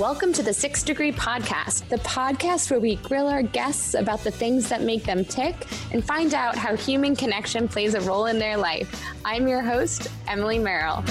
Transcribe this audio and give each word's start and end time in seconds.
Welcome 0.00 0.32
to 0.32 0.42
the 0.42 0.54
Six 0.54 0.82
Degree 0.82 1.12
Podcast, 1.12 1.86
the 1.90 1.98
podcast 1.98 2.70
where 2.70 2.80
we 2.80 2.96
grill 2.96 3.28
our 3.28 3.42
guests 3.42 3.92
about 3.92 4.24
the 4.24 4.30
things 4.30 4.66
that 4.70 4.80
make 4.80 5.04
them 5.04 5.26
tick 5.26 5.66
and 5.92 6.02
find 6.02 6.32
out 6.32 6.56
how 6.56 6.74
human 6.74 7.14
connection 7.14 7.68
plays 7.68 7.92
a 7.92 8.00
role 8.00 8.24
in 8.24 8.38
their 8.38 8.56
life. 8.56 9.04
I'm 9.26 9.46
your 9.46 9.60
host, 9.60 10.08
Emily 10.26 10.58
Merrill. 10.58 11.04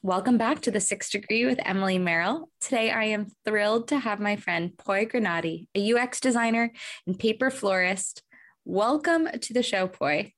Welcome 0.00 0.38
back 0.38 0.60
to 0.60 0.70
the 0.70 0.78
Six 0.78 1.10
Degree 1.10 1.46
with 1.46 1.58
Emily 1.64 1.98
Merrill. 1.98 2.48
Today, 2.60 2.92
I 2.92 3.06
am 3.06 3.26
thrilled 3.44 3.88
to 3.88 3.98
have 3.98 4.20
my 4.20 4.36
friend 4.36 4.78
Poy 4.78 5.04
Granati, 5.04 5.66
a 5.74 5.94
UX 5.94 6.20
designer 6.20 6.70
and 7.08 7.18
paper 7.18 7.50
florist. 7.50 8.22
Welcome 8.64 9.26
to 9.40 9.52
the 9.52 9.64
show, 9.64 9.88
Poy. 9.88 10.34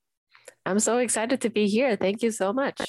I'm 0.70 0.78
so 0.78 0.98
excited 0.98 1.40
to 1.42 1.50
be 1.50 1.66
here. 1.66 1.96
Thank 1.96 2.22
you 2.22 2.30
so 2.30 2.52
much. 2.52 2.80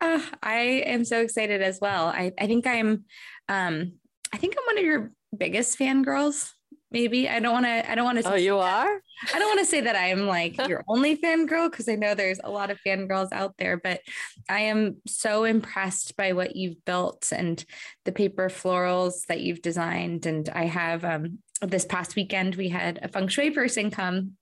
Uh, 0.00 0.20
I 0.42 0.82
am 0.86 1.04
so 1.04 1.20
excited 1.20 1.62
as 1.62 1.78
well. 1.80 2.06
I, 2.06 2.32
I 2.38 2.46
think 2.46 2.66
I'm, 2.66 3.04
um, 3.48 3.92
I 4.32 4.36
think 4.36 4.56
I'm 4.58 4.66
one 4.66 4.78
of 4.78 4.84
your 4.84 5.12
biggest 5.36 5.78
fangirls. 5.78 6.50
Maybe 6.90 7.28
I 7.28 7.38
don't 7.40 7.52
want 7.52 7.66
to. 7.66 7.90
I 7.90 7.94
don't 7.94 8.06
want 8.06 8.22
to. 8.22 8.32
Oh, 8.32 8.36
you 8.36 8.56
are. 8.56 8.88
I 9.34 9.38
don't 9.38 9.48
want 9.48 9.60
to 9.60 9.66
say 9.66 9.82
that 9.82 9.94
I 9.94 10.06
am 10.06 10.26
like 10.26 10.56
your 10.68 10.84
only 10.88 11.18
fangirl 11.18 11.70
because 11.70 11.86
I 11.86 11.96
know 11.96 12.14
there's 12.14 12.40
a 12.42 12.50
lot 12.50 12.70
of 12.70 12.78
fangirls 12.86 13.28
out 13.30 13.54
there, 13.58 13.76
but 13.76 14.00
I 14.48 14.60
am 14.60 14.96
so 15.06 15.44
impressed 15.44 16.16
by 16.16 16.32
what 16.32 16.56
you've 16.56 16.82
built 16.86 17.30
and 17.30 17.62
the 18.06 18.12
paper 18.12 18.48
florals 18.48 19.26
that 19.26 19.42
you've 19.42 19.60
designed. 19.60 20.24
And 20.24 20.48
I 20.48 20.64
have 20.64 21.04
um, 21.04 21.40
this 21.60 21.84
past 21.84 22.16
weekend 22.16 22.56
we 22.56 22.70
had 22.70 23.00
a 23.02 23.08
feng 23.08 23.28
shui 23.28 23.50
person 23.50 23.90
come 23.90 24.38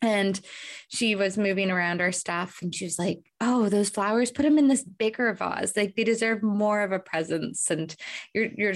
and 0.00 0.40
she 0.88 1.14
was 1.14 1.36
moving 1.36 1.70
around 1.70 2.00
our 2.00 2.12
stuff 2.12 2.58
and 2.62 2.74
she 2.74 2.84
was 2.84 2.98
like 2.98 3.18
oh 3.40 3.68
those 3.68 3.88
flowers 3.88 4.30
put 4.30 4.44
them 4.44 4.58
in 4.58 4.68
this 4.68 4.84
bigger 4.84 5.32
vase 5.34 5.76
like 5.76 5.96
they 5.96 6.04
deserve 6.04 6.42
more 6.42 6.82
of 6.82 6.92
a 6.92 6.98
presence 6.98 7.70
and 7.70 7.94
you're 8.32 8.48
you're 8.56 8.74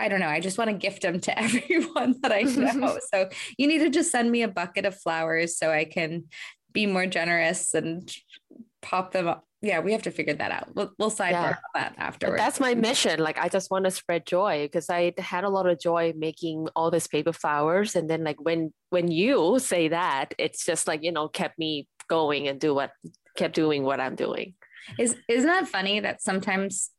I 0.00 0.08
don't 0.08 0.18
know. 0.18 0.26
I 0.26 0.40
just 0.40 0.58
want 0.58 0.70
to 0.70 0.76
gift 0.76 1.02
them 1.02 1.20
to 1.20 1.38
everyone 1.38 2.16
that 2.22 2.32
I 2.32 2.42
know. 2.42 2.98
so 3.14 3.28
you 3.56 3.68
need 3.68 3.78
to 3.78 3.88
just 3.90 4.10
send 4.10 4.30
me 4.30 4.42
a 4.42 4.48
bucket 4.48 4.84
of 4.84 4.98
flowers 4.98 5.56
so 5.56 5.70
I 5.70 5.84
can 5.84 6.24
be 6.72 6.86
more 6.86 7.06
generous 7.06 7.74
and 7.74 8.12
pop 8.82 9.12
them 9.12 9.28
up 9.28 9.44
yeah, 9.62 9.80
we 9.80 9.92
have 9.92 10.02
to 10.02 10.10
figure 10.10 10.34
that 10.34 10.50
out. 10.50 10.74
We'll, 10.74 10.90
we'll 10.98 11.10
sidebar 11.10 11.32
yeah. 11.32 11.56
that 11.74 11.94
afterwards. 11.98 12.38
That's 12.38 12.60
my 12.60 12.74
mission. 12.74 13.20
Like, 13.20 13.38
I 13.38 13.50
just 13.50 13.70
want 13.70 13.84
to 13.84 13.90
spread 13.90 14.24
joy 14.24 14.64
because 14.64 14.88
I 14.88 15.12
had 15.18 15.44
a 15.44 15.50
lot 15.50 15.66
of 15.68 15.78
joy 15.78 16.14
making 16.16 16.68
all 16.74 16.90
these 16.90 17.06
paper 17.06 17.34
flowers. 17.34 17.94
And 17.94 18.08
then, 18.08 18.24
like, 18.24 18.40
when 18.40 18.72
when 18.88 19.10
you 19.10 19.58
say 19.58 19.88
that, 19.88 20.34
it's 20.38 20.64
just 20.64 20.86
like 20.86 21.02
you 21.02 21.12
know 21.12 21.28
kept 21.28 21.58
me 21.58 21.88
going 22.08 22.48
and 22.48 22.58
do 22.58 22.74
what 22.74 22.92
kept 23.36 23.54
doing 23.54 23.82
what 23.82 24.00
I'm 24.00 24.14
doing. 24.14 24.54
Is 24.98 25.14
isn't 25.28 25.46
that 25.46 25.68
funny 25.68 26.00
that 26.00 26.22
sometimes 26.22 26.90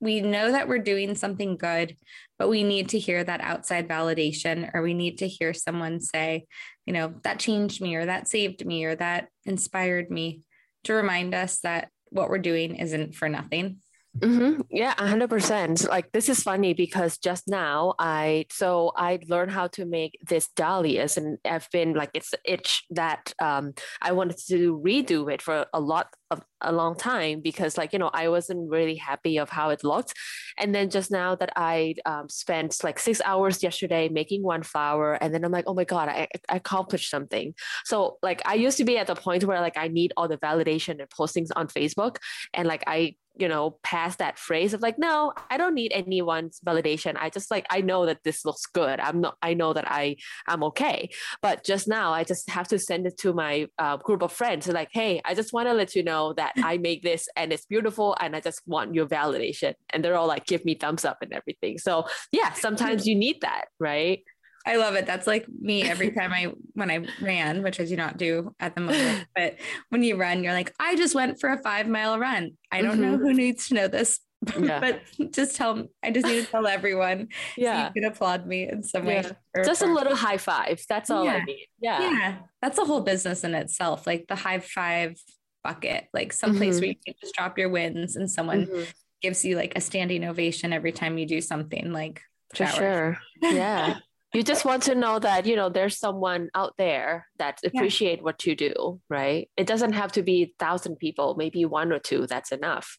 we 0.00 0.20
know 0.20 0.50
that 0.50 0.66
we're 0.66 0.78
doing 0.78 1.14
something 1.14 1.56
good, 1.56 1.94
but 2.40 2.48
we 2.48 2.64
need 2.64 2.88
to 2.88 2.98
hear 2.98 3.22
that 3.22 3.40
outside 3.40 3.88
validation, 3.88 4.68
or 4.74 4.82
we 4.82 4.94
need 4.94 5.18
to 5.18 5.28
hear 5.28 5.52
someone 5.52 6.00
say, 6.00 6.46
you 6.86 6.92
know, 6.92 7.14
that 7.22 7.38
changed 7.38 7.80
me, 7.80 7.94
or 7.94 8.06
that 8.06 8.26
saved 8.26 8.66
me, 8.66 8.84
or 8.84 8.96
that 8.96 9.28
inspired 9.44 10.10
me 10.10 10.42
to 10.84 10.94
remind 10.94 11.34
us 11.34 11.60
that 11.60 11.88
what 12.10 12.28
we're 12.28 12.38
doing 12.38 12.76
isn't 12.76 13.14
for 13.14 13.28
nothing. 13.28 13.78
Mm-hmm. 14.18 14.62
Yeah, 14.70 14.94
hundred 14.98 15.30
percent. 15.30 15.88
Like 15.88 16.10
this 16.10 16.28
is 16.28 16.42
funny 16.42 16.74
because 16.74 17.16
just 17.16 17.46
now 17.46 17.94
I 17.98 18.46
so 18.50 18.90
I 18.96 19.20
learned 19.28 19.52
how 19.52 19.68
to 19.68 19.86
make 19.86 20.18
this 20.28 20.48
dahlias, 20.56 21.16
and 21.16 21.38
I've 21.44 21.68
been 21.72 21.94
like 21.94 22.10
it's 22.12 22.34
itch 22.44 22.82
that 22.90 23.32
um, 23.40 23.72
I 24.02 24.10
wanted 24.10 24.38
to 24.48 24.82
redo 24.84 25.32
it 25.32 25.40
for 25.40 25.64
a 25.72 25.80
lot 25.80 26.08
of 26.32 26.42
a 26.60 26.72
long 26.72 26.96
time 26.96 27.40
because 27.40 27.78
like 27.78 27.92
you 27.92 28.00
know 28.00 28.10
I 28.12 28.28
wasn't 28.28 28.68
really 28.68 28.96
happy 28.96 29.38
of 29.38 29.48
how 29.48 29.70
it 29.70 29.84
looked, 29.84 30.12
and 30.58 30.74
then 30.74 30.90
just 30.90 31.12
now 31.12 31.36
that 31.36 31.52
I 31.54 31.94
um, 32.04 32.28
spent 32.28 32.82
like 32.82 32.98
six 32.98 33.20
hours 33.24 33.62
yesterday 33.62 34.08
making 34.08 34.42
one 34.42 34.64
flower, 34.64 35.14
and 35.14 35.32
then 35.32 35.44
I'm 35.44 35.52
like 35.52 35.64
oh 35.68 35.74
my 35.74 35.84
god 35.84 36.08
I, 36.08 36.26
I 36.48 36.56
accomplished 36.56 37.10
something. 37.10 37.54
So 37.84 38.18
like 38.24 38.42
I 38.44 38.54
used 38.54 38.76
to 38.78 38.84
be 38.84 38.98
at 38.98 39.06
the 39.06 39.14
point 39.14 39.44
where 39.44 39.60
like 39.60 39.76
I 39.78 39.86
need 39.86 40.12
all 40.16 40.26
the 40.26 40.36
validation 40.38 40.98
and 40.98 41.08
postings 41.08 41.50
on 41.54 41.68
Facebook, 41.68 42.16
and 42.52 42.66
like 42.66 42.82
I 42.88 43.14
you 43.36 43.48
know 43.48 43.78
past 43.82 44.18
that 44.18 44.38
phrase 44.38 44.74
of 44.74 44.82
like 44.82 44.98
no 44.98 45.32
i 45.50 45.56
don't 45.56 45.74
need 45.74 45.92
anyone's 45.92 46.60
validation. 46.66 47.16
I 47.18 47.30
just 47.30 47.50
like 47.50 47.66
i 47.70 47.80
know 47.80 48.06
that 48.06 48.22
this 48.24 48.44
looks 48.44 48.66
good. 48.66 49.00
I'm 49.00 49.20
not 49.20 49.36
i 49.42 49.54
know 49.54 49.72
that 49.72 49.90
i 49.90 50.16
i'm 50.46 50.62
okay. 50.64 51.10
But 51.42 51.64
just 51.64 51.88
now 51.88 52.12
i 52.12 52.24
just 52.24 52.48
have 52.50 52.68
to 52.68 52.78
send 52.78 53.06
it 53.06 53.18
to 53.18 53.32
my 53.32 53.66
uh, 53.78 53.96
group 53.98 54.22
of 54.22 54.32
friends 54.32 54.68
like 54.68 54.90
hey 54.92 55.20
i 55.24 55.34
just 55.34 55.52
want 55.52 55.68
to 55.68 55.74
let 55.74 55.94
you 55.94 56.02
know 56.02 56.32
that 56.34 56.52
i 56.58 56.78
make 56.78 57.02
this 57.02 57.28
and 57.36 57.52
it's 57.52 57.66
beautiful 57.66 58.16
and 58.20 58.36
i 58.36 58.40
just 58.40 58.62
want 58.66 58.94
your 58.94 59.06
validation. 59.06 59.74
And 59.90 60.04
they're 60.04 60.16
all 60.16 60.28
like 60.28 60.46
give 60.46 60.64
me 60.64 60.74
thumbs 60.74 61.04
up 61.04 61.18
and 61.22 61.32
everything. 61.32 61.78
So 61.78 62.06
yeah 62.32 62.52
sometimes 62.52 63.06
you 63.08 63.14
need 63.14 63.40
that 63.42 63.66
right 63.78 64.22
I 64.66 64.76
love 64.76 64.94
it. 64.94 65.06
That's 65.06 65.26
like 65.26 65.46
me 65.48 65.82
every 65.82 66.10
time 66.12 66.32
I 66.32 66.52
when 66.74 66.90
I 66.90 67.06
ran, 67.20 67.62
which 67.62 67.80
I 67.80 67.84
do 67.84 67.96
not 67.96 68.16
do 68.16 68.54
at 68.60 68.74
the 68.74 68.80
moment. 68.82 69.26
But 69.34 69.56
when 69.88 70.02
you 70.02 70.16
run, 70.16 70.44
you're 70.44 70.52
like, 70.52 70.72
I 70.78 70.96
just 70.96 71.14
went 71.14 71.40
for 71.40 71.50
a 71.50 71.62
five 71.62 71.88
mile 71.88 72.18
run. 72.18 72.52
I 72.70 72.82
don't 72.82 72.92
mm-hmm. 72.92 73.02
know 73.02 73.16
who 73.16 73.32
needs 73.32 73.68
to 73.68 73.74
know 73.74 73.88
this, 73.88 74.20
yeah. 74.58 74.80
but 74.80 75.32
just 75.32 75.56
tell 75.56 75.86
I 76.02 76.10
just 76.10 76.26
need 76.26 76.44
to 76.44 76.50
tell 76.50 76.66
everyone. 76.66 77.28
Yeah. 77.56 77.76
So 77.76 77.86
you 77.86 78.02
can 78.02 78.12
applaud 78.12 78.46
me 78.46 78.68
in 78.68 78.82
some 78.82 79.06
way. 79.06 79.24
Just 79.64 79.82
a 79.82 79.86
little 79.86 80.16
high 80.16 80.38
five. 80.38 80.82
That's 80.88 81.10
all 81.10 81.24
yeah. 81.24 81.40
I 81.42 81.44
need. 81.44 81.66
Yeah. 81.80 82.00
Yeah. 82.00 82.36
That's 82.60 82.78
a 82.78 82.84
whole 82.84 83.00
business 83.00 83.44
in 83.44 83.54
itself. 83.54 84.06
Like 84.06 84.26
the 84.28 84.36
high 84.36 84.60
five 84.60 85.16
bucket, 85.64 86.06
like 86.12 86.32
someplace 86.32 86.76
mm-hmm. 86.76 86.80
where 86.80 86.88
you 86.88 86.96
can 87.04 87.14
just 87.20 87.34
drop 87.34 87.58
your 87.58 87.68
wins 87.70 88.16
and 88.16 88.30
someone 88.30 88.66
mm-hmm. 88.66 88.82
gives 89.22 89.44
you 89.44 89.56
like 89.56 89.76
a 89.76 89.80
standing 89.80 90.24
ovation 90.24 90.72
every 90.72 90.92
time 90.92 91.18
you 91.18 91.26
do 91.26 91.40
something 91.40 91.92
like 91.92 92.22
for 92.54 92.66
sure. 92.66 93.18
Yeah 93.42 93.98
you 94.32 94.42
just 94.42 94.64
want 94.64 94.84
to 94.84 94.94
know 94.94 95.18
that 95.18 95.46
you 95.46 95.56
know 95.56 95.68
there's 95.68 95.98
someone 95.98 96.48
out 96.54 96.74
there 96.78 97.26
that 97.38 97.58
appreciate 97.64 98.18
yeah. 98.18 98.22
what 98.22 98.46
you 98.46 98.54
do 98.54 99.00
right 99.08 99.50
it 99.56 99.66
doesn't 99.66 99.92
have 99.92 100.12
to 100.12 100.22
be 100.22 100.42
a 100.42 100.52
thousand 100.58 100.96
people 100.96 101.34
maybe 101.36 101.64
one 101.64 101.92
or 101.92 101.98
two 101.98 102.26
that's 102.26 102.52
enough 102.52 102.98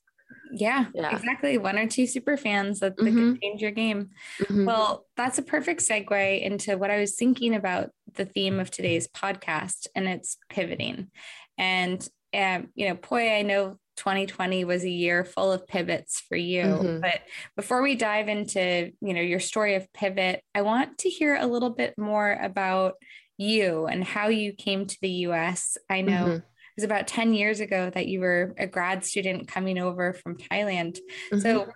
yeah, 0.53 0.85
yeah. 0.93 1.13
exactly 1.15 1.57
one 1.57 1.77
or 1.77 1.87
two 1.87 2.07
super 2.07 2.37
fans 2.37 2.79
that, 2.79 2.95
that 2.97 3.05
mm-hmm. 3.05 3.33
can 3.33 3.39
change 3.41 3.61
your 3.61 3.71
game 3.71 4.09
mm-hmm. 4.41 4.65
well 4.65 5.05
that's 5.17 5.37
a 5.37 5.43
perfect 5.43 5.81
segue 5.81 6.41
into 6.41 6.77
what 6.77 6.91
i 6.91 6.99
was 6.99 7.15
thinking 7.15 7.55
about 7.55 7.89
the 8.15 8.25
theme 8.25 8.59
of 8.59 8.71
today's 8.71 9.07
podcast 9.07 9.87
and 9.95 10.07
it's 10.07 10.37
pivoting 10.49 11.09
and 11.57 12.07
um, 12.33 12.69
you 12.75 12.87
know 12.87 12.95
poy 12.95 13.31
i 13.31 13.41
know 13.41 13.77
2020 13.97 14.63
was 14.65 14.83
a 14.83 14.89
year 14.89 15.23
full 15.23 15.51
of 15.51 15.67
pivots 15.67 16.21
for 16.27 16.35
you. 16.35 16.63
Mm-hmm. 16.63 16.99
But 17.01 17.21
before 17.55 17.81
we 17.81 17.95
dive 17.95 18.29
into, 18.29 18.91
you 19.01 19.13
know, 19.13 19.21
your 19.21 19.39
story 19.39 19.75
of 19.75 19.91
pivot, 19.93 20.43
I 20.55 20.61
want 20.61 20.99
to 20.99 21.09
hear 21.09 21.35
a 21.35 21.47
little 21.47 21.69
bit 21.69 21.93
more 21.97 22.31
about 22.41 22.95
you 23.37 23.87
and 23.87 24.03
how 24.03 24.27
you 24.27 24.53
came 24.53 24.85
to 24.85 24.97
the 25.01 25.09
US. 25.09 25.77
I 25.89 26.01
know 26.01 26.11
mm-hmm. 26.11 26.31
it 26.31 26.43
was 26.77 26.83
about 26.83 27.07
10 27.07 27.33
years 27.33 27.59
ago 27.59 27.89
that 27.89 28.07
you 28.07 28.19
were 28.19 28.53
a 28.57 28.67
grad 28.67 29.03
student 29.03 29.47
coming 29.47 29.77
over 29.77 30.13
from 30.13 30.37
Thailand. 30.37 30.99
Mm-hmm. 31.31 31.39
So 31.39 31.67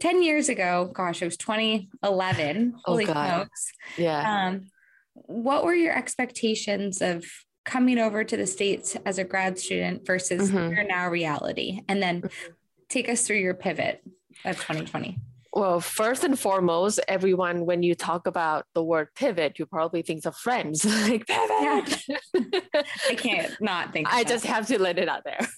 10 0.00 0.22
years 0.22 0.48
ago, 0.48 0.90
gosh, 0.92 1.22
it 1.22 1.26
was 1.26 1.36
2011. 1.36 2.74
Holy 2.84 3.04
oh 3.04 3.06
God. 3.06 3.34
smokes. 3.34 3.72
Yeah. 3.96 4.48
Um, 4.48 4.66
what 5.12 5.64
were 5.64 5.74
your 5.74 5.96
expectations 5.96 7.02
of 7.02 7.24
coming 7.64 7.98
over 7.98 8.24
to 8.24 8.36
the 8.36 8.46
States 8.46 8.96
as 9.04 9.18
a 9.18 9.24
grad 9.24 9.58
student 9.58 10.06
versus 10.06 10.50
mm-hmm. 10.50 10.72
your 10.72 10.84
now 10.84 11.08
reality? 11.08 11.80
And 11.88 12.02
then 12.02 12.22
mm-hmm. 12.22 12.52
take 12.88 13.08
us 13.08 13.26
through 13.26 13.38
your 13.38 13.54
pivot 13.54 14.02
of 14.44 14.56
2020. 14.56 15.18
Well, 15.52 15.80
first 15.80 16.22
and 16.22 16.38
foremost, 16.38 17.00
everyone, 17.08 17.66
when 17.66 17.82
you 17.82 17.96
talk 17.96 18.28
about 18.28 18.66
the 18.74 18.84
word 18.84 19.08
pivot, 19.16 19.58
you 19.58 19.66
probably 19.66 20.02
think 20.02 20.24
of 20.24 20.36
friends 20.36 20.84
like 21.08 21.26
pivot. 21.26 22.04
Yeah. 22.06 22.82
I 23.08 23.14
can't 23.16 23.60
not 23.60 23.92
think. 23.92 24.06
I 24.08 24.22
that. 24.22 24.28
just 24.28 24.46
have 24.46 24.68
to 24.68 24.80
let 24.80 24.98
it 24.98 25.08
out 25.08 25.24
there. 25.24 25.40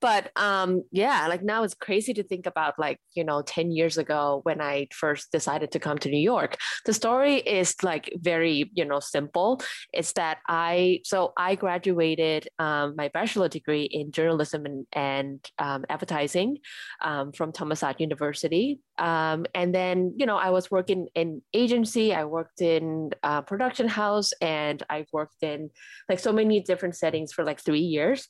But 0.00 0.30
um, 0.36 0.82
yeah, 0.90 1.26
like 1.28 1.42
now 1.42 1.62
it's 1.62 1.74
crazy 1.74 2.14
to 2.14 2.22
think 2.22 2.46
about 2.46 2.78
like, 2.78 2.98
you 3.14 3.22
know, 3.22 3.42
10 3.42 3.70
years 3.70 3.98
ago 3.98 4.40
when 4.44 4.60
I 4.60 4.88
first 4.92 5.30
decided 5.30 5.72
to 5.72 5.78
come 5.78 5.98
to 5.98 6.08
New 6.08 6.20
York. 6.20 6.56
The 6.86 6.94
story 6.94 7.36
is 7.36 7.76
like 7.82 8.10
very, 8.16 8.70
you 8.74 8.84
know, 8.84 9.00
simple. 9.00 9.60
It's 9.92 10.12
that 10.12 10.38
I, 10.48 11.00
so 11.04 11.32
I 11.36 11.54
graduated 11.54 12.48
um, 12.58 12.94
my 12.96 13.08
bachelor 13.08 13.48
degree 13.48 13.84
in 13.84 14.10
journalism 14.10 14.64
and, 14.64 14.86
and 14.92 15.50
um, 15.58 15.84
advertising 15.88 16.58
um, 17.02 17.32
from 17.32 17.52
Thammasat 17.52 18.00
University. 18.00 18.80
Um, 18.98 19.39
Um, 19.40 19.46
and 19.54 19.74
then, 19.74 20.14
you 20.16 20.26
know, 20.26 20.36
I 20.36 20.50
was 20.50 20.70
working 20.70 21.08
in 21.14 21.42
agency, 21.54 22.14
I 22.14 22.24
worked 22.24 22.60
in 22.60 23.10
production 23.46 23.88
house, 23.88 24.32
and 24.40 24.82
I 24.90 25.06
worked 25.12 25.42
in 25.42 25.70
like 26.08 26.18
so 26.18 26.32
many 26.32 26.60
different 26.60 26.96
settings 26.96 27.32
for 27.32 27.44
like 27.44 27.60
three 27.60 27.80
years. 27.80 28.28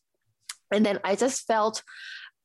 And 0.73 0.87
then 0.87 1.01
I 1.03 1.17
just 1.17 1.47
felt 1.47 1.83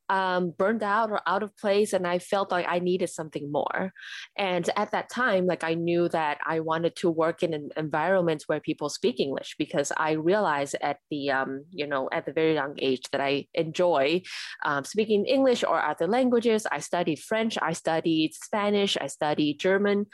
um, 0.08 0.50
burned 0.50 0.82
out 0.82 1.10
or 1.10 1.20
out 1.26 1.42
of 1.42 1.56
place 1.56 1.92
and 1.92 2.06
i 2.06 2.18
felt 2.18 2.50
like 2.50 2.66
i 2.68 2.78
needed 2.78 3.08
something 3.08 3.50
more. 3.50 3.92
And 4.36 4.68
at 4.76 4.92
that 4.92 5.10
time 5.10 5.46
like 5.46 5.64
i 5.64 5.74
knew 5.74 6.08
that 6.10 6.38
i 6.46 6.60
wanted 6.60 6.96
to 6.96 7.10
work 7.10 7.42
in 7.42 7.54
an 7.54 7.70
environment 7.76 8.44
where 8.46 8.60
people 8.60 8.88
speak 8.88 9.20
english 9.20 9.56
because 9.58 9.92
i 9.96 10.12
realized 10.12 10.76
at 10.80 10.98
the 11.10 11.30
um, 11.30 11.64
you 11.70 11.86
know 11.86 12.08
at 12.12 12.26
the 12.26 12.32
very 12.32 12.54
young 12.54 12.74
age 12.78 13.02
that 13.12 13.20
i 13.20 13.46
enjoy 13.54 14.22
um, 14.64 14.84
speaking 14.84 15.24
english 15.26 15.64
or 15.64 15.80
other 15.82 16.06
languages. 16.06 16.66
I 16.70 16.80
studied 16.80 17.20
french 17.20 17.58
i 17.60 17.72
studied 17.72 18.34
spanish 18.34 18.96
i 19.00 19.06
studied 19.06 19.58
german 19.58 20.06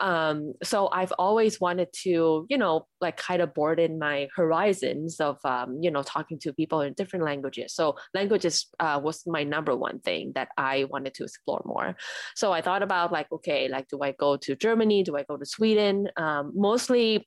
um, 0.00 0.52
so 0.62 0.88
I've 0.88 1.12
always 1.18 1.60
wanted 1.60 1.88
to, 2.02 2.46
you 2.48 2.58
know, 2.58 2.86
like 3.00 3.16
kind 3.16 3.40
of 3.40 3.54
broaden 3.54 3.98
my 3.98 4.28
horizons 4.34 5.20
of, 5.20 5.38
um, 5.44 5.78
you 5.80 5.90
know, 5.90 6.02
talking 6.02 6.38
to 6.40 6.52
people 6.52 6.80
in 6.80 6.92
different 6.94 7.24
languages. 7.24 7.74
So 7.74 7.96
languages 8.14 8.66
uh, 8.78 9.00
was 9.02 9.22
my 9.26 9.44
number 9.44 9.74
one 9.76 10.00
thing 10.00 10.32
that 10.34 10.48
I 10.56 10.84
wanted 10.84 11.14
to 11.14 11.24
explore 11.24 11.62
more. 11.64 11.96
So 12.34 12.52
I 12.52 12.60
thought 12.60 12.82
about 12.82 13.12
like, 13.12 13.30
okay, 13.32 13.68
like, 13.68 13.88
do 13.88 14.00
I 14.02 14.12
go 14.12 14.36
to 14.36 14.56
Germany? 14.56 15.02
Do 15.02 15.16
I 15.16 15.22
go 15.22 15.36
to 15.36 15.46
Sweden? 15.46 16.08
Um, 16.16 16.52
mostly 16.54 17.26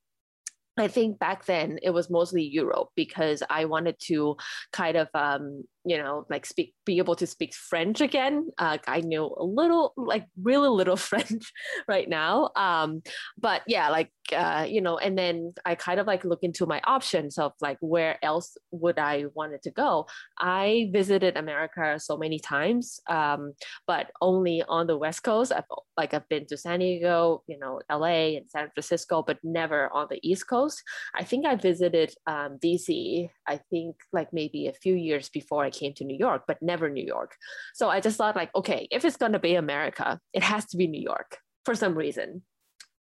I 0.80 0.88
think 0.88 1.20
back 1.20 1.46
then 1.46 1.78
it 1.84 1.90
was 1.90 2.10
mostly 2.10 2.44
Europe 2.44 2.90
because 2.96 3.44
I 3.50 3.66
wanted 3.66 3.96
to 4.08 4.38
kind 4.72 4.96
of 4.96 5.10
um, 5.14 5.66
you 5.86 5.98
know 5.98 6.26
like 6.30 6.46
speak 6.46 6.74
be 6.86 6.98
able 6.98 7.16
to 7.16 7.26
speak 7.26 7.54
french 7.54 8.02
again 8.02 8.50
uh, 8.58 8.78
i 8.88 9.00
know 9.02 9.34
a 9.38 9.44
little 9.44 9.94
like 9.96 10.26
really 10.42 10.68
little 10.68 10.98
french 11.10 11.52
right 11.88 12.10
now 12.10 12.50
um, 12.56 13.02
but 13.38 13.62
yeah 13.68 13.90
like 13.90 14.12
uh, 14.34 14.66
you 14.68 14.82
know 14.82 14.98
and 14.98 15.18
then 15.18 15.54
i 15.66 15.76
kind 15.76 16.00
of 16.00 16.06
like 16.06 16.26
look 16.26 16.44
into 16.44 16.66
my 16.66 16.82
options 16.84 17.38
of 17.38 17.54
like 17.62 17.78
where 17.80 18.24
else 18.24 18.58
would 18.72 19.00
i 19.00 19.26
wanted 19.34 19.62
to 19.62 19.72
go. 19.72 20.06
I 20.40 20.90
visited 20.92 21.38
america 21.38 22.00
so 22.00 22.18
many 22.18 22.40
times 22.40 23.00
um, 23.10 23.54
but 23.88 24.12
only 24.22 24.64
on 24.68 24.88
the 24.88 24.98
west 24.98 25.24
coast. 25.24 25.52
I've 25.52 25.64
like 25.98 26.14
i've 26.14 26.28
been 26.30 26.46
to 26.48 26.58
san 26.58 26.80
diego 26.80 27.44
you 27.48 27.58
know 27.58 27.82
la 27.90 28.06
and 28.06 28.50
san 28.50 28.70
francisco 28.74 29.24
but 29.26 29.38
never 29.44 29.92
on 29.94 30.08
the 30.10 30.20
east 30.24 30.48
coast. 30.48 30.84
I 31.16 31.24
think 31.24 31.46
i 31.46 31.56
visited 31.56 32.14
um, 32.28 32.58
dc 32.64 33.30
i 33.48 33.60
think 33.70 33.96
like 34.14 34.32
maybe 34.34 34.68
a 34.68 34.74
few 34.74 34.96
years 34.96 35.30
before 35.30 35.69
I 35.70 35.80
came 35.80 35.94
to 35.96 36.04
New 36.04 36.18
York, 36.18 36.44
but 36.48 36.62
never 36.62 36.90
New 36.90 37.06
York. 37.06 37.36
So 37.74 37.90
I 37.90 38.00
just 38.00 38.18
thought 38.18 38.36
like, 38.36 38.54
okay, 38.56 38.88
if 38.92 39.06
it's 39.06 39.18
gonna 39.18 39.40
be 39.40 39.56
America, 39.56 40.20
it 40.34 40.44
has 40.44 40.66
to 40.68 40.78
be 40.78 40.88
New 40.88 41.02
York 41.02 41.38
for 41.66 41.76
some 41.76 41.96
reason. 41.96 42.42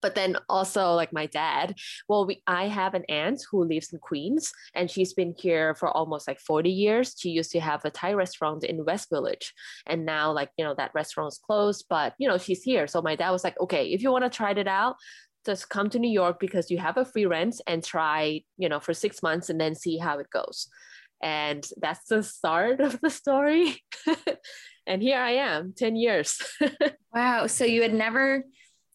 But 0.01 0.15
then 0.15 0.37
also 0.47 0.93
like 0.93 1.11
my 1.11 1.25
dad 1.25 1.73
well 2.07 2.27
we, 2.27 2.41
i 2.45 2.67
have 2.67 2.93
an 2.93 3.03
aunt 3.09 3.39
who 3.49 3.63
lives 3.63 3.91
in 3.91 3.99
queens 3.99 4.53
and 4.75 4.91
she's 4.91 5.13
been 5.13 5.33
here 5.45 5.73
for 5.73 5.89
almost 5.89 6.27
like 6.27 6.39
40 6.39 6.69
years. 6.69 7.15
She 7.17 7.29
used 7.29 7.51
to 7.51 7.59
have 7.59 7.83
a 7.83 7.89
thai 7.89 8.13
restaurant 8.13 8.63
in 8.63 8.85
west 8.85 9.09
village. 9.09 9.53
And 9.87 10.05
now 10.05 10.31
like 10.31 10.51
you 10.57 10.63
know 10.65 10.75
that 10.75 10.93
restaurant's 10.93 11.39
closed 11.39 11.85
but 11.89 12.13
you 12.19 12.27
know 12.27 12.37
she's 12.37 12.63
here. 12.63 12.85
So 12.87 13.01
my 13.01 13.15
dad 13.15 13.31
was 13.31 13.43
like 13.43 13.59
okay 13.59 13.83
if 13.95 14.01
you 14.03 14.11
want 14.11 14.23
to 14.23 14.37
try 14.37 14.51
it 14.51 14.67
out 14.67 14.95
just 15.45 15.69
come 15.69 15.89
to 15.89 15.97
new 15.97 16.11
york 16.21 16.41
because 16.41 16.69
you 16.69 16.77
have 16.77 16.97
a 16.97 17.05
free 17.05 17.25
rent 17.25 17.55
and 17.67 17.81
try 17.81 18.41
you 18.57 18.67
know 18.67 18.81
for 18.81 18.93
six 18.93 19.23
months 19.23 19.49
and 19.49 19.59
then 19.61 19.73
see 19.73 19.97
how 19.97 20.19
it 20.19 20.29
goes 20.29 20.67
and 21.21 21.65
that's 21.77 22.05
the 22.07 22.23
start 22.23 22.79
of 22.79 22.99
the 23.01 23.09
story. 23.09 23.83
and 24.87 25.01
here 25.01 25.19
I 25.19 25.31
am, 25.31 25.73
10 25.75 25.95
years. 25.95 26.39
wow. 27.13 27.47
So 27.47 27.65
you 27.65 27.81
had 27.81 27.93
never, 27.93 28.43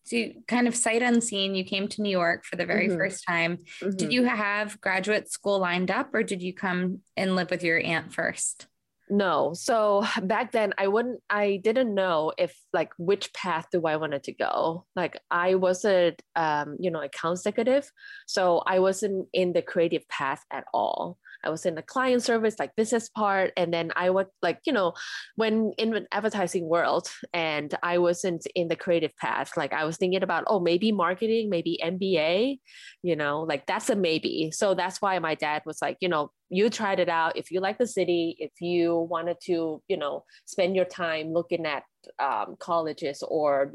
so 0.04 0.28
kind 0.48 0.68
of 0.68 0.76
sight 0.76 1.02
unseen, 1.02 1.54
you 1.54 1.64
came 1.64 1.88
to 1.88 2.02
New 2.02 2.10
York 2.10 2.44
for 2.44 2.56
the 2.56 2.66
very 2.66 2.88
mm-hmm. 2.88 2.96
first 2.96 3.24
time. 3.26 3.58
Mm-hmm. 3.80 3.96
Did 3.96 4.12
you 4.12 4.24
have 4.24 4.80
graduate 4.80 5.30
school 5.30 5.58
lined 5.58 5.90
up 5.90 6.14
or 6.14 6.22
did 6.22 6.42
you 6.42 6.54
come 6.54 7.00
and 7.16 7.36
live 7.36 7.50
with 7.50 7.62
your 7.62 7.80
aunt 7.80 8.12
first? 8.12 8.66
No. 9.12 9.52
So 9.52 10.06
back 10.22 10.52
then 10.52 10.72
I 10.78 10.88
wouldn't 10.88 11.20
I 11.28 11.60
didn't 11.62 11.94
know 11.94 12.32
if 12.38 12.56
like 12.72 12.92
which 12.96 13.32
path 13.34 13.66
do 13.70 13.86
I 13.86 13.96
wanted 13.96 14.24
to 14.24 14.32
go. 14.32 14.86
Like 14.96 15.20
I 15.30 15.56
wasn't 15.56 16.22
um, 16.34 16.76
you 16.80 16.90
know, 16.90 17.02
account 17.02 17.38
executive. 17.38 17.90
So 18.26 18.62
I 18.66 18.78
wasn't 18.78 19.28
in 19.34 19.52
the 19.52 19.60
creative 19.60 20.08
path 20.08 20.42
at 20.50 20.64
all. 20.72 21.18
I 21.44 21.50
was 21.50 21.66
in 21.66 21.74
the 21.74 21.82
client 21.82 22.22
service, 22.22 22.56
like 22.58 22.76
business 22.76 23.08
part. 23.08 23.52
And 23.56 23.72
then 23.72 23.92
I 23.96 24.10
was 24.10 24.26
like, 24.42 24.60
you 24.64 24.72
know, 24.72 24.94
when 25.36 25.72
in 25.78 25.94
an 25.94 26.06
advertising 26.12 26.68
world 26.68 27.08
and 27.32 27.74
I 27.82 27.98
wasn't 27.98 28.46
in 28.54 28.68
the 28.68 28.76
creative 28.76 29.16
path, 29.16 29.56
like 29.56 29.72
I 29.72 29.84
was 29.84 29.96
thinking 29.96 30.22
about, 30.22 30.44
oh, 30.46 30.60
maybe 30.60 30.92
marketing, 30.92 31.50
maybe 31.50 31.78
MBA, 31.82 32.58
you 33.02 33.16
know, 33.16 33.42
like 33.42 33.66
that's 33.66 33.90
a 33.90 33.96
maybe. 33.96 34.50
So 34.52 34.74
that's 34.74 35.00
why 35.00 35.18
my 35.18 35.34
dad 35.34 35.62
was 35.66 35.80
like, 35.82 35.96
you 36.00 36.08
know, 36.08 36.30
you 36.52 36.68
tried 36.68 37.00
it 37.00 37.08
out. 37.08 37.36
If 37.38 37.50
you 37.50 37.60
like 37.60 37.78
the 37.78 37.86
city, 37.86 38.36
if 38.38 38.60
you 38.60 38.94
wanted 39.10 39.38
to, 39.44 39.82
you 39.88 39.96
know, 39.96 40.24
spend 40.44 40.76
your 40.76 40.84
time 40.84 41.32
looking 41.32 41.64
at 41.64 41.84
um, 42.18 42.56
colleges 42.58 43.24
or 43.26 43.72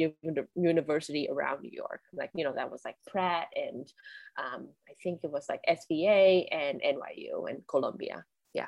university 0.55 1.27
around 1.31 1.63
New 1.63 1.71
York, 1.73 2.01
like, 2.13 2.29
you 2.35 2.43
know, 2.43 2.53
that 2.55 2.71
was 2.71 2.81
like 2.85 2.95
Pratt 3.07 3.47
and 3.55 3.91
um, 4.37 4.67
I 4.87 4.93
think 5.01 5.21
it 5.23 5.31
was 5.31 5.47
like 5.49 5.61
SVA 5.67 6.45
and 6.51 6.79
NYU 6.79 7.49
and 7.49 7.65
Columbia. 7.67 8.23
Yeah. 8.53 8.67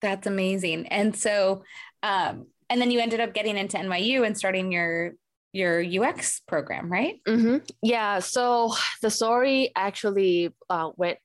That's 0.00 0.28
amazing. 0.28 0.86
And 0.86 1.16
so, 1.16 1.64
um, 2.04 2.46
and 2.70 2.80
then 2.80 2.92
you 2.92 3.00
ended 3.00 3.18
up 3.18 3.34
getting 3.34 3.56
into 3.56 3.78
NYU 3.78 4.24
and 4.24 4.38
starting 4.38 4.70
your 4.70 5.14
your 5.52 5.82
UX 5.82 6.40
program, 6.46 6.92
right? 6.92 7.16
Mm-hmm. 7.26 7.64
Yeah. 7.82 8.20
So 8.20 8.74
the 9.00 9.10
story 9.10 9.72
actually 9.74 10.54
uh, 10.70 10.90
went 10.96 11.18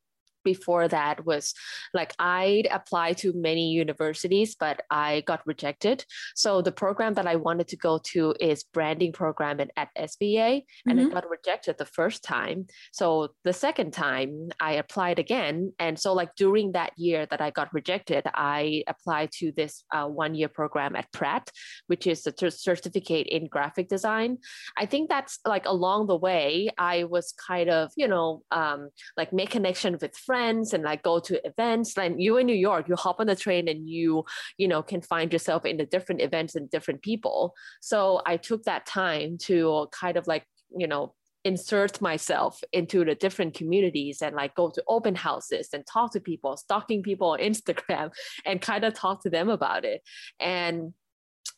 before 0.43 0.87
that 0.87 1.25
was 1.25 1.53
like 1.93 2.13
I'd 2.19 2.67
applied 2.71 3.17
to 3.19 3.33
many 3.33 3.71
universities, 3.71 4.55
but 4.59 4.81
I 4.89 5.21
got 5.21 5.41
rejected. 5.45 6.05
So 6.35 6.61
the 6.61 6.71
program 6.71 7.13
that 7.15 7.27
I 7.27 7.35
wanted 7.35 7.67
to 7.69 7.77
go 7.77 7.99
to 8.11 8.35
is 8.39 8.63
branding 8.63 9.11
program 9.11 9.59
at, 9.59 9.71
at 9.77 9.89
SVA, 9.97 10.63
and 10.87 10.99
mm-hmm. 10.99 11.09
I 11.09 11.13
got 11.13 11.29
rejected 11.29 11.77
the 11.77 11.85
first 11.85 12.23
time. 12.23 12.67
So 12.91 13.29
the 13.43 13.53
second 13.53 13.91
time 13.93 14.49
I 14.59 14.73
applied 14.73 15.19
again, 15.19 15.73
and 15.79 15.97
so 15.99 16.13
like 16.13 16.35
during 16.35 16.73
that 16.73 16.91
year 16.97 17.25
that 17.27 17.41
I 17.41 17.49
got 17.49 17.73
rejected, 17.73 18.23
I 18.33 18.83
applied 18.87 19.31
to 19.39 19.51
this 19.55 19.83
uh, 19.91 20.07
one 20.07 20.35
year 20.35 20.49
program 20.49 20.95
at 20.95 21.11
Pratt, 21.11 21.49
which 21.87 22.07
is 22.07 22.27
a 22.27 22.51
certificate 22.51 23.27
in 23.27 23.47
graphic 23.47 23.87
design. 23.89 24.37
I 24.77 24.85
think 24.85 25.09
that's 25.09 25.39
like 25.45 25.65
along 25.65 26.07
the 26.07 26.17
way 26.17 26.69
I 26.77 27.05
was 27.05 27.33
kind 27.47 27.69
of 27.69 27.91
you 27.95 28.07
know 28.07 28.43
um, 28.51 28.89
like 29.17 29.33
make 29.33 29.49
connection 29.49 29.97
with 30.01 30.15
friends 30.15 30.32
friends 30.33 30.73
and 30.73 30.83
like 30.83 31.03
go 31.03 31.19
to 31.19 31.39
events. 31.45 31.95
Like 31.95 32.13
you 32.17 32.37
in 32.37 32.47
New 32.47 32.55
York, 32.69 32.89
you 32.89 32.95
hop 32.95 33.19
on 33.19 33.27
the 33.27 33.35
train 33.35 33.67
and 33.67 33.87
you, 33.87 34.25
you 34.57 34.67
know, 34.67 34.81
can 34.81 34.99
find 34.99 35.31
yourself 35.31 35.63
in 35.63 35.77
the 35.77 35.85
different 35.85 36.21
events 36.21 36.55
and 36.55 36.71
different 36.71 37.03
people. 37.03 37.53
So 37.81 38.19
I 38.25 38.37
took 38.37 38.63
that 38.63 38.87
time 38.87 39.37
to 39.49 39.87
kind 39.91 40.17
of 40.17 40.25
like, 40.25 40.45
you 40.75 40.87
know, 40.87 41.13
insert 41.43 42.01
myself 42.01 42.63
into 42.71 43.05
the 43.05 43.13
different 43.13 43.53
communities 43.53 44.23
and 44.23 44.35
like 44.35 44.55
go 44.55 44.71
to 44.71 44.83
open 44.87 45.13
houses 45.13 45.69
and 45.71 45.85
talk 45.85 46.13
to 46.13 46.19
people, 46.19 46.57
stalking 46.57 47.03
people 47.03 47.29
on 47.29 47.39
Instagram 47.39 48.09
and 48.45 48.59
kind 48.59 48.83
of 48.83 48.95
talk 48.95 49.21
to 49.21 49.29
them 49.29 49.49
about 49.49 49.85
it. 49.85 50.01
And 50.39 50.93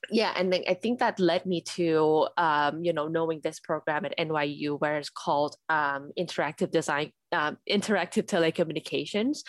yeah 0.10 0.34
and 0.36 0.52
then 0.52 0.64
i 0.68 0.74
think 0.74 1.00
that 1.00 1.20
led 1.20 1.46
me 1.46 1.62
to 1.62 2.28
um, 2.38 2.84
you 2.84 2.94
know 2.94 3.08
knowing 3.08 3.40
this 3.44 3.60
program 3.60 4.06
at 4.06 4.18
nyu 4.18 4.80
where 4.80 4.98
it's 4.98 5.10
called 5.10 5.56
um, 5.70 6.12
interactive 6.18 6.72
design 6.72 7.12
um, 7.32 7.58
interactive 7.70 8.26
telecommunications 8.26 9.40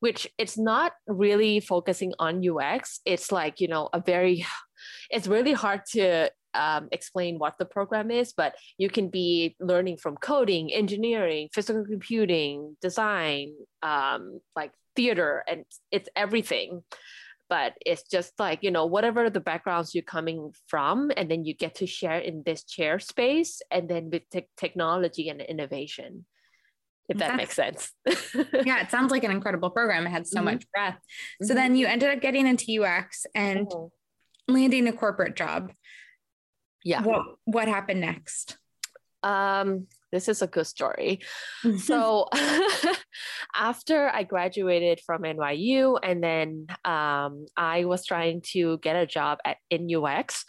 which 0.00 0.28
it's 0.38 0.58
not 0.58 0.92
really 1.06 1.60
focusing 1.60 2.12
on 2.18 2.42
ux 2.48 3.00
it's 3.04 3.30
like 3.32 3.60
you 3.60 3.68
know 3.68 3.88
a 3.92 4.00
very 4.00 4.46
it's 5.10 5.26
really 5.26 5.52
hard 5.52 5.80
to 5.90 6.30
um, 6.54 6.88
explain 6.92 7.38
what 7.38 7.58
the 7.58 7.64
program 7.64 8.10
is, 8.12 8.32
but 8.32 8.54
you 8.78 8.88
can 8.88 9.08
be 9.08 9.56
learning 9.60 9.96
from 9.96 10.16
coding, 10.16 10.72
engineering, 10.72 11.48
physical 11.52 11.84
computing, 11.84 12.76
design, 12.80 13.54
um, 13.82 14.40
like 14.54 14.70
theater, 14.94 15.44
and 15.48 15.64
it's 15.90 16.08
everything 16.14 16.82
but 17.48 17.74
it's 17.84 18.04
just 18.04 18.32
like 18.38 18.62
you 18.62 18.70
know 18.70 18.86
whatever 18.86 19.30
the 19.30 19.40
backgrounds 19.40 19.94
you're 19.94 20.02
coming 20.02 20.52
from 20.66 21.10
and 21.16 21.30
then 21.30 21.44
you 21.44 21.54
get 21.54 21.76
to 21.76 21.86
share 21.86 22.18
in 22.18 22.42
this 22.44 22.64
chair 22.64 22.98
space 22.98 23.62
and 23.70 23.88
then 23.88 24.10
with 24.10 24.28
te- 24.30 24.48
technology 24.56 25.28
and 25.28 25.40
innovation 25.40 26.24
if 27.08 27.18
that 27.18 27.36
makes 27.36 27.54
sense. 27.54 27.92
Yeah 28.64 28.80
it 28.80 28.90
sounds 28.90 29.10
like 29.10 29.24
an 29.24 29.30
incredible 29.30 29.70
program. 29.70 30.06
It 30.06 30.10
had 30.10 30.26
so 30.26 30.36
mm-hmm. 30.36 30.46
much 30.46 30.64
breadth. 30.72 30.98
So 31.42 31.48
mm-hmm. 31.48 31.56
then 31.56 31.76
you 31.76 31.86
ended 31.86 32.10
up 32.10 32.20
getting 32.20 32.46
into 32.46 32.82
ux 32.82 33.26
and 33.34 33.66
mm-hmm. 33.66 34.54
landing 34.54 34.88
a 34.88 34.92
corporate 34.92 35.36
job. 35.36 35.72
Yeah. 36.82 37.02
What 37.02 37.22
what 37.44 37.68
happened 37.68 38.00
next? 38.00 38.56
Um 39.22 39.86
this 40.14 40.28
is 40.28 40.42
a 40.42 40.46
good 40.46 40.66
story. 40.66 41.20
so 41.78 42.28
after 43.54 44.08
I 44.08 44.22
graduated 44.22 45.00
from 45.04 45.22
NYU, 45.22 45.98
and 46.00 46.22
then 46.22 46.66
um, 46.84 47.46
I 47.56 47.84
was 47.84 48.06
trying 48.06 48.42
to 48.52 48.78
get 48.78 48.94
a 48.94 49.06
job 49.06 49.38
at 49.44 49.58
in 49.70 49.92
UX, 49.92 50.44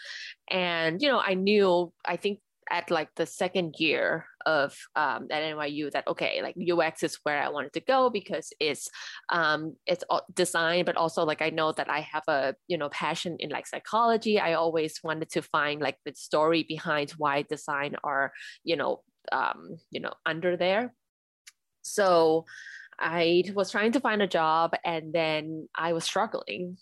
and 0.50 1.01
you 1.01 1.10
know 1.10 1.19
I 1.19 1.34
knew 1.34 1.91
I 2.05 2.17
think 2.17 2.39
at 2.72 2.89
like 2.89 3.10
the 3.15 3.25
second 3.25 3.75
year 3.77 4.25
of 4.45 4.75
um, 4.95 5.27
at 5.31 5.43
NYU 5.43 5.91
that 5.91 6.07
okay, 6.07 6.41
like 6.41 6.55
UX 6.57 7.03
is 7.03 7.19
where 7.24 7.41
I 7.41 7.50
wanted 7.50 7.74
to 7.74 7.79
go 7.79 8.10
because 8.10 8.53
it's 8.60 8.88
um, 9.29 9.75
it's 9.88 10.03
design, 10.34 10.86
but 10.86 10.98
also 10.98 11.25
like 11.25 11.41
I 11.41 11.50
know 11.50 11.72
that 11.72 11.89
I 11.89 12.01
have 12.01 12.24
a 12.27 12.55
you 12.67 12.77
know 12.77 12.89
passion 12.89 13.38
in 13.39 13.50
like 13.50 13.65
psychology. 13.65 14.39
I 14.39 14.53
always 14.53 15.00
wanted 15.03 15.29
to 15.31 15.41
find 15.41 15.81
like 15.81 15.98
the 16.05 16.13
story 16.15 16.65
behind 16.67 17.12
why 17.17 17.41
design 17.41 17.95
are 18.03 18.31
you 18.63 18.75
know 18.75 19.01
um, 19.32 19.77
you 19.91 20.00
know 20.00 20.13
under 20.25 20.58
there. 20.58 20.94
So 21.82 22.46
I 23.00 23.44
was 23.53 23.72
trying 23.72 23.91
to 23.94 24.00
find 24.00 24.22
a 24.22 24.27
job 24.27 24.74
and 24.84 25.13
then 25.13 25.67
I 25.75 25.94
was 25.94 26.03
struggling 26.03 26.77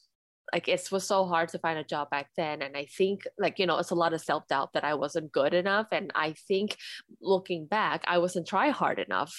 like 0.51 0.67
it 0.67 0.87
was 0.91 1.05
so 1.05 1.25
hard 1.25 1.49
to 1.49 1.59
find 1.59 1.79
a 1.79 1.83
job 1.83 2.09
back 2.09 2.27
then 2.35 2.61
and 2.61 2.75
i 2.75 2.85
think 2.97 3.21
like 3.39 3.59
you 3.59 3.65
know 3.65 3.77
it's 3.77 3.91
a 3.91 3.95
lot 3.95 4.13
of 4.13 4.21
self-doubt 4.21 4.69
that 4.73 4.83
i 4.83 4.93
wasn't 4.93 5.31
good 5.31 5.53
enough 5.53 5.87
and 5.91 6.11
i 6.15 6.33
think 6.47 6.77
looking 7.21 7.65
back 7.65 8.03
i 8.07 8.17
wasn't 8.17 8.47
try 8.47 8.69
hard 8.69 8.99
enough 8.99 9.33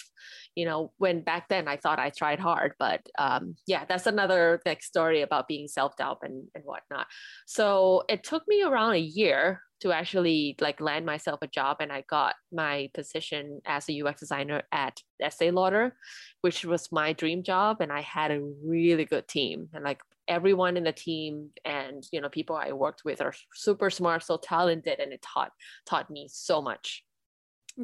you 0.55 0.65
know 0.65 0.93
when 0.99 1.23
back 1.23 1.49
then 1.49 1.69
i 1.69 1.77
thought 1.77 1.99
i 1.99 2.11
tried 2.11 2.39
hard 2.39 2.73
but 2.79 3.01
um, 3.19 3.55
yeah 3.67 3.85
that's 3.89 4.07
another 4.07 4.61
like 4.65 4.83
story 4.83 5.23
about 5.23 5.49
being 5.49 5.69
self-doubt 5.69 6.19
and, 6.23 6.45
and 6.55 6.65
whatnot. 6.65 7.07
So 7.47 8.05
it 8.09 8.23
took 8.23 8.43
me 8.49 8.63
around 8.63 8.95
a 8.95 8.99
year 8.99 9.61
to 9.81 9.93
actually 9.93 10.57
like 10.61 10.81
land 10.81 11.05
myself 11.05 11.41
a 11.43 11.49
job 11.49 11.79
and 11.81 11.93
I 11.93 12.05
got 12.09 12.37
my 12.53 12.89
position 12.95 13.61
as 13.67 13.89
a 13.89 14.03
UX 14.03 14.21
designer 14.21 14.63
at 14.73 15.01
Estee 15.21 15.51
Lauder, 15.51 15.97
which 16.41 16.65
was 16.65 16.93
my 16.93 17.13
dream 17.13 17.43
job 17.43 17.79
and 17.81 17.93
I 17.93 18.01
had 18.01 18.31
a 18.31 18.41
really 18.65 19.05
good 19.05 19.29
team 19.29 19.69
and 19.75 19.85
like 19.85 20.01
everyone 20.29 20.77
in 20.77 20.85
the 20.85 20.93
team 20.93 21.51
and 21.65 22.07
you 22.13 22.21
know 22.21 22.29
people 22.29 22.57
I 22.57 22.73
worked 22.73 23.03
with 23.05 23.21
are 23.21 23.35
super 23.55 23.91
smart, 23.91 24.23
so 24.23 24.37
talented, 24.37 25.01
and 25.01 25.13
it 25.13 25.23
taught 25.23 25.53
taught 25.87 26.11
me 26.11 26.29
so 26.31 26.63
much. 26.63 27.05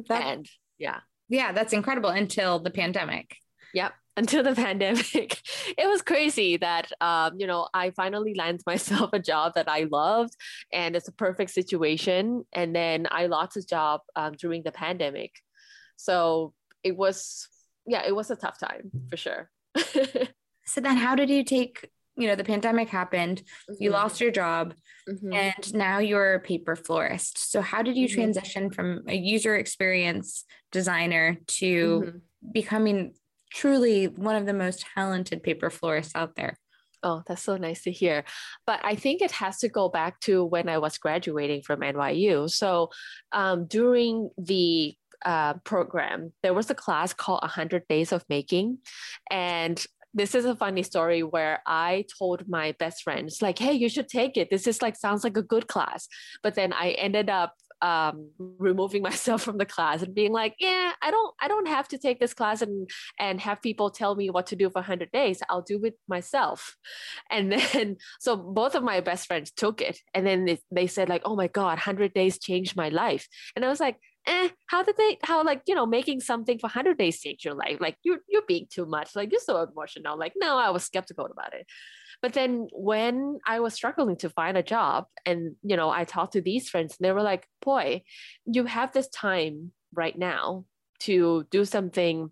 That, 0.07 0.23
and 0.23 0.49
yeah, 0.77 0.99
yeah, 1.29 1.51
that's 1.51 1.73
incredible 1.73 2.09
until 2.09 2.59
the 2.59 2.71
pandemic. 2.71 3.35
Yep, 3.73 3.93
until 4.17 4.43
the 4.43 4.55
pandemic, 4.55 5.41
it 5.77 5.87
was 5.87 6.01
crazy 6.01 6.57
that 6.57 6.91
um, 7.01 7.39
you 7.39 7.47
know 7.47 7.67
I 7.73 7.91
finally 7.91 8.33
landed 8.35 8.63
myself 8.67 9.11
a 9.13 9.19
job 9.19 9.53
that 9.55 9.69
I 9.69 9.87
loved, 9.91 10.35
and 10.71 10.95
it's 10.95 11.07
a 11.07 11.13
perfect 11.13 11.51
situation. 11.51 12.45
And 12.53 12.75
then 12.75 13.07
I 13.09 13.27
lost 13.27 13.57
a 13.57 13.65
job 13.65 14.01
um, 14.15 14.33
during 14.33 14.63
the 14.63 14.71
pandemic, 14.71 15.31
so 15.95 16.53
it 16.83 16.97
was 16.97 17.47
yeah, 17.85 18.03
it 18.05 18.15
was 18.15 18.31
a 18.31 18.35
tough 18.35 18.59
time 18.59 18.91
for 19.09 19.17
sure. 19.17 19.49
so 20.65 20.81
then, 20.81 20.97
how 20.97 21.15
did 21.15 21.29
you 21.29 21.43
take 21.43 21.89
you 22.21 22.27
know 22.27 22.35
the 22.35 22.43
pandemic 22.43 22.89
happened 22.89 23.41
mm-hmm. 23.41 23.83
you 23.83 23.89
lost 23.89 24.21
your 24.21 24.31
job 24.31 24.73
mm-hmm. 25.09 25.33
and 25.33 25.73
now 25.73 25.99
you're 25.99 26.35
a 26.35 26.39
paper 26.39 26.75
florist 26.75 27.51
so 27.51 27.61
how 27.61 27.81
did 27.81 27.95
you 27.95 28.07
mm-hmm. 28.07 28.21
transition 28.21 28.69
from 28.69 29.01
a 29.07 29.15
user 29.15 29.55
experience 29.55 30.45
designer 30.71 31.37
to 31.47 32.01
mm-hmm. 32.01 32.17
becoming 32.51 33.13
truly 33.51 34.07
one 34.07 34.35
of 34.35 34.45
the 34.45 34.53
most 34.53 34.85
talented 34.95 35.43
paper 35.43 35.69
florists 35.69 36.15
out 36.15 36.35
there 36.35 36.55
Oh, 37.03 37.23
that's 37.27 37.41
so 37.41 37.57
nice 37.57 37.81
to 37.83 37.91
hear. 37.91 38.23
But 38.67 38.79
I 38.83 38.93
think 38.93 39.21
it 39.21 39.31
has 39.31 39.57
to 39.59 39.69
go 39.69 39.89
back 39.89 40.19
to 40.21 40.45
when 40.45 40.69
I 40.69 40.77
was 40.77 40.99
graduating 40.99 41.63
from 41.63 41.79
NYU. 41.79 42.47
So 42.47 42.91
um, 43.31 43.65
during 43.65 44.29
the 44.37 44.95
uh, 45.25 45.55
program, 45.63 46.31
there 46.43 46.53
was 46.53 46.69
a 46.69 46.75
class 46.75 47.13
called 47.13 47.41
100 47.41 47.87
Days 47.87 48.11
of 48.11 48.23
Making. 48.29 48.79
And 49.29 49.83
this 50.13 50.35
is 50.35 50.45
a 50.45 50.55
funny 50.55 50.83
story 50.83 51.23
where 51.23 51.61
I 51.65 52.05
told 52.19 52.47
my 52.47 52.75
best 52.79 53.03
friends, 53.03 53.41
like, 53.41 53.59
hey, 53.59 53.73
you 53.73 53.89
should 53.89 54.09
take 54.09 54.37
it. 54.37 54.49
This 54.49 54.67
is 54.67 54.81
like 54.81 54.95
sounds 54.95 55.23
like 55.23 55.37
a 55.37 55.43
good 55.43 55.67
class. 55.67 56.07
But 56.43 56.55
then 56.55 56.73
I 56.73 56.91
ended 56.91 57.29
up 57.29 57.53
um, 57.81 58.29
removing 58.37 59.01
myself 59.09 59.41
from 59.41 59.57
the 59.57 59.65
class 59.65 60.01
and 60.01 60.13
being 60.13 60.31
like, 60.31 60.55
yeah, 60.59 60.91
I 61.01 61.11
don't, 61.11 61.33
I 61.41 61.47
don't 61.47 61.67
have 61.67 61.87
to 61.89 61.97
take 61.97 62.19
this 62.19 62.33
class 62.33 62.61
and 62.61 62.89
and 63.19 63.39
have 63.41 63.61
people 63.61 63.89
tell 63.89 64.15
me 64.15 64.29
what 64.29 64.47
to 64.47 64.55
do 64.55 64.69
for 64.69 64.79
100 64.79 65.11
days. 65.11 65.41
I'll 65.49 65.61
do 65.61 65.83
it 65.85 65.97
myself. 66.07 66.75
And 67.29 67.51
then, 67.73 67.97
so 68.19 68.35
both 68.35 68.75
of 68.75 68.83
my 68.83 68.99
best 69.01 69.27
friends 69.27 69.51
took 69.51 69.81
it, 69.81 69.99
and 70.13 70.25
then 70.25 70.45
they, 70.45 70.59
they 70.71 70.87
said 70.87 71.09
like, 71.09 71.23
oh 71.25 71.35
my 71.35 71.47
god, 71.47 71.77
100 71.77 72.13
days 72.13 72.37
changed 72.39 72.75
my 72.75 72.89
life. 72.89 73.27
And 73.55 73.65
I 73.65 73.69
was 73.69 73.79
like, 73.79 73.97
eh, 74.25 74.49
how 74.67 74.83
did 74.83 74.97
they, 74.97 75.17
how 75.23 75.43
like, 75.43 75.61
you 75.67 75.75
know, 75.75 75.85
making 75.85 76.19
something 76.19 76.59
for 76.59 76.67
100 76.67 76.97
days 76.97 77.19
change 77.19 77.43
your 77.43 77.53
life? 77.53 77.77
Like 77.79 77.97
you're, 78.03 78.19
you're 78.29 78.43
being 78.47 78.67
too 78.69 78.85
much. 78.85 79.15
Like 79.15 79.31
you're 79.31 79.41
so 79.41 79.61
emotional. 79.61 80.17
Like, 80.17 80.33
no, 80.35 80.57
I 80.57 80.69
was 80.69 80.83
skeptical 80.83 81.25
about 81.25 81.53
it. 81.53 81.65
But 82.21 82.33
then 82.33 82.67
when 82.71 83.39
I 83.47 83.59
was 83.59 83.73
struggling 83.73 84.17
to 84.17 84.29
find 84.29 84.57
a 84.57 84.63
job 84.63 85.05
and, 85.25 85.55
you 85.63 85.75
know, 85.75 85.89
I 85.89 86.03
talked 86.03 86.33
to 86.33 86.41
these 86.41 86.69
friends 86.69 86.95
and 86.99 87.07
they 87.07 87.11
were 87.11 87.23
like, 87.23 87.47
Poy, 87.61 88.03
you 88.45 88.65
have 88.65 88.91
this 88.91 89.09
time 89.09 89.71
right 89.93 90.17
now 90.17 90.65
to 90.99 91.45
do 91.49 91.65
something 91.65 92.31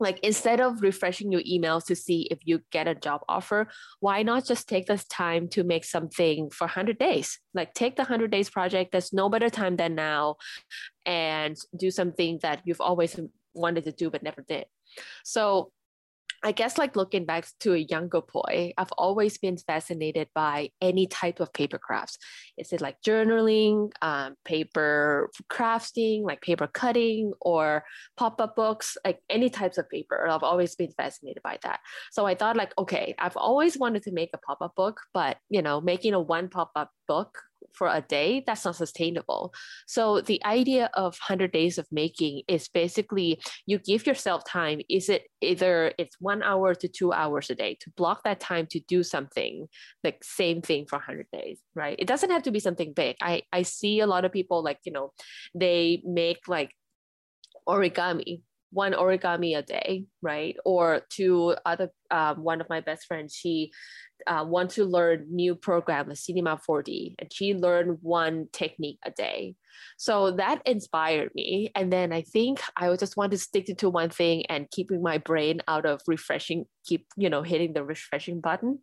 like 0.00 0.18
instead 0.20 0.60
of 0.60 0.82
refreshing 0.82 1.30
your 1.30 1.42
emails 1.42 1.84
to 1.86 1.94
see 1.94 2.26
if 2.30 2.38
you 2.44 2.62
get 2.70 2.88
a 2.88 2.94
job 2.94 3.20
offer 3.28 3.68
why 4.00 4.22
not 4.22 4.44
just 4.46 4.68
take 4.68 4.86
this 4.86 5.04
time 5.04 5.48
to 5.48 5.62
make 5.62 5.84
something 5.84 6.50
for 6.50 6.64
100 6.64 6.98
days? 6.98 7.38
Like 7.54 7.74
take 7.74 7.96
the 7.96 8.02
100 8.02 8.30
days 8.30 8.50
project. 8.50 8.92
There's 8.92 9.12
no 9.12 9.28
better 9.28 9.50
time 9.50 9.76
than 9.76 9.94
now. 9.94 10.36
And 11.06 11.56
do 11.76 11.90
something 11.90 12.38
that 12.42 12.62
you've 12.64 12.80
always 12.80 13.18
wanted 13.54 13.84
to 13.84 13.92
do 13.92 14.10
but 14.10 14.22
never 14.22 14.44
did. 14.46 14.66
So 15.24 15.72
I 16.42 16.52
guess 16.52 16.78
like 16.78 16.96
looking 16.96 17.26
back 17.26 17.46
to 17.60 17.74
a 17.74 17.78
younger 17.78 18.22
Poy, 18.22 18.72
I've 18.78 18.92
always 18.96 19.36
been 19.36 19.58
fascinated 19.58 20.28
by 20.34 20.70
any 20.80 21.06
type 21.06 21.38
of 21.40 21.52
paper 21.52 21.78
crafts. 21.78 22.16
Is 22.56 22.72
it 22.72 22.80
like 22.80 22.96
journaling, 23.06 23.90
um, 24.00 24.36
paper 24.44 25.30
crafting, 25.50 26.22
like 26.24 26.40
paper 26.40 26.66
cutting, 26.66 27.32
or 27.40 27.84
pop-up 28.16 28.56
books, 28.56 28.96
like 29.04 29.18
any 29.28 29.50
types 29.50 29.76
of 29.76 29.88
paper? 29.90 30.28
I've 30.28 30.42
always 30.42 30.74
been 30.76 30.92
fascinated 30.92 31.42
by 31.42 31.58
that. 31.62 31.80
So 32.10 32.24
I 32.24 32.34
thought 32.34 32.56
like, 32.56 32.72
okay, 32.78 33.14
I've 33.18 33.36
always 33.36 33.76
wanted 33.76 34.02
to 34.04 34.12
make 34.12 34.30
a 34.32 34.38
pop-up 34.38 34.74
book, 34.74 35.00
but 35.12 35.36
you 35.50 35.60
know, 35.60 35.80
making 35.80 36.14
a 36.14 36.20
one 36.20 36.48
pop-up 36.48 36.90
book 37.06 37.38
for 37.74 37.88
a 37.88 38.00
day, 38.00 38.42
that's 38.46 38.64
not 38.64 38.76
sustainable. 38.76 39.52
So 39.86 40.20
the 40.20 40.44
idea 40.44 40.90
of 40.94 41.16
100 41.28 41.52
days 41.52 41.78
of 41.78 41.86
making 41.90 42.42
is 42.48 42.68
basically 42.68 43.40
you 43.66 43.78
give 43.78 44.06
yourself 44.06 44.44
time. 44.44 44.80
Is 44.88 45.08
it 45.08 45.24
either 45.40 45.92
it's 45.98 46.16
one 46.20 46.42
hour 46.42 46.74
to 46.74 46.88
two 46.88 47.12
hours 47.12 47.50
a 47.50 47.54
day 47.54 47.76
to 47.80 47.90
block 47.90 48.24
that 48.24 48.40
time 48.40 48.66
to 48.70 48.80
do 48.80 49.02
something, 49.02 49.68
like 50.04 50.22
same 50.22 50.62
thing 50.62 50.86
for 50.86 50.96
100 50.96 51.26
days, 51.32 51.60
right? 51.74 51.96
It 51.98 52.06
doesn't 52.06 52.30
have 52.30 52.42
to 52.44 52.50
be 52.50 52.60
something 52.60 52.92
big. 52.92 53.16
I, 53.22 53.42
I 53.52 53.62
see 53.62 54.00
a 54.00 54.06
lot 54.06 54.24
of 54.24 54.32
people 54.32 54.62
like, 54.62 54.78
you 54.84 54.92
know, 54.92 55.12
they 55.54 56.02
make 56.04 56.48
like 56.48 56.72
origami 57.68 58.42
one 58.70 58.92
origami 58.92 59.56
a 59.56 59.62
day, 59.62 60.04
right? 60.22 60.56
Or 60.64 61.02
to 61.16 61.56
other, 61.66 61.90
um, 62.10 62.42
one 62.42 62.60
of 62.60 62.68
my 62.68 62.80
best 62.80 63.06
friends, 63.06 63.34
she 63.34 63.72
uh, 64.26 64.44
want 64.46 64.70
to 64.72 64.84
learn 64.84 65.26
new 65.30 65.54
program, 65.54 66.08
like 66.08 66.16
Cinema 66.16 66.60
4D, 66.68 67.14
and 67.18 67.32
she 67.32 67.54
learned 67.54 67.98
one 68.02 68.48
technique 68.52 68.98
a 69.04 69.10
day. 69.10 69.54
So 69.96 70.32
that 70.32 70.62
inspired 70.66 71.30
me. 71.34 71.70
And 71.74 71.92
then 71.92 72.12
I 72.12 72.22
think 72.22 72.60
I 72.76 72.94
just 72.96 73.16
want 73.16 73.32
to 73.32 73.38
stick 73.38 73.66
to 73.66 73.90
one 73.90 74.10
thing 74.10 74.46
and 74.46 74.70
keeping 74.70 75.02
my 75.02 75.18
brain 75.18 75.60
out 75.68 75.86
of 75.86 76.00
refreshing, 76.06 76.66
keep, 76.84 77.06
you 77.16 77.30
know, 77.30 77.42
hitting 77.42 77.72
the 77.72 77.84
refreshing 77.84 78.40
button. 78.40 78.80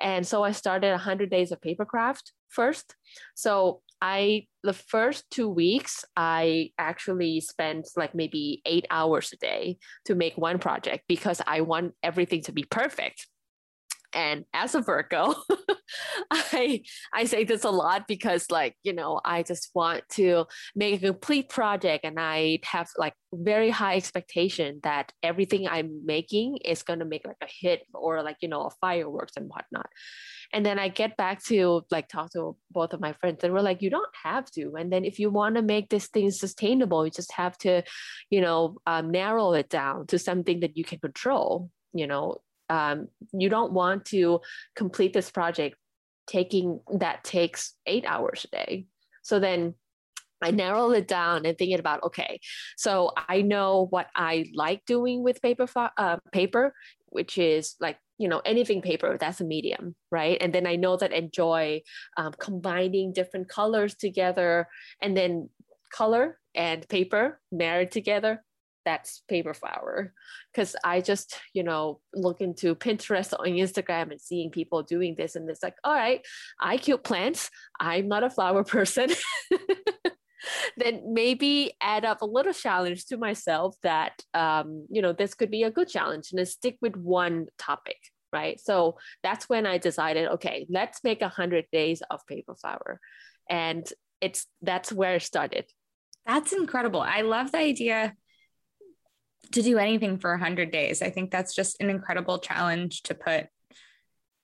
And 0.00 0.26
so 0.26 0.42
I 0.42 0.52
started 0.52 0.90
100 0.90 1.30
days 1.30 1.52
of 1.52 1.60
papercraft 1.60 2.32
first. 2.48 2.94
So 3.34 3.80
I, 4.06 4.48
the 4.62 4.74
first 4.74 5.24
two 5.30 5.48
weeks, 5.48 6.04
I 6.14 6.72
actually 6.76 7.40
spent 7.40 7.88
like 7.96 8.14
maybe 8.14 8.60
eight 8.66 8.84
hours 8.90 9.32
a 9.32 9.36
day 9.38 9.78
to 10.04 10.14
make 10.14 10.36
one 10.36 10.58
project 10.58 11.04
because 11.08 11.40
I 11.46 11.62
want 11.62 11.94
everything 12.02 12.42
to 12.42 12.52
be 12.52 12.64
perfect 12.64 13.26
and 14.14 14.44
as 14.54 14.74
a 14.74 14.80
virgo 14.80 15.34
i 16.30 16.80
i 17.12 17.24
say 17.24 17.44
this 17.44 17.64
a 17.64 17.70
lot 17.70 18.06
because 18.08 18.50
like 18.50 18.76
you 18.82 18.92
know 18.92 19.20
i 19.24 19.42
just 19.42 19.70
want 19.74 20.02
to 20.08 20.44
make 20.74 21.02
a 21.02 21.06
complete 21.06 21.48
project 21.48 22.04
and 22.04 22.18
i 22.18 22.58
have 22.64 22.88
like 22.96 23.14
very 23.32 23.70
high 23.70 23.96
expectation 23.96 24.80
that 24.82 25.12
everything 25.22 25.66
i'm 25.68 26.04
making 26.04 26.56
is 26.64 26.82
going 26.82 26.98
to 26.98 27.04
make 27.04 27.26
like 27.26 27.36
a 27.42 27.48
hit 27.60 27.82
or 27.92 28.22
like 28.22 28.36
you 28.40 28.48
know 28.48 28.62
a 28.62 28.70
fireworks 28.80 29.32
and 29.36 29.48
whatnot. 29.48 29.88
And 30.52 30.64
then 30.64 30.78
i 30.78 30.88
get 30.88 31.16
back 31.16 31.42
to 31.44 31.82
like 31.90 32.08
talk 32.08 32.32
to 32.32 32.56
both 32.70 32.92
of 32.92 33.00
my 33.00 33.12
friends 33.14 33.42
and 33.42 33.52
we're 33.52 33.60
like 33.60 33.82
you 33.82 33.90
don't 33.90 34.14
have 34.22 34.50
to. 34.52 34.74
And 34.76 34.92
then 34.92 35.04
if 35.04 35.18
you 35.18 35.30
want 35.30 35.56
to 35.56 35.62
make 35.62 35.88
this 35.88 36.08
thing 36.08 36.30
sustainable 36.30 37.04
you 37.04 37.10
just 37.10 37.32
have 37.32 37.56
to 37.58 37.82
you 38.30 38.40
know 38.40 38.78
um, 38.86 39.10
narrow 39.10 39.52
it 39.52 39.68
down 39.68 40.06
to 40.08 40.18
something 40.18 40.60
that 40.60 40.76
you 40.76 40.84
can 40.84 40.98
control 40.98 41.70
you 41.92 42.06
know 42.06 42.36
um, 42.70 43.08
you 43.32 43.48
don't 43.48 43.72
want 43.72 44.04
to 44.06 44.40
complete 44.74 45.12
this 45.12 45.30
project 45.30 45.76
taking 46.26 46.80
that 46.98 47.22
takes 47.24 47.74
eight 47.86 48.04
hours 48.06 48.46
a 48.46 48.56
day 48.56 48.86
so 49.22 49.38
then 49.38 49.74
I 50.44 50.50
narrowed 50.50 50.96
it 50.96 51.08
down 51.08 51.46
and 51.46 51.56
thinking 51.56 51.78
about 51.78 52.02
okay, 52.04 52.40
so 52.76 53.12
I 53.16 53.40
know 53.40 53.86
what 53.88 54.08
I 54.14 54.46
like 54.54 54.84
doing 54.84 55.22
with 55.22 55.40
paper, 55.40 55.66
uh, 55.96 56.18
paper, 56.32 56.74
which 57.06 57.38
is 57.38 57.76
like 57.80 57.98
you 58.18 58.28
know 58.28 58.42
anything 58.44 58.82
paper 58.82 59.16
that's 59.18 59.40
a 59.40 59.44
medium, 59.44 59.96
right? 60.10 60.36
And 60.40 60.52
then 60.52 60.66
I 60.66 60.76
know 60.76 60.96
that 60.96 61.12
enjoy 61.12 61.82
um, 62.18 62.32
combining 62.38 63.12
different 63.12 63.48
colors 63.48 63.94
together, 63.94 64.68
and 65.00 65.16
then 65.16 65.48
color 65.92 66.38
and 66.54 66.86
paper 66.88 67.40
married 67.50 67.90
together 67.90 68.44
that's 68.84 69.22
paper 69.28 69.54
flower 69.54 70.12
because 70.52 70.76
i 70.84 71.00
just 71.00 71.38
you 71.52 71.62
know 71.62 72.00
look 72.14 72.40
into 72.40 72.74
pinterest 72.74 73.32
on 73.38 73.46
instagram 73.46 74.10
and 74.10 74.20
seeing 74.20 74.50
people 74.50 74.82
doing 74.82 75.14
this 75.16 75.36
and 75.36 75.48
it's 75.48 75.62
like 75.62 75.76
all 75.84 75.94
right 75.94 76.20
i 76.60 76.76
cute 76.76 77.02
plants. 77.02 77.50
I'm 77.80 78.08
not 78.08 78.24
a 78.24 78.30
flower 78.30 78.64
person. 78.76 79.10
Then 80.76 81.14
maybe 81.14 81.72
add 81.80 82.04
up 82.04 82.20
a 82.20 82.26
little 82.26 82.52
challenge 82.52 83.06
to 83.06 83.16
myself 83.16 83.76
that 83.82 84.20
um, 84.34 84.86
you 84.90 85.00
know 85.00 85.14
this 85.14 85.32
could 85.32 85.50
be 85.50 85.62
a 85.62 85.70
good 85.70 85.88
challenge 85.88 86.30
and 86.30 86.38
then 86.38 86.46
stick 86.46 86.76
with 86.82 86.96
one 86.96 87.46
topic 87.58 87.96
right? 88.30 88.60
So 88.60 88.98
that's 89.22 89.48
when 89.48 89.64
i 89.64 89.78
decided 89.78 90.28
okay 90.28 90.66
let's 90.68 91.04
make 91.04 91.22
a 91.22 91.28
hundred 91.28 91.66
days 91.70 92.02
of 92.10 92.26
paper 92.26 92.56
flower 92.56 93.00
and 93.48 93.90
it's 94.20 94.46
that's 94.60 94.92
where 94.92 95.14
it 95.14 95.22
started. 95.22 95.66
That's 96.26 96.52
incredible. 96.52 97.00
I 97.00 97.20
love 97.20 97.52
the 97.52 97.58
idea 97.58 98.14
to 99.52 99.62
do 99.62 99.78
anything 99.78 100.18
for 100.18 100.30
100 100.30 100.70
days 100.70 101.02
i 101.02 101.10
think 101.10 101.30
that's 101.30 101.54
just 101.54 101.80
an 101.80 101.90
incredible 101.90 102.38
challenge 102.38 103.02
to 103.02 103.14
put 103.14 103.46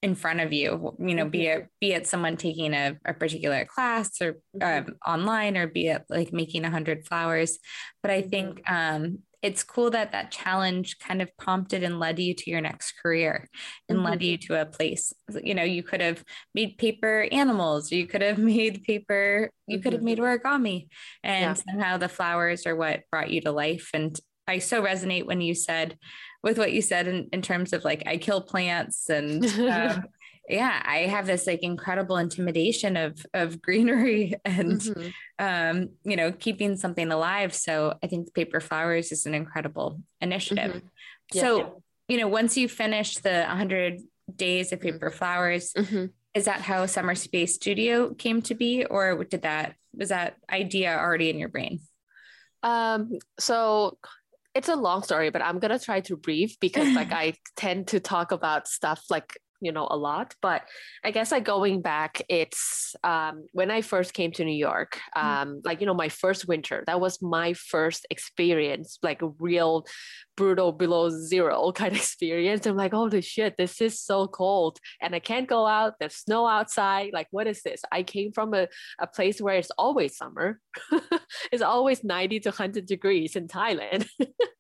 in 0.03 0.15
front 0.15 0.41
of 0.41 0.53
you 0.53 0.97
you 0.99 1.15
know 1.15 1.25
mm-hmm. 1.25 1.31
be 1.31 1.47
it 1.47 1.69
be 1.81 1.93
it 1.93 2.07
someone 2.07 2.37
taking 2.37 2.73
a, 2.73 2.97
a 3.05 3.13
particular 3.13 3.65
class 3.65 4.21
or 4.21 4.39
mm-hmm. 4.57 4.89
um, 4.89 4.95
online 5.07 5.57
or 5.57 5.67
be 5.67 5.89
it 5.89 6.03
like 6.09 6.33
making 6.33 6.63
100 6.63 7.07
flowers 7.07 7.59
but 8.03 8.11
i 8.11 8.23
think 8.23 8.63
mm-hmm. 8.63 9.05
um, 9.05 9.19
it's 9.43 9.63
cool 9.63 9.91
that 9.91 10.13
that 10.13 10.31
challenge 10.31 10.99
kind 10.99 11.23
of 11.23 11.35
prompted 11.39 11.83
and 11.83 11.99
led 11.99 12.19
you 12.19 12.35
to 12.35 12.51
your 12.51 12.61
next 12.61 12.93
career 13.03 13.49
and 13.89 13.99
mm-hmm. 13.99 14.09
led 14.09 14.23
you 14.23 14.37
to 14.37 14.61
a 14.61 14.67
place 14.67 15.13
you 15.43 15.55
know 15.55 15.63
you 15.63 15.83
could 15.83 16.01
have 16.01 16.25
made 16.55 16.79
paper 16.79 17.27
animals 17.31 17.93
you 17.93 18.07
could 18.07 18.23
have 18.23 18.39
made 18.57 18.83
paper 18.85 19.51
you 19.67 19.77
mm-hmm. 19.77 19.83
could 19.83 19.93
have 19.93 20.03
made 20.03 20.19
mm-hmm. 20.19 20.49
origami 20.49 20.89
and 21.23 21.57
yeah. 21.57 21.73
somehow 21.73 21.97
the 21.99 22.09
flowers 22.09 22.67
are 22.67 22.77
what 22.77 23.03
brought 23.11 23.31
you 23.31 23.41
to 23.43 23.53
life 23.53 23.91
and 23.93 24.19
i 24.51 24.59
so 24.59 24.83
resonate 24.83 25.27
when 25.27 25.41
you 25.41 25.55
said 25.55 25.97
with 26.43 26.59
what 26.59 26.73
you 26.73 26.83
said 26.83 27.07
in, 27.07 27.29
in 27.33 27.43
terms 27.43 27.73
of 27.73 27.85
like 27.85 28.03
I 28.07 28.17
kill 28.17 28.41
plants 28.41 29.09
and 29.09 29.45
um, 29.61 30.05
yeah, 30.49 30.83
I 30.85 31.01
have 31.01 31.27
this 31.27 31.47
like 31.47 31.63
incredible 31.63 32.17
intimidation 32.17 32.97
of 32.97 33.25
of 33.35 33.63
greenery 33.63 34.35
and 34.45 34.81
mm-hmm. 34.81 35.09
um, 35.39 35.91
you 36.05 36.17
know, 36.17 36.33
keeping 36.33 36.77
something 36.77 37.11
alive. 37.13 37.55
So 37.55 37.95
I 38.03 38.07
think 38.07 38.35
paper 38.35 38.61
flowers 38.61 39.13
is 39.13 39.27
an 39.27 39.35
incredible 39.35 40.01
initiative. 40.21 40.77
Mm-hmm. 40.77 40.87
Yeah. 41.33 41.41
So, 41.41 41.83
you 42.09 42.19
know, 42.19 42.27
once 42.27 42.57
you 42.57 42.69
finish 42.69 43.19
the 43.19 43.45
100 43.47 44.01
days 44.35 44.73
of 44.73 44.81
paper 44.81 45.11
flowers, 45.11 45.73
mm-hmm. 45.73 46.07
is 46.35 46.47
that 46.47 46.63
how 46.63 46.85
Summer 46.87 47.15
Space 47.15 47.55
Studio 47.55 48.13
came 48.15 48.43
to 48.43 48.55
be 48.55 48.85
or 48.85 49.23
did 49.25 49.43
that 49.43 49.75
was 49.95 50.09
that 50.09 50.37
idea 50.51 50.97
already 50.97 51.31
in 51.31 51.39
your 51.39 51.49
brain? 51.49 51.81
Um, 52.63 53.19
so 53.39 53.99
it's 54.55 54.69
a 54.69 54.77
long 54.77 55.03
story, 55.03 55.31
but 55.31 55.43
I'm 55.43 55.59
gonna 55.59 55.79
try 55.79 56.01
to 56.03 56.17
brief 56.17 56.59
because 56.61 56.95
like 56.95 57.13
I 57.13 57.35
tend 57.57 57.89
to 57.89 58.01
talk 58.01 58.33
about 58.33 58.69
stuff 58.69 59.05
like 59.11 59.39
you 59.61 59.73
know 59.73 59.87
a 59.91 59.97
lot 59.97 60.35
but 60.43 60.63
i 61.05 61.11
guess 61.11 61.33
like 61.33 61.45
going 61.45 61.81
back 61.81 62.23
it's 62.29 62.95
um, 63.05 63.45
when 63.53 63.71
i 63.71 63.81
first 63.81 64.15
came 64.15 64.33
to 64.33 64.45
new 64.45 64.57
york 64.57 64.99
mm. 65.17 65.23
um, 65.23 65.49
mm 65.49 65.61
like 65.65 65.81
you 65.81 65.87
know 65.87 65.95
my 65.95 66.09
first 66.09 66.49
winter 66.49 66.83
that 66.87 67.01
was 67.01 67.21
my 67.21 67.53
first 67.53 68.07
experience 68.11 68.99
like 69.03 69.21
a 69.21 69.29
real 69.39 69.85
brutal 70.37 70.73
below 70.73 71.11
zero 71.11 71.71
kind 71.81 71.93
of 71.93 71.99
experience. 71.99 72.67
I'm 72.67 72.77
like 72.77 72.93
holy 72.93 73.21
shit 73.21 73.57
this 73.59 73.81
is 73.81 74.01
so 74.01 74.27
cold 74.27 74.79
and 75.03 75.15
i 75.15 75.19
can't 75.19 75.49
go 75.49 75.67
out 75.67 75.95
there's 76.01 76.17
snow 76.17 76.47
outside 76.47 77.11
like 77.13 77.29
what 77.31 77.47
is 77.47 77.63
this? 77.63 77.83
I 77.93 78.03
came 78.03 78.33
from 78.33 78.55
a, 78.55 78.69
a 78.99 79.07
place 79.07 79.41
where 79.41 79.57
it's 79.57 79.71
always 79.77 80.17
summer. 80.17 80.61
It's 81.53 81.63
always 81.63 82.05
90 82.05 82.41
to 82.41 82.49
100 82.51 82.87
degrees 82.87 83.37
in 83.37 83.49
thailand 83.49 84.09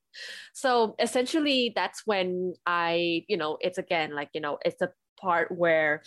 so 0.52 0.95
essentially 0.99 1.73
that's 1.75 2.02
when 2.07 2.55
i 2.67 3.25
you 3.29 3.37
know 3.37 3.57
it's 3.61 3.79
again 3.79 4.14
like 4.14 4.29
you 4.35 4.40
know 4.40 4.59
it's 4.64 4.83
a 4.83 4.90
part 5.21 5.50
where 5.50 6.02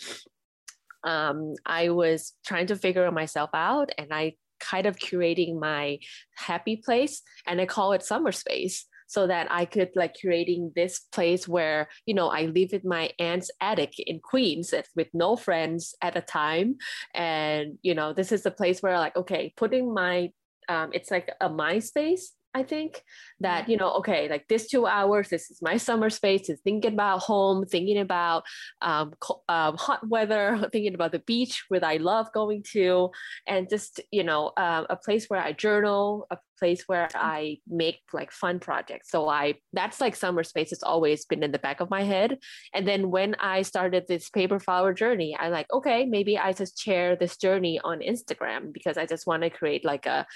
um, 1.04 1.54
i 1.66 1.88
was 1.88 2.32
trying 2.44 2.66
to 2.66 2.76
figure 2.76 3.10
myself 3.10 3.50
out 3.54 3.90
and 3.98 4.12
i 4.12 4.34
kind 4.60 4.86
of 4.86 4.96
curating 4.96 5.58
my 5.58 5.98
happy 6.36 6.76
place 6.76 7.22
and 7.46 7.60
i 7.60 7.66
call 7.66 7.92
it 7.92 8.02
summer 8.02 8.32
space 8.32 8.86
so 9.06 9.26
that 9.26 9.46
I 9.50 9.64
could 9.64 9.90
like 9.94 10.16
curating 10.16 10.74
this 10.74 11.00
place 11.12 11.46
where 11.46 11.88
you 12.06 12.14
know 12.14 12.28
I 12.28 12.46
live 12.46 12.72
in 12.72 12.82
my 12.84 13.10
aunt's 13.18 13.50
attic 13.60 13.94
in 13.98 14.20
Queens 14.20 14.74
with 14.96 15.08
no 15.12 15.36
friends 15.36 15.94
at 16.02 16.16
a 16.16 16.20
time, 16.20 16.76
and 17.14 17.78
you 17.82 17.94
know 17.94 18.12
this 18.12 18.32
is 18.32 18.42
the 18.42 18.50
place 18.50 18.82
where 18.82 18.98
like 18.98 19.16
okay, 19.16 19.52
putting 19.56 19.92
my 19.92 20.30
um, 20.68 20.90
it's 20.92 21.10
like 21.10 21.30
a 21.40 21.48
my 21.48 21.78
space 21.78 22.32
I 22.54 22.62
think 22.62 23.02
that, 23.40 23.68
you 23.68 23.76
know, 23.76 23.92
okay, 23.94 24.28
like 24.28 24.46
this 24.48 24.68
two 24.68 24.86
hours, 24.86 25.28
this 25.28 25.50
is 25.50 25.60
my 25.60 25.76
summer 25.76 26.08
space 26.08 26.48
is 26.48 26.60
thinking 26.60 26.92
about 26.92 27.18
home, 27.18 27.66
thinking 27.66 27.98
about 27.98 28.44
um, 28.80 29.12
um, 29.48 29.76
hot 29.76 30.08
weather, 30.08 30.68
thinking 30.72 30.94
about 30.94 31.12
the 31.12 31.18
beach 31.18 31.64
where 31.68 31.84
I 31.84 31.96
love 31.96 32.32
going 32.32 32.62
to, 32.72 33.10
and 33.46 33.68
just, 33.68 34.00
you 34.12 34.22
know, 34.22 34.52
uh, 34.56 34.84
a 34.88 34.96
place 34.96 35.26
where 35.26 35.40
I 35.40 35.52
journal, 35.52 36.28
a 36.30 36.38
place 36.58 36.84
where 36.86 37.08
I 37.14 37.58
make 37.68 38.00
like 38.12 38.30
fun 38.30 38.60
projects. 38.60 39.10
So 39.10 39.28
I, 39.28 39.54
that's 39.72 40.00
like 40.00 40.14
summer 40.14 40.44
space. 40.44 40.70
It's 40.70 40.82
always 40.82 41.24
been 41.24 41.42
in 41.42 41.50
the 41.50 41.58
back 41.58 41.80
of 41.80 41.90
my 41.90 42.02
head. 42.02 42.38
And 42.72 42.86
then 42.86 43.10
when 43.10 43.34
I 43.40 43.62
started 43.62 44.04
this 44.06 44.30
paper 44.30 44.60
flower 44.60 44.94
journey, 44.94 45.36
I 45.38 45.48
like, 45.48 45.66
okay, 45.72 46.06
maybe 46.06 46.38
I 46.38 46.52
just 46.52 46.78
share 46.78 47.16
this 47.16 47.36
journey 47.36 47.80
on 47.82 47.98
Instagram 47.98 48.72
because 48.72 48.96
I 48.96 49.06
just 49.06 49.26
want 49.26 49.42
to 49.42 49.50
create 49.50 49.84
like 49.84 50.06
a, 50.06 50.26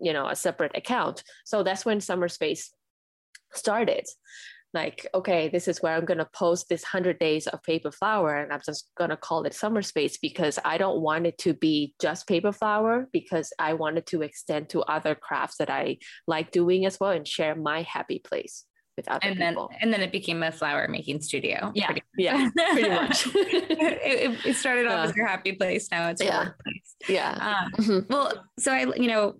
you 0.00 0.12
know 0.12 0.28
a 0.28 0.36
separate 0.36 0.76
account. 0.76 1.22
So 1.44 1.62
that's 1.62 1.84
when 1.84 2.00
summer 2.00 2.28
space 2.28 2.72
started. 3.52 4.06
Like 4.72 5.04
okay 5.12 5.48
this 5.48 5.66
is 5.66 5.82
where 5.82 5.96
i'm 5.96 6.04
going 6.04 6.18
to 6.18 6.28
post 6.32 6.68
this 6.68 6.84
100 6.84 7.18
days 7.18 7.48
of 7.48 7.60
paper 7.64 7.90
flower 7.90 8.36
and 8.36 8.52
i'm 8.52 8.60
just 8.64 8.88
going 8.96 9.10
to 9.10 9.16
call 9.16 9.42
it 9.42 9.52
summer 9.52 9.82
space 9.82 10.16
because 10.16 10.60
i 10.64 10.78
don't 10.78 11.00
want 11.00 11.26
it 11.26 11.38
to 11.38 11.54
be 11.54 11.92
just 12.00 12.28
paper 12.28 12.52
flower 12.52 13.08
because 13.12 13.52
i 13.58 13.72
wanted 13.72 14.06
to 14.06 14.22
extend 14.22 14.68
to 14.68 14.82
other 14.82 15.16
crafts 15.16 15.56
that 15.56 15.70
i 15.70 15.98
like 16.28 16.52
doing 16.52 16.86
as 16.86 17.00
well 17.00 17.10
and 17.10 17.26
share 17.26 17.56
my 17.56 17.82
happy 17.82 18.20
place 18.20 18.64
with 18.96 19.08
other 19.08 19.20
and 19.22 19.38
people. 19.38 19.68
then 19.68 19.78
and 19.80 19.92
then 19.92 20.00
it 20.02 20.12
became 20.12 20.42
a 20.42 20.52
flower 20.52 20.86
making 20.88 21.20
studio. 21.20 21.72
Yeah. 21.74 21.86
Pretty 21.86 22.02
yeah 22.18 22.50
pretty 22.72 22.88
much. 22.88 23.26
It, 24.12 24.46
it, 24.46 24.56
started 24.56 24.86
off 24.86 25.06
uh, 25.06 25.08
as 25.10 25.16
your 25.16 25.26
happy 25.26 25.52
place 25.52 25.88
now 25.90 26.08
it's 26.08 26.22
yeah. 26.22 26.50
place. 26.62 26.94
yeah. 27.08 27.38
Uh, 27.40 27.82
mm-hmm. 27.82 28.12
well 28.12 28.44
so 28.58 28.72
i 28.72 28.80
you 28.96 29.08
know 29.08 29.36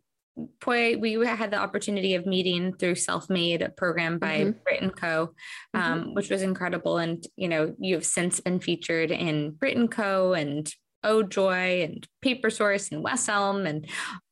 Poy, 0.61 0.97
we 0.97 1.15
had 1.27 1.51
the 1.51 1.59
opportunity 1.59 2.15
of 2.15 2.25
meeting 2.25 2.75
through 2.75 2.95
Selfmade, 2.95 3.65
a 3.65 3.71
program 3.71 4.19
by 4.19 4.41
mm-hmm. 4.41 4.59
Brit 4.65 4.97
Co, 4.97 5.35
um, 5.75 5.83
mm-hmm. 5.83 6.15
which 6.15 6.31
was 6.31 6.43
incredible. 6.43 6.99
And 6.99 7.25
you 7.37 7.49
know, 7.49 7.75
you 7.79 7.95
have 7.97 8.07
since 8.07 8.41
been 8.41 8.61
featured 8.61 9.11
in 9.11 9.53
Brit 9.53 9.77
and 9.77 9.91
Co 9.91 10.33
and 10.33 10.73
Oh 11.03 11.23
Joy 11.23 11.83
and 11.83 12.07
Paper 12.23 12.51
Source 12.51 12.91
and 12.91 13.03
West 13.03 13.29
Elm 13.29 13.67
and 13.67 13.87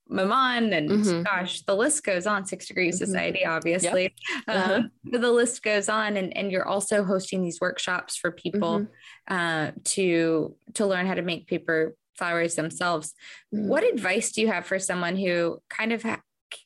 Maman 0.09 0.73
and 0.73 0.91
mm-hmm. 0.91 1.23
gosh, 1.23 1.63
the 1.63 1.77
list 1.77 2.05
goes 2.05 2.27
on. 2.27 2.47
Six 2.47 2.67
Degrees 2.67 2.97
mm-hmm. 2.97 3.05
Society, 3.05 3.45
obviously, 3.45 4.15
yep. 4.31 4.57
uh-huh. 4.57 4.75
um, 4.75 4.91
the 5.05 5.31
list 5.31 5.63
goes 5.63 5.89
on. 5.89 6.17
And 6.17 6.35
and 6.37 6.51
you're 6.51 6.67
also 6.67 7.05
hosting 7.05 7.43
these 7.43 7.61
workshops 7.61 8.17
for 8.17 8.33
people 8.33 8.81
mm-hmm. 8.81 9.35
uh, 9.35 9.73
to 9.85 10.57
to 10.75 10.87
learn 10.87 11.07
how 11.07 11.15
to 11.15 11.23
make 11.23 11.47
paper 11.47 11.95
flowers 12.19 12.55
themselves. 12.55 13.15
Mm-hmm. 13.55 13.69
What 13.69 13.85
advice 13.85 14.33
do 14.33 14.41
you 14.41 14.49
have 14.49 14.67
for 14.67 14.79
someone 14.79 15.17
who 15.17 15.59
kind 15.71 15.93
of 15.93 16.03
ha- 16.03 16.21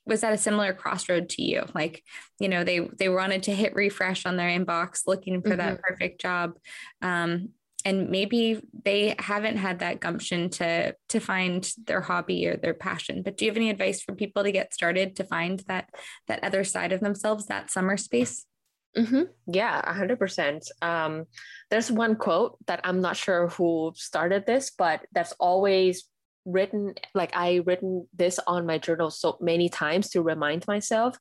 was 0.07 0.25
at 0.25 0.33
a 0.33 0.38
similar 0.38 0.73
crossroad 0.73 1.29
to 1.31 1.43
you? 1.43 1.65
Like, 1.75 2.03
you 2.41 2.49
know, 2.49 2.65
they 2.65 2.81
they 2.81 3.09
wanted 3.09 3.45
to 3.45 3.55
hit 3.55 3.75
refresh 3.75 4.27
on 4.27 4.37
their 4.37 4.49
inbox, 4.49 5.03
looking 5.07 5.43
for 5.43 5.51
mm-hmm. 5.51 5.59
that 5.59 5.83
perfect 5.83 6.21
job. 6.21 6.59
Um, 7.01 7.51
and 7.85 8.11
maybe 8.11 8.61
they 8.85 9.15
haven't 9.19 9.57
had 9.57 9.81
that 9.81 10.01
gumption 10.01 10.51
to 10.51 10.95
to 11.09 11.21
find 11.21 11.73
their 11.87 12.01
hobby 12.01 12.47
or 12.47 12.57
their 12.57 12.75
passion 12.75 13.23
but 13.23 13.37
do 13.37 13.45
you 13.45 13.51
have 13.51 13.57
any 13.57 13.71
advice 13.71 14.01
for 14.01 14.15
people 14.15 14.43
to 14.43 14.53
get 14.53 14.73
started 14.73 15.17
to 15.17 15.25
find 15.25 15.61
that 15.67 15.91
that 16.29 16.43
other 16.45 16.65
side 16.65 16.93
of 16.93 17.01
themselves 17.01 17.47
that 17.47 17.71
summer 17.71 17.97
space 17.97 18.47
Mm-hmm. 18.96 19.22
Yeah, 19.46 19.81
100%. 19.90 20.66
Um, 20.83 21.24
there's 21.70 21.90
one 21.90 22.16
quote 22.16 22.59
that 22.66 22.81
I'm 22.85 23.00
not 23.00 23.16
sure 23.16 23.48
who 23.48 23.92
started 23.96 24.44
this, 24.46 24.70
but 24.76 25.00
that's 25.12 25.33
always 25.40 26.05
written 26.44 26.94
like 27.14 27.31
I 27.35 27.62
written 27.66 28.09
this 28.12 28.38
on 28.46 28.66
my 28.66 28.78
journal 28.78 29.11
so 29.11 29.38
many 29.40 29.68
times 29.68 30.11
to 30.11 30.22
remind 30.22 30.66
myself. 30.66 31.16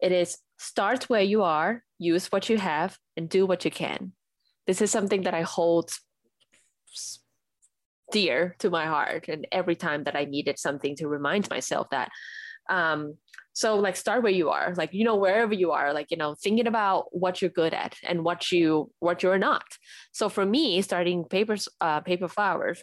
It 0.00 0.12
is 0.12 0.38
start 0.58 1.04
where 1.04 1.22
you 1.22 1.42
are, 1.42 1.82
use 1.98 2.28
what 2.28 2.48
you 2.48 2.58
have, 2.58 2.96
and 3.16 3.28
do 3.28 3.44
what 3.44 3.64
you 3.64 3.70
can. 3.70 4.12
This 4.66 4.80
is 4.80 4.90
something 4.90 5.22
that 5.22 5.34
I 5.34 5.42
hold 5.42 5.90
dear 8.12 8.54
to 8.60 8.70
my 8.70 8.86
heart, 8.86 9.28
and 9.28 9.46
every 9.50 9.74
time 9.74 10.04
that 10.04 10.16
I 10.16 10.24
needed 10.24 10.58
something 10.58 10.96
to 10.96 11.08
remind 11.08 11.50
myself 11.50 11.88
that. 11.90 12.10
Um, 12.72 13.18
so 13.52 13.76
like 13.78 13.96
start 13.96 14.22
where 14.22 14.32
you 14.32 14.48
are 14.48 14.72
like 14.76 14.94
you 14.94 15.04
know 15.04 15.16
wherever 15.16 15.52
you 15.52 15.72
are 15.72 15.92
like 15.92 16.10
you 16.10 16.16
know 16.16 16.34
thinking 16.42 16.66
about 16.66 17.04
what 17.10 17.42
you're 17.42 17.50
good 17.50 17.74
at 17.74 17.94
and 18.02 18.24
what 18.24 18.50
you 18.50 18.90
what 18.98 19.22
you're 19.22 19.38
not 19.38 19.64
so 20.10 20.30
for 20.30 20.46
me 20.46 20.80
starting 20.80 21.24
papers 21.24 21.68
uh, 21.82 22.00
paper 22.00 22.28
flowers 22.28 22.82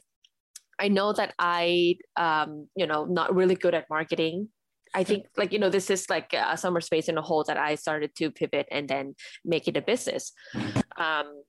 i 0.80 0.88
know 0.88 1.12
that 1.12 1.34
i 1.40 1.96
um 2.18 2.68
you 2.76 2.86
know 2.86 3.06
not 3.06 3.34
really 3.36 3.56
good 3.56 3.74
at 3.74 3.90
marketing 3.90 4.48
I 4.92 5.04
think 5.04 5.28
like 5.38 5.54
you 5.54 5.60
know 5.60 5.70
this 5.70 5.92
is 5.92 6.10
like 6.10 6.34
a 6.34 6.58
summer 6.58 6.82
space 6.82 7.10
in 7.10 7.18
a 7.18 7.22
hole 7.22 7.44
that 7.44 7.58
I 7.58 7.76
started 7.76 8.16
to 8.16 8.32
pivot 8.32 8.68
and 8.72 8.90
then 8.90 9.14
make 9.46 9.68
it 9.68 9.78
a 9.78 9.84
business. 9.84 10.34
Um, 10.98 11.44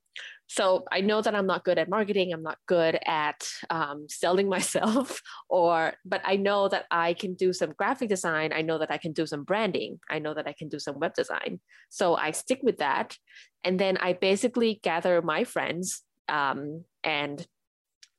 so 0.51 0.83
I 0.91 1.01
know 1.01 1.23
that 1.23 1.33
I'm 1.33 1.47
not 1.47 1.63
good 1.63 1.79
at 1.79 1.89
marketing. 1.89 2.33
I'm 2.33 2.43
not 2.43 2.59
good 2.67 2.99
at 3.07 3.49
um, 3.71 4.07
selling 4.09 4.49
myself, 4.57 5.23
or 5.49 5.95
but 6.05 6.23
I 6.25 6.35
know 6.35 6.69
that 6.69 6.87
I 6.91 7.15
can 7.15 7.35
do 7.35 7.53
some 7.53 7.73
graphic 7.79 8.09
design. 8.09 8.53
I 8.53 8.63
know 8.63 8.77
that 8.79 8.91
I 8.91 8.99
can 8.99 9.13
do 9.13 9.27
some 9.27 9.45
branding. 9.45 10.01
I 10.11 10.19
know 10.19 10.35
that 10.35 10.49
I 10.49 10.53
can 10.53 10.69
do 10.69 10.81
some 10.81 10.99
web 10.99 11.15
design. 11.15 11.61
So 11.89 12.17
I 12.17 12.33
stick 12.33 12.59
with 12.65 12.79
that, 12.79 13.17
and 13.63 13.79
then 13.79 13.97
I 13.99 14.13
basically 14.13 14.81
gather 14.83 15.23
my 15.23 15.45
friends 15.45 16.03
um, 16.29 16.85
and 17.05 17.47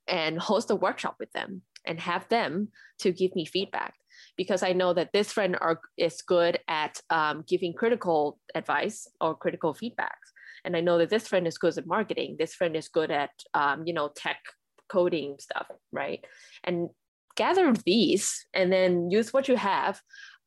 and 0.07 0.39
host 0.39 0.71
a 0.71 0.75
workshop 0.75 1.17
with 1.19 1.33
them 1.33 1.63
and 1.85 1.99
have 1.99 2.29
them 2.29 2.69
to 2.99 3.11
give 3.11 3.35
me 3.35 3.45
feedback 3.45 3.95
because 4.37 4.63
I 4.63 4.71
know 4.71 4.93
that 4.93 5.11
this 5.11 5.33
friend 5.33 5.57
are, 5.59 5.81
is 5.97 6.21
good 6.21 6.59
at 6.69 7.01
um, 7.09 7.43
giving 7.45 7.73
critical 7.73 8.39
advice 8.55 9.07
or 9.19 9.35
critical 9.35 9.73
feedback. 9.73 10.17
And 10.63 10.75
I 10.75 10.81
know 10.81 10.97
that 10.97 11.09
this 11.09 11.27
friend 11.27 11.47
is 11.47 11.57
good 11.57 11.77
at 11.77 11.87
marketing. 11.87 12.35
This 12.37 12.53
friend 12.53 12.75
is 12.75 12.87
good 12.87 13.11
at, 13.11 13.31
um, 13.53 13.83
you 13.85 13.93
know, 13.93 14.11
tech 14.15 14.39
coding 14.89 15.35
stuff, 15.39 15.67
right? 15.91 16.23
And 16.63 16.89
gather 17.35 17.73
these 17.85 18.45
and 18.53 18.71
then 18.71 19.09
use 19.09 19.33
what 19.33 19.47
you 19.47 19.55
have. 19.55 20.01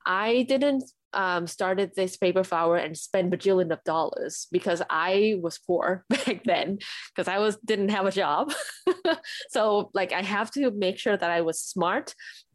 I 0.07 0.44
didn't 0.48 0.85
um, 1.14 1.46
started 1.46 1.92
this 1.94 2.16
paper 2.16 2.44
flower 2.44 2.77
and 2.77 2.96
spend 2.96 3.33
bajillion 3.33 3.72
of 3.72 3.83
dollars 3.85 4.48
because 4.50 4.83
I 4.90 5.37
was 5.40 5.59
poor 5.59 6.05
back 6.11 6.42
then 6.44 6.79
because 7.14 7.29
I 7.29 7.38
was 7.38 7.57
didn't 7.64 7.90
have 7.90 8.07
a 8.07 8.12
job. 8.12 8.53
so 9.50 9.90
like 9.94 10.12
I 10.12 10.22
have 10.22 10.50
to 10.53 10.70
make 10.72 10.98
sure 10.98 11.16
that 11.16 11.31
I 11.31 11.40
was 11.40 11.61
smart 11.61 12.14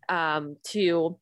um, 0.10 0.58
to 0.68 1.18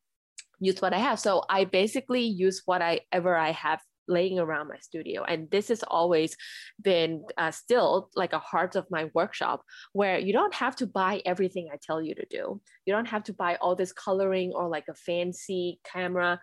use 0.59 0.81
what 0.81 0.93
I 0.93 0.97
have. 0.97 1.19
So 1.19 1.43
I 1.49 1.65
basically 1.65 2.23
use 2.23 2.63
what 2.65 2.81
I 2.81 3.01
ever 3.11 3.35
I 3.35 3.51
have 3.51 3.79
laying 4.07 4.39
around 4.39 4.67
my 4.67 4.77
studio. 4.79 5.23
And 5.23 5.49
this 5.51 5.67
has 5.69 5.83
always 5.83 6.35
been 6.81 7.23
uh, 7.37 7.51
still 7.51 8.09
like 8.15 8.33
a 8.33 8.39
heart 8.39 8.75
of 8.75 8.85
my 8.89 9.09
workshop 9.13 9.63
where 9.93 10.17
you 10.19 10.33
don't 10.33 10.53
have 10.53 10.75
to 10.77 10.87
buy 10.87 11.21
everything 11.25 11.69
i 11.71 11.77
tell 11.81 12.01
you 12.01 12.15
to 12.15 12.25
do. 12.29 12.61
You 12.85 12.93
don't 12.93 13.07
have 13.07 13.23
to 13.25 13.33
buy 13.33 13.55
all 13.55 13.75
this 13.75 13.93
coloring 13.93 14.51
or 14.53 14.69
like 14.69 14.85
a 14.89 14.93
fancy 14.93 15.79
camera. 15.83 16.39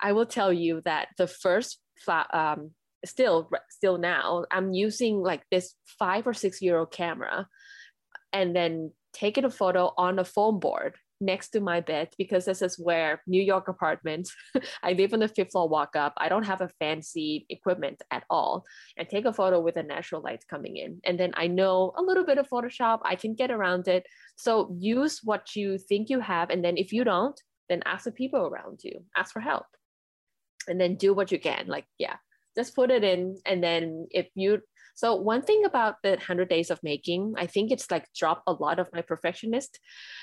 I 0.00 0.12
will 0.12 0.26
tell 0.26 0.52
you 0.52 0.82
that 0.84 1.08
the 1.16 1.26
first 1.26 1.78
flat 2.04 2.32
um, 2.32 2.70
still 3.04 3.48
still 3.70 3.98
now 3.98 4.44
i'm 4.50 4.72
using 4.72 5.22
like 5.22 5.42
this 5.50 5.74
five 5.98 6.26
or 6.26 6.34
six 6.34 6.60
euro 6.60 6.84
camera 6.84 7.46
and 8.32 8.54
then 8.54 8.92
taking 9.12 9.44
a 9.44 9.50
photo 9.50 9.92
on 9.96 10.18
a 10.18 10.24
foam 10.24 10.58
board 10.58 10.96
next 11.20 11.50
to 11.50 11.60
my 11.60 11.80
bed 11.80 12.08
because 12.16 12.44
this 12.44 12.62
is 12.62 12.78
where 12.78 13.22
New 13.26 13.42
York 13.42 13.68
apartment. 13.68 14.28
I 14.82 14.92
live 14.92 15.12
on 15.12 15.20
the 15.20 15.28
fifth 15.28 15.52
floor 15.52 15.68
walk 15.68 15.96
up. 15.96 16.14
I 16.16 16.28
don't 16.28 16.44
have 16.44 16.60
a 16.60 16.70
fancy 16.78 17.46
equipment 17.48 18.02
at 18.10 18.24
all. 18.30 18.64
And 18.96 19.08
take 19.08 19.24
a 19.24 19.32
photo 19.32 19.60
with 19.60 19.74
the 19.74 19.82
natural 19.82 20.22
light 20.22 20.44
coming 20.48 20.76
in. 20.76 21.00
And 21.04 21.18
then 21.18 21.32
I 21.36 21.46
know 21.46 21.92
a 21.96 22.02
little 22.02 22.24
bit 22.24 22.38
of 22.38 22.48
Photoshop. 22.48 23.00
I 23.04 23.16
can 23.16 23.34
get 23.34 23.50
around 23.50 23.88
it. 23.88 24.06
So 24.36 24.74
use 24.78 25.20
what 25.22 25.56
you 25.56 25.78
think 25.78 26.10
you 26.10 26.20
have. 26.20 26.50
And 26.50 26.64
then 26.64 26.76
if 26.76 26.92
you 26.92 27.04
don't, 27.04 27.40
then 27.68 27.82
ask 27.84 28.04
the 28.04 28.12
people 28.12 28.46
around 28.46 28.80
you, 28.82 29.04
ask 29.16 29.32
for 29.32 29.40
help. 29.40 29.66
And 30.66 30.80
then 30.80 30.96
do 30.96 31.14
what 31.14 31.32
you 31.32 31.38
can. 31.38 31.66
Like, 31.66 31.86
yeah, 31.98 32.16
just 32.56 32.74
put 32.74 32.90
it 32.90 33.04
in. 33.04 33.36
And 33.46 33.62
then 33.62 34.06
if 34.10 34.28
you 34.34 34.60
so 34.98 35.14
one 35.14 35.42
thing 35.42 35.64
about 35.64 36.02
the 36.02 36.10
100 36.10 36.48
days 36.48 36.72
of 36.72 36.82
making, 36.82 37.34
I 37.36 37.46
think 37.46 37.70
it's 37.70 37.88
like 37.88 38.12
dropped 38.16 38.42
a 38.48 38.52
lot 38.52 38.80
of 38.80 38.88
my 38.92 39.00
perfectionist 39.00 39.78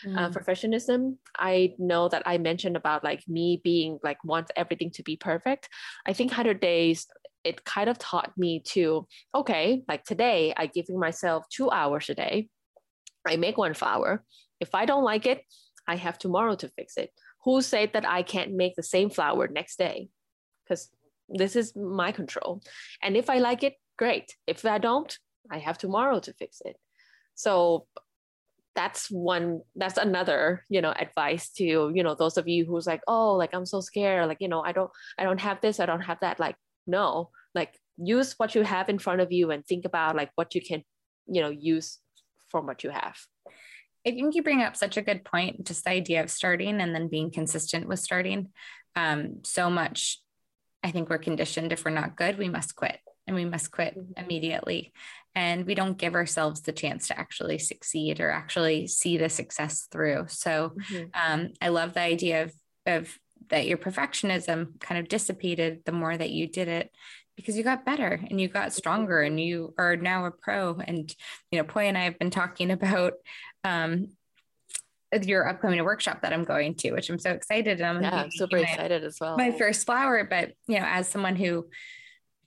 uh, 0.05 0.09
mm. 0.09 0.17
uh, 0.17 0.29
perfectionism. 0.31 1.15
I 1.33 1.75
know 1.79 2.09
that 2.09 2.23
I 2.25 2.39
mentioned 2.39 2.75
about 2.75 3.01
like 3.01 3.23
me 3.25 3.61
being 3.63 3.99
like 4.03 4.21
want 4.25 4.51
everything 4.57 4.91
to 4.95 5.03
be 5.03 5.15
perfect. 5.15 5.69
I 6.05 6.11
think 6.11 6.31
100 6.31 6.59
days 6.59 7.07
it 7.45 7.63
kind 7.63 7.89
of 7.89 7.97
taught 7.99 8.33
me 8.37 8.63
to 8.73 9.07
okay, 9.33 9.81
like 9.87 10.03
today 10.03 10.53
I 10.57 10.65
giving 10.65 10.99
myself 10.99 11.45
2 11.51 11.71
hours 11.71 12.09
a 12.09 12.15
day. 12.15 12.49
I 13.25 13.37
make 13.37 13.57
one 13.57 13.75
flower. 13.75 14.25
If 14.59 14.75
I 14.75 14.83
don't 14.83 15.05
like 15.05 15.25
it, 15.25 15.45
I 15.87 15.95
have 15.95 16.17
tomorrow 16.17 16.55
to 16.55 16.67
fix 16.67 16.97
it. 16.97 17.11
Who 17.45 17.61
said 17.61 17.91
that 17.93 18.05
I 18.05 18.23
can't 18.23 18.51
make 18.51 18.75
the 18.75 18.83
same 18.83 19.09
flower 19.09 19.47
next 19.47 19.77
day? 19.77 20.09
Because 20.65 20.89
this 21.29 21.55
is 21.55 21.73
my 21.77 22.11
control. 22.11 22.61
And 23.01 23.15
if 23.15 23.29
I 23.29 23.37
like 23.37 23.63
it, 23.63 23.75
great. 23.97 24.35
If 24.47 24.65
I 24.65 24.77
don't, 24.77 25.17
I 25.51 25.59
have 25.59 25.77
tomorrow 25.77 26.19
to 26.19 26.33
fix 26.33 26.61
it. 26.65 26.77
So 27.35 27.87
that's 28.75 29.09
one 29.09 29.61
that's 29.77 29.97
another 29.97 30.65
you 30.67 30.81
know 30.81 30.91
advice 30.91 31.49
to 31.49 31.63
you 31.63 32.03
know 32.03 32.13
those 32.13 32.35
of 32.35 32.45
you 32.45 32.65
who's 32.65 32.85
like 32.85 32.99
oh 33.07 33.35
like 33.35 33.53
i'm 33.53 33.65
so 33.65 33.79
scared. 33.81 34.27
Like 34.27 34.41
you 34.41 34.49
know 34.49 34.61
i 34.61 34.73
don't 34.73 34.91
i 35.17 35.23
don't 35.23 35.39
have 35.39 35.61
this 35.61 35.79
i 35.79 35.85
don't 35.85 36.01
have 36.01 36.19
that. 36.21 36.39
Like 36.39 36.55
no. 36.87 37.29
Like 37.53 37.77
use 37.97 38.33
what 38.37 38.55
you 38.55 38.63
have 38.63 38.89
in 38.89 38.99
front 38.99 39.21
of 39.21 39.31
you 39.31 39.51
and 39.51 39.65
think 39.65 39.85
about 39.85 40.15
like 40.15 40.31
what 40.35 40.55
you 40.55 40.61
can 40.61 40.83
you 41.27 41.41
know 41.41 41.49
use 41.49 41.99
from 42.49 42.65
what 42.65 42.83
you 42.83 42.89
have. 42.89 43.17
I 44.07 44.11
think 44.11 44.35
you 44.35 44.43
bring 44.43 44.61
up 44.61 44.75
such 44.75 44.97
a 44.97 45.01
good 45.01 45.25
point 45.25 45.65
just 45.65 45.83
the 45.83 45.89
idea 45.91 46.21
of 46.21 46.29
starting 46.29 46.79
and 46.79 46.93
then 46.93 47.07
being 47.07 47.31
consistent 47.31 47.87
with 47.87 47.99
starting. 47.99 48.49
Um, 48.95 49.39
so 49.43 49.69
much 49.69 50.21
i 50.85 50.91
think 50.91 51.09
we're 51.09 51.17
conditioned 51.17 51.73
if 51.73 51.83
we're 51.83 51.91
not 51.91 52.15
good 52.15 52.37
we 52.37 52.47
must 52.47 52.75
quit 52.75 52.99
and 53.27 53.35
we 53.35 53.45
must 53.45 53.71
quit 53.71 53.97
mm-hmm. 53.97 54.23
immediately. 54.23 54.93
And 55.33 55.65
we 55.65 55.75
don't 55.75 55.97
give 55.97 56.15
ourselves 56.15 56.61
the 56.61 56.71
chance 56.71 57.09
to 57.09 57.19
actually 57.19 57.57
succeed 57.57 58.21
or 58.21 58.31
actually 58.31 58.87
see 58.87 59.17
the 59.17 59.29
success 59.29 59.87
through. 59.91 60.25
So 60.29 60.73
mm-hmm. 60.89 61.05
um, 61.13 61.49
I 61.61 61.69
love 61.69 61.93
the 61.93 62.01
idea 62.01 62.43
of, 62.43 62.53
of 62.85 63.19
that 63.49 63.67
your 63.67 63.77
perfectionism 63.77 64.79
kind 64.79 64.99
of 64.99 65.09
dissipated 65.09 65.81
the 65.85 65.91
more 65.91 66.15
that 66.15 66.29
you 66.29 66.47
did 66.47 66.67
it 66.67 66.89
because 67.35 67.57
you 67.57 67.63
got 67.63 67.85
better 67.85 68.19
and 68.29 68.39
you 68.39 68.47
got 68.47 68.73
stronger 68.73 69.21
and 69.21 69.39
you 69.39 69.73
are 69.77 69.97
now 69.97 70.25
a 70.25 70.31
pro. 70.31 70.75
And, 70.75 71.13
you 71.51 71.59
know, 71.59 71.65
Poy 71.65 71.87
and 71.87 71.97
I 71.97 72.05
have 72.05 72.17
been 72.17 72.29
talking 72.29 72.71
about 72.71 73.13
um, 73.63 74.07
your 75.21 75.47
upcoming 75.47 75.83
workshop 75.83 76.21
that 76.21 76.33
I'm 76.33 76.43
going 76.45 76.75
to, 76.75 76.91
which 76.91 77.09
I'm 77.09 77.19
so 77.19 77.31
excited. 77.31 77.81
And 77.81 77.97
I'm 77.97 78.03
yeah, 78.03 78.27
super 78.31 78.57
excited 78.57 79.03
as 79.03 79.17
well. 79.19 79.37
My 79.37 79.51
first 79.51 79.85
flower, 79.85 80.23
but 80.23 80.53
you 80.67 80.79
know, 80.79 80.85
as 80.85 81.09
someone 81.09 81.35
who 81.35 81.67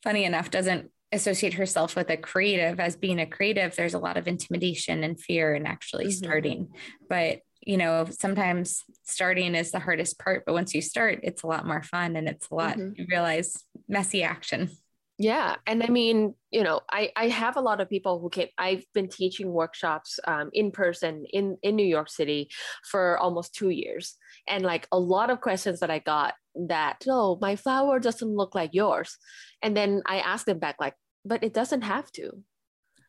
funny 0.03 0.25
enough, 0.25 0.51
doesn't 0.51 0.91
associate 1.13 1.55
herself 1.55 1.97
with 1.97 2.11
a 2.11 2.17
creative 2.17 2.79
as 2.81 2.97
being 2.97 3.19
a 3.19 3.27
creative 3.27 3.75
there's 3.75 3.95
a 3.95 3.99
lot 3.99 4.17
of 4.19 4.29
intimidation 4.29 5.03
and 5.05 5.19
fear 5.19 5.55
in 5.55 5.67
actually 5.67 6.05
mm-hmm. 6.05 6.25
starting 6.25 6.69
but 7.09 7.41
you 7.63 7.77
know 7.79 8.07
sometimes 8.11 8.85
starting 9.05 9.55
is 9.55 9.71
the 9.71 9.79
hardest 9.79 10.19
part 10.19 10.45
but 10.45 10.53
once 10.53 10.75
you 10.75 10.83
start 10.83 11.21
it's 11.23 11.43
a 11.43 11.47
lot 11.47 11.67
more 11.67 11.83
fun 11.83 12.15
and 12.15 12.29
it's 12.29 12.51
a 12.51 12.55
lot 12.55 12.77
mm-hmm. 12.77 12.93
you 12.95 13.07
realize 13.11 13.65
messy 13.89 14.23
action 14.23 14.71
yeah 15.19 15.57
and 15.67 15.83
i 15.83 15.89
mean 15.89 16.33
you 16.51 16.63
know 16.63 16.81
i 16.91 17.11
i 17.17 17.27
have 17.27 17.57
a 17.57 17.61
lot 17.61 17.81
of 17.81 17.91
people 17.91 18.21
who 18.21 18.31
came 18.31 18.47
i've 18.57 18.85
been 18.95 19.09
teaching 19.09 19.53
workshops 19.53 20.21
um, 20.27 20.49
in 20.53 20.71
person 20.71 21.25
in 21.33 21.59
in 21.63 21.75
new 21.75 21.85
york 21.85 22.09
city 22.09 22.49
for 22.89 23.19
almost 23.19 23.53
two 23.53 23.71
years 23.71 24.17
and 24.47 24.65
like 24.65 24.87
a 24.93 24.99
lot 24.99 25.29
of 25.29 25.41
questions 25.41 25.81
that 25.81 25.91
i 25.91 25.99
got 25.99 26.35
that 26.55 27.03
oh 27.09 27.37
my 27.41 27.57
flower 27.57 27.99
doesn't 27.99 28.37
look 28.37 28.55
like 28.55 28.71
yours 28.73 29.17
and 29.61 29.77
then 29.77 30.03
i 30.07 30.21
ask 30.21 30.47
them 30.47 30.61
back 30.61 30.77
like 30.79 30.95
but 31.25 31.43
it 31.43 31.53
doesn't 31.53 31.83
have 31.83 32.11
to 32.13 32.31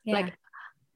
yeah. 0.04 0.16
like 0.16 0.34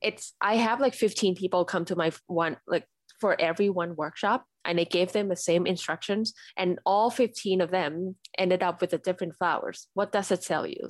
it's 0.02 0.34
i 0.41 0.56
have 0.56 0.82
like 0.82 0.95
15 0.95 1.36
people 1.36 1.63
come 1.63 1.86
to 1.86 1.95
my 1.95 2.12
one 2.26 2.58
like 2.67 2.88
for 3.19 3.39
every 3.39 3.69
one 3.69 3.95
workshop 3.95 4.45
and 4.65 4.80
i 4.80 4.84
gave 4.84 5.12
them 5.12 5.30
the 5.30 5.36
same 5.36 5.65
instructions 5.65 6.34
and 6.58 6.80
all 6.86 7.10
15 7.10 7.62
of 7.62 7.71
them 7.71 8.15
ended 8.38 8.63
up 8.63 8.82
with 8.82 8.91
the 8.91 8.97
different 8.97 9.36
flowers. 9.38 9.88
What 9.93 10.12
does 10.12 10.32
it 10.32 10.41
tell 10.41 10.65
you? 10.67 10.88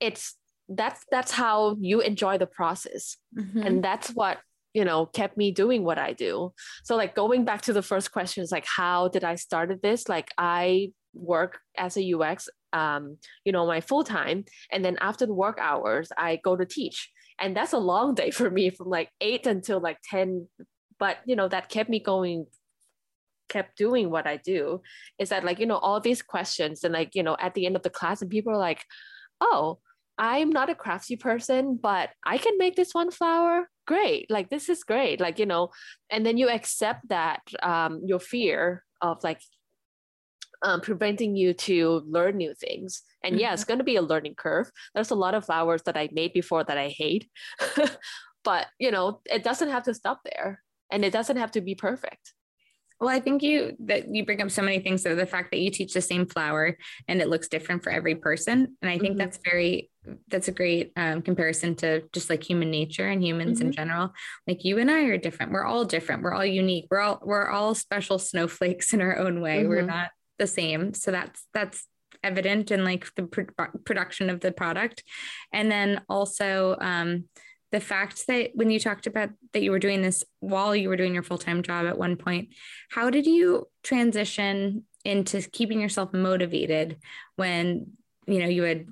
It's 0.00 0.36
that's 0.68 1.04
that's 1.10 1.32
how 1.32 1.76
you 1.80 2.00
enjoy 2.00 2.38
the 2.38 2.46
process. 2.46 3.16
Mm-hmm. 3.36 3.62
and 3.62 3.84
that's 3.84 4.08
what 4.10 4.38
you 4.74 4.84
know 4.84 5.06
kept 5.06 5.36
me 5.36 5.52
doing 5.52 5.84
what 5.84 5.98
i 5.98 6.12
do. 6.12 6.52
So 6.84 6.96
like 6.96 7.14
going 7.14 7.44
back 7.44 7.62
to 7.62 7.72
the 7.72 7.82
first 7.82 8.12
question 8.12 8.42
is 8.42 8.52
like 8.52 8.66
how 8.66 9.08
did 9.08 9.24
i 9.24 9.34
started 9.36 9.82
this? 9.82 10.08
Like 10.08 10.30
i 10.38 10.92
work 11.14 11.60
as 11.78 11.96
a 11.96 12.12
ux 12.12 12.46
um, 12.74 13.16
you 13.46 13.52
know 13.52 13.66
my 13.66 13.80
full 13.80 14.04
time 14.04 14.44
and 14.70 14.84
then 14.84 14.98
after 15.00 15.24
the 15.24 15.32
work 15.32 15.58
hours 15.60 16.10
i 16.16 16.36
go 16.36 16.56
to 16.56 16.66
teach. 16.66 17.10
And 17.38 17.54
that's 17.54 17.74
a 17.74 17.78
long 17.78 18.14
day 18.14 18.30
for 18.30 18.50
me 18.50 18.70
from 18.70 18.88
like 18.88 19.10
8 19.20 19.46
until 19.46 19.80
like 19.80 19.98
10 20.10 20.48
but 20.98 21.18
you 21.26 21.36
know 21.36 21.48
that 21.48 21.68
kept 21.68 21.90
me 21.90 22.00
going 22.00 22.46
kept 23.48 23.76
doing 23.76 24.10
what 24.10 24.26
i 24.26 24.36
do 24.36 24.80
is 25.18 25.28
that 25.28 25.44
like 25.44 25.58
you 25.58 25.66
know 25.66 25.78
all 25.78 26.00
these 26.00 26.22
questions 26.22 26.84
and 26.84 26.92
like 26.92 27.14
you 27.14 27.22
know 27.22 27.36
at 27.40 27.54
the 27.54 27.66
end 27.66 27.76
of 27.76 27.82
the 27.82 27.90
class 27.90 28.22
and 28.22 28.30
people 28.30 28.52
are 28.52 28.58
like 28.58 28.82
oh 29.40 29.78
I'm 30.18 30.50
not 30.50 30.70
a 30.70 30.74
crafty 30.74 31.16
person, 31.16 31.78
but 31.80 32.10
I 32.24 32.38
can 32.38 32.56
make 32.56 32.74
this 32.74 32.94
one 32.94 33.10
flower. 33.10 33.68
Great. 33.86 34.30
Like, 34.30 34.48
this 34.48 34.68
is 34.68 34.82
great. 34.82 35.20
Like, 35.20 35.38
you 35.38 35.46
know, 35.46 35.70
and 36.10 36.24
then 36.24 36.38
you 36.38 36.48
accept 36.48 37.08
that 37.08 37.42
um, 37.62 38.00
your 38.04 38.18
fear 38.18 38.82
of 39.02 39.22
like 39.22 39.40
um, 40.62 40.80
preventing 40.80 41.36
you 41.36 41.52
to 41.52 42.02
learn 42.06 42.36
new 42.36 42.54
things. 42.54 43.02
And 43.22 43.34
mm-hmm. 43.34 43.40
yeah, 43.40 43.52
it's 43.52 43.62
mm-hmm. 43.62 43.68
going 43.68 43.78
to 43.78 43.84
be 43.84 43.96
a 43.96 44.02
learning 44.02 44.34
curve. 44.36 44.70
There's 44.94 45.10
a 45.10 45.14
lot 45.14 45.34
of 45.34 45.44
flowers 45.44 45.82
that 45.82 45.96
I 45.96 46.08
made 46.12 46.32
before 46.32 46.64
that 46.64 46.78
I 46.78 46.88
hate, 46.88 47.28
but 48.44 48.66
you 48.78 48.90
know, 48.90 49.20
it 49.26 49.44
doesn't 49.44 49.70
have 49.70 49.84
to 49.84 49.94
stop 49.94 50.20
there 50.24 50.62
and 50.90 51.04
it 51.04 51.12
doesn't 51.12 51.36
have 51.36 51.50
to 51.52 51.60
be 51.60 51.74
perfect. 51.74 52.32
Well, 53.00 53.10
I 53.10 53.20
think 53.20 53.42
you 53.42 53.76
that 53.80 54.14
you 54.14 54.24
bring 54.24 54.40
up 54.40 54.50
so 54.50 54.62
many 54.62 54.78
things. 54.78 55.02
So 55.02 55.14
the 55.14 55.26
fact 55.26 55.50
that 55.50 55.58
you 55.58 55.70
teach 55.70 55.92
the 55.92 56.00
same 56.00 56.26
flower 56.26 56.76
and 57.08 57.20
it 57.20 57.28
looks 57.28 57.48
different 57.48 57.82
for 57.82 57.90
every 57.90 58.14
person, 58.14 58.76
and 58.80 58.90
I 58.90 58.98
think 58.98 59.12
mm-hmm. 59.12 59.18
that's 59.18 59.38
very 59.44 59.90
that's 60.28 60.48
a 60.48 60.52
great 60.52 60.92
um, 60.96 61.20
comparison 61.20 61.74
to 61.76 62.02
just 62.12 62.30
like 62.30 62.42
human 62.42 62.70
nature 62.70 63.08
and 63.08 63.22
humans 63.22 63.58
mm-hmm. 63.58 63.68
in 63.68 63.72
general. 63.72 64.12
Like 64.46 64.64
you 64.64 64.78
and 64.78 64.90
I 64.90 65.04
are 65.04 65.18
different. 65.18 65.52
We're 65.52 65.66
all 65.66 65.84
different. 65.84 66.22
We're 66.22 66.34
all 66.34 66.44
unique. 66.44 66.86
We're 66.90 67.00
all 67.00 67.20
we're 67.22 67.48
all 67.48 67.74
special 67.74 68.18
snowflakes 68.18 68.92
in 68.94 69.02
our 69.02 69.18
own 69.18 69.40
way. 69.40 69.60
Mm-hmm. 69.60 69.68
We're 69.68 69.82
not 69.82 70.10
the 70.38 70.46
same. 70.46 70.94
So 70.94 71.10
that's 71.10 71.46
that's 71.52 71.86
evident 72.22 72.70
in 72.70 72.82
like 72.82 73.06
the 73.14 73.24
pr- 73.24 73.76
production 73.84 74.30
of 74.30 74.40
the 74.40 74.52
product, 74.52 75.04
and 75.52 75.70
then 75.70 76.00
also. 76.08 76.76
Um, 76.80 77.24
the 77.72 77.80
fact 77.80 78.26
that 78.28 78.50
when 78.54 78.70
you 78.70 78.78
talked 78.78 79.06
about 79.06 79.30
that 79.52 79.62
you 79.62 79.70
were 79.70 79.78
doing 79.78 80.02
this 80.02 80.24
while 80.40 80.74
you 80.74 80.88
were 80.88 80.96
doing 80.96 81.14
your 81.14 81.22
full-time 81.22 81.62
job 81.62 81.86
at 81.86 81.98
one 81.98 82.16
point 82.16 82.48
how 82.90 83.10
did 83.10 83.26
you 83.26 83.66
transition 83.82 84.84
into 85.04 85.40
keeping 85.40 85.80
yourself 85.80 86.12
motivated 86.12 86.96
when 87.36 87.92
you 88.26 88.40
know 88.40 88.48
you 88.48 88.62
had 88.62 88.86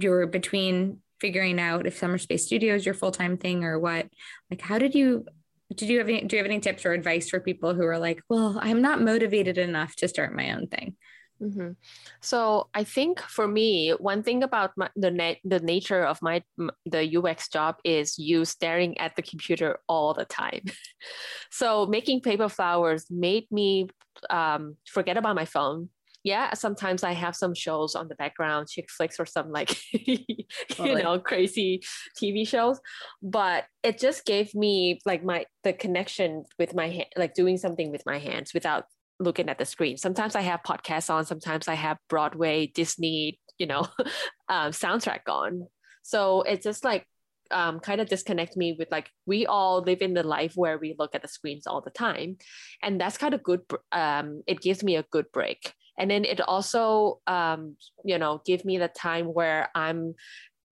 you 0.00 0.10
were 0.10 0.26
between 0.26 0.98
figuring 1.20 1.60
out 1.60 1.86
if 1.86 1.96
summer 1.96 2.18
space 2.18 2.44
studio 2.44 2.74
is 2.74 2.84
your 2.84 2.96
full-time 2.96 3.36
thing 3.36 3.62
or 3.62 3.78
what? 3.78 4.08
Like 4.50 4.60
how 4.60 4.78
did 4.78 4.92
you 4.92 5.24
did 5.72 5.88
you 5.88 5.98
have 5.98 6.08
any 6.08 6.24
do 6.24 6.36
you 6.36 6.42
have 6.42 6.50
any 6.50 6.60
tips 6.60 6.84
or 6.84 6.92
advice 6.92 7.30
for 7.30 7.40
people 7.40 7.72
who 7.72 7.86
are 7.86 7.98
like 7.98 8.20
well 8.28 8.58
i'm 8.60 8.82
not 8.82 9.00
motivated 9.00 9.56
enough 9.56 9.96
to 9.96 10.06
start 10.06 10.34
my 10.34 10.52
own 10.52 10.66
thing 10.66 10.94
Mm-hmm. 11.42 11.72
So 12.20 12.68
I 12.72 12.84
think 12.84 13.20
for 13.20 13.48
me, 13.48 13.90
one 13.98 14.22
thing 14.22 14.44
about 14.44 14.70
my, 14.76 14.88
the 14.94 15.10
na- 15.10 15.42
the 15.44 15.58
nature 15.58 16.04
of 16.04 16.22
my 16.22 16.42
the 16.86 17.16
UX 17.18 17.48
job 17.48 17.76
is 17.84 18.18
you 18.18 18.44
staring 18.44 18.96
at 18.98 19.16
the 19.16 19.22
computer 19.22 19.78
all 19.88 20.14
the 20.14 20.24
time. 20.24 20.62
so 21.50 21.86
making 21.86 22.20
paper 22.20 22.48
flowers 22.48 23.06
made 23.10 23.50
me 23.50 23.88
um, 24.30 24.76
forget 24.86 25.16
about 25.16 25.34
my 25.34 25.44
phone. 25.44 25.88
Yeah, 26.24 26.54
sometimes 26.54 27.02
I 27.02 27.14
have 27.14 27.34
some 27.34 27.52
shows 27.52 27.96
on 27.96 28.06
the 28.06 28.14
background, 28.14 28.68
chick 28.68 28.88
flicks 28.88 29.18
or 29.18 29.26
some 29.26 29.50
like 29.50 29.76
you 29.92 30.46
know 30.78 31.18
crazy 31.18 31.82
TV 32.16 32.46
shows, 32.46 32.78
but 33.20 33.64
it 33.82 33.98
just 33.98 34.24
gave 34.24 34.54
me 34.54 35.00
like 35.04 35.24
my 35.24 35.46
the 35.64 35.72
connection 35.72 36.44
with 36.60 36.76
my 36.76 36.88
hand, 36.90 37.08
like 37.16 37.34
doing 37.34 37.56
something 37.56 37.90
with 37.90 38.06
my 38.06 38.18
hands 38.18 38.54
without 38.54 38.84
looking 39.22 39.48
at 39.48 39.58
the 39.58 39.64
screen. 39.64 39.96
Sometimes 39.96 40.34
I 40.34 40.42
have 40.42 40.62
podcasts 40.62 41.10
on, 41.10 41.24
sometimes 41.24 41.68
I 41.68 41.74
have 41.74 41.98
Broadway, 42.08 42.66
Disney, 42.66 43.38
you 43.58 43.66
know, 43.66 43.86
um, 44.48 44.72
soundtrack 44.72 45.28
on. 45.28 45.66
So 46.02 46.42
it's 46.42 46.64
just 46.64 46.84
like 46.84 47.06
um, 47.52 47.80
kind 47.80 48.00
of 48.00 48.08
disconnect 48.08 48.56
me 48.56 48.74
with 48.78 48.88
like 48.90 49.10
we 49.26 49.46
all 49.46 49.82
live 49.82 50.02
in 50.02 50.14
the 50.14 50.22
life 50.22 50.52
where 50.56 50.78
we 50.78 50.96
look 50.98 51.14
at 51.14 51.22
the 51.22 51.28
screens 51.28 51.66
all 51.66 51.80
the 51.80 51.90
time, 51.90 52.38
and 52.82 53.00
that's 53.00 53.18
kind 53.18 53.34
of 53.34 53.42
good. 53.42 53.60
Um, 53.92 54.42
it 54.46 54.60
gives 54.60 54.82
me 54.82 54.96
a 54.96 55.04
good 55.10 55.26
break, 55.32 55.74
and 55.98 56.10
then 56.10 56.24
it 56.24 56.40
also 56.40 57.20
um, 57.26 57.76
you 58.04 58.18
know 58.18 58.40
give 58.44 58.64
me 58.64 58.78
the 58.78 58.88
time 58.88 59.26
where 59.26 59.68
I'm 59.74 60.14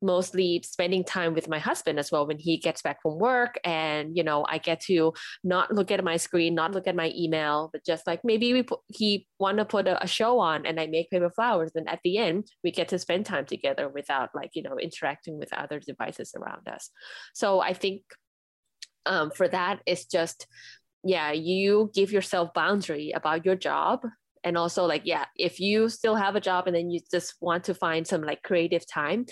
mostly 0.02 0.62
spending 0.64 1.04
time 1.04 1.34
with 1.34 1.48
my 1.48 1.58
husband 1.58 1.98
as 1.98 2.10
well 2.10 2.26
when 2.26 2.38
he 2.38 2.56
gets 2.56 2.82
back 2.82 3.02
from 3.02 3.18
work. 3.18 3.58
And 3.64 4.16
you 4.16 4.22
know 4.22 4.44
i 4.48 4.58
get 4.58 4.80
to 4.80 5.12
not 5.44 5.72
look 5.74 5.90
at 5.90 6.04
my 6.04 6.16
screen 6.16 6.54
not 6.54 6.72
look 6.72 6.86
at 6.86 6.96
my 6.96 7.12
email 7.16 7.70
but 7.72 7.84
just 7.84 8.06
like 8.06 8.20
maybe 8.24 8.52
we 8.52 8.62
put, 8.62 8.80
he 8.88 9.26
want 9.38 9.58
to 9.58 9.64
put 9.64 9.86
a, 9.86 10.02
a, 10.02 10.06
show 10.06 10.38
on 10.38 10.66
and 10.66 10.80
i 10.80 10.86
make 10.86 11.10
paper 11.10 11.30
flowers. 11.30 11.72
And 11.74 11.88
at 11.88 12.00
the 12.04 12.18
end 12.18 12.48
we 12.64 12.70
get 12.70 12.88
to 12.88 12.98
spend 12.98 13.26
time 13.26 13.46
together 13.46 13.88
without 13.88 14.30
like 14.34 14.50
you 14.54 14.62
know 14.62 14.78
interacting 14.78 15.38
with 15.38 15.52
other 15.52 15.80
devices 15.80 16.34
around 16.36 16.68
us. 16.68 16.90
So 17.34 17.60
i 17.60 17.72
think 17.72 18.02
um, 19.06 19.30
for 19.30 19.48
that 19.48 19.80
it's 19.86 20.04
just 20.04 20.46
yeah 21.02 21.32
you 21.32 21.90
give 21.94 22.12
yourself 22.12 22.52
boundary 22.52 23.12
about 23.12 23.44
your 23.46 23.56
job 23.56 24.00
and 24.44 24.56
also 24.56 24.84
like 24.86 25.02
yeah 25.04 25.24
if 25.36 25.60
you 25.60 25.88
still 25.88 26.14
have 26.14 26.36
a 26.36 26.40
job 26.40 26.66
and 26.66 26.74
then 26.74 26.90
you 26.90 27.00
just 27.10 27.34
want 27.40 27.64
to 27.64 27.74
find 27.74 28.06
some 28.06 28.22
like 28.22 28.42
creative 28.42 28.86
time 28.86 29.26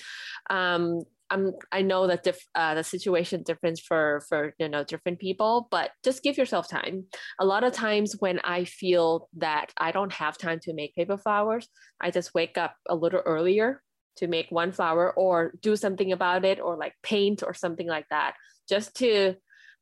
um 0.50 1.00
I'm, 1.30 1.52
I 1.70 1.82
know 1.82 2.06
that 2.06 2.22
diff, 2.22 2.44
uh, 2.54 2.74
the 2.74 2.84
situation 2.84 3.42
different 3.42 3.80
for 3.80 4.22
for 4.28 4.54
you 4.58 4.68
know 4.68 4.84
different 4.84 5.18
people, 5.18 5.68
but 5.70 5.90
just 6.02 6.22
give 6.22 6.38
yourself 6.38 6.68
time. 6.68 7.04
A 7.38 7.44
lot 7.44 7.64
of 7.64 7.72
times 7.72 8.16
when 8.18 8.40
I 8.40 8.64
feel 8.64 9.28
that 9.36 9.72
I 9.76 9.92
don't 9.92 10.12
have 10.12 10.38
time 10.38 10.58
to 10.62 10.72
make 10.74 10.94
paper 10.94 11.18
flowers, 11.18 11.68
I 12.00 12.10
just 12.10 12.34
wake 12.34 12.56
up 12.56 12.74
a 12.88 12.94
little 12.94 13.20
earlier 13.24 13.82
to 14.16 14.26
make 14.26 14.50
one 14.50 14.72
flower 14.72 15.12
or 15.12 15.52
do 15.60 15.76
something 15.76 16.12
about 16.12 16.44
it 16.44 16.60
or 16.60 16.76
like 16.76 16.94
paint 17.02 17.42
or 17.42 17.54
something 17.54 17.86
like 17.86 18.06
that, 18.10 18.34
just 18.68 18.96
to 18.96 19.34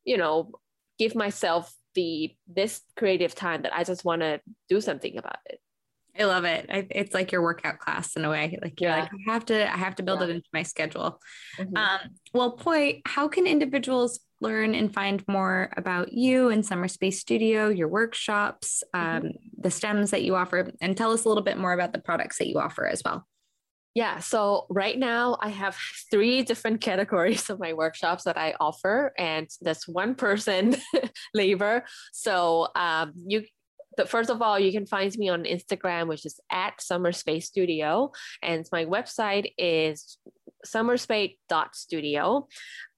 you 0.05 0.17
know 0.17 0.51
give 0.99 1.15
myself 1.15 1.73
the 1.97 2.37
this 2.47 2.83
creative 2.97 3.35
time 3.35 3.63
that 3.63 3.75
I 3.75 3.83
just 3.83 4.05
want 4.05 4.23
to 4.23 4.41
do 4.69 4.81
something 4.81 5.19
about 5.19 5.39
it. 5.47 5.59
I 6.19 6.25
love 6.25 6.45
it. 6.45 6.67
I, 6.71 6.87
it's 6.91 7.13
like 7.13 7.33
your 7.33 7.43
workout 7.43 7.79
class 7.79 8.17
in 8.17 8.25
a 8.25 8.31
way. 8.31 8.59
Like 8.63 8.81
you're 8.81 8.91
yeah. 8.91 9.01
like, 9.01 9.11
I 9.29 9.33
have 9.33 9.45
to, 9.47 9.71
I 9.71 9.77
have 9.77 9.97
to 9.97 10.03
build 10.03 10.21
yeah. 10.21 10.29
it 10.29 10.31
into 10.31 10.49
my 10.53 10.63
schedule. 10.63 11.21
Mm-hmm. 11.59 11.77
Um, 11.77 12.01
well, 12.33 12.53
Poy, 12.53 13.03
how 13.05 13.29
can 13.29 13.47
individuals 13.47 14.21
learn 14.41 14.75
and 14.75 14.95
find 14.95 15.23
more 15.29 15.71
about 15.77 16.13
you 16.13 16.49
and 16.49 16.65
Summer 16.65 16.89
Space 16.89 17.21
Studio, 17.21 17.69
your 17.69 17.89
workshops, 17.89 18.83
mm-hmm. 18.95 19.27
um, 19.27 19.33
the 19.59 19.71
stems 19.71 20.11
that 20.13 20.23
you 20.23 20.37
offer, 20.37 20.71
and 20.81 20.97
tell 20.97 21.13
us 21.13 21.25
a 21.25 21.29
little 21.29 21.45
bit 21.45 21.59
more 21.59 21.73
about 21.73 21.93
the 21.93 22.01
products 22.01 22.39
that 22.39 22.49
you 22.49 22.59
offer 22.59 22.87
as 22.87 23.03
well. 23.05 23.27
Yeah, 23.97 24.19
so 24.19 24.67
right 24.69 24.99
now 24.99 25.39
I 25.41 25.49
have 25.49 25.75
three 26.11 26.43
different 26.43 26.83
categories 26.83 27.49
of 27.49 27.59
my 27.59 27.73
workshops 27.73 28.25
that 28.25 28.37
I 28.37 28.53
offer, 28.61 29.15
and 29.17 29.49
that's 29.63 29.89
one 29.89 30.15
person 30.15 30.77
labor. 31.35 31.83
So 32.13 32.69
um, 32.77 33.15
you 33.27 33.47
the, 33.97 34.05
first 34.05 34.29
of 34.29 34.43
all, 34.43 34.59
you 34.59 34.71
can 34.71 34.85
find 34.85 35.11
me 35.17 35.31
on 35.31 35.45
Instagram, 35.45 36.09
which 36.09 36.27
is 36.27 36.39
at 36.53 36.83
Summer 36.83 37.11
Space 37.11 37.47
Studio, 37.47 38.13
and 38.43 38.67
my 38.71 38.85
website 38.85 39.53
is 39.57 40.19
summerspace.studio. 40.67 42.49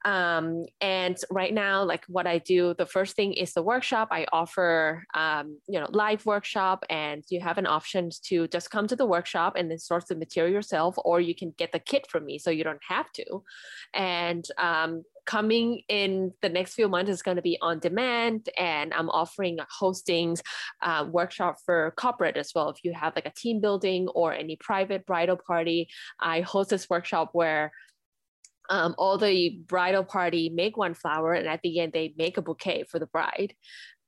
Um, 0.04 0.66
and 0.80 1.16
right 1.30 1.52
now, 1.52 1.84
like 1.84 2.04
what 2.06 2.26
I 2.26 2.38
do, 2.38 2.74
the 2.74 2.86
first 2.86 3.16
thing 3.16 3.32
is 3.32 3.52
the 3.52 3.62
workshop. 3.62 4.08
I 4.10 4.26
offer, 4.32 5.04
um, 5.14 5.58
you 5.68 5.80
know, 5.80 5.88
live 5.90 6.24
workshop, 6.24 6.84
and 6.88 7.24
you 7.28 7.40
have 7.40 7.58
an 7.58 7.66
option 7.66 8.10
to 8.24 8.48
just 8.48 8.70
come 8.70 8.86
to 8.88 8.96
the 8.96 9.06
workshop 9.06 9.54
and 9.56 9.70
then 9.70 9.78
source 9.78 10.04
the 10.06 10.14
material 10.14 10.52
yourself, 10.52 10.94
or 10.98 11.20
you 11.20 11.34
can 11.34 11.52
get 11.58 11.72
the 11.72 11.78
kit 11.78 12.06
from 12.08 12.24
me, 12.24 12.38
so 12.38 12.50
you 12.50 12.64
don't 12.64 12.82
have 12.88 13.10
to. 13.12 13.42
And 13.94 14.44
um, 14.58 15.02
coming 15.28 15.82
in 15.90 16.32
the 16.40 16.48
next 16.48 16.72
few 16.72 16.88
months 16.88 17.10
is 17.10 17.20
going 17.20 17.36
to 17.36 17.42
be 17.42 17.58
on 17.60 17.78
demand 17.80 18.48
and 18.56 18.94
i'm 18.94 19.10
offering 19.10 19.58
hostings 19.80 20.40
uh, 20.80 21.04
workshop 21.10 21.56
for 21.66 21.92
corporate 21.98 22.38
as 22.38 22.52
well 22.54 22.70
if 22.70 22.78
you 22.82 22.94
have 22.94 23.14
like 23.14 23.26
a 23.26 23.32
team 23.36 23.60
building 23.60 24.08
or 24.14 24.32
any 24.32 24.56
private 24.56 25.04
bridal 25.04 25.36
party 25.36 25.86
i 26.18 26.40
host 26.40 26.70
this 26.70 26.88
workshop 26.88 27.28
where 27.34 27.70
um, 28.68 28.94
all 28.98 29.18
the 29.18 29.60
bridal 29.66 30.04
party 30.04 30.50
make 30.50 30.76
one 30.76 30.94
flower 30.94 31.32
and 31.32 31.46
at 31.48 31.60
the 31.62 31.80
end 31.80 31.92
they 31.92 32.14
make 32.16 32.36
a 32.36 32.42
bouquet 32.42 32.84
for 32.84 32.98
the 32.98 33.06
bride 33.06 33.54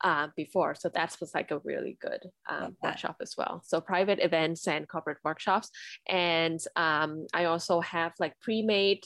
uh, 0.02 0.28
before. 0.36 0.74
So 0.74 0.90
that's 0.92 1.20
was 1.20 1.34
like 1.34 1.50
a 1.50 1.58
really 1.58 1.98
good 2.00 2.20
um, 2.48 2.76
workshop 2.82 3.16
as 3.20 3.34
well. 3.36 3.62
So 3.64 3.80
private 3.80 4.18
events 4.20 4.66
and 4.66 4.88
corporate 4.88 5.18
workshops. 5.24 5.70
And 6.08 6.60
um, 6.76 7.26
i 7.34 7.44
also 7.44 7.80
have 7.80 8.12
like 8.18 8.38
pre-made 8.40 9.04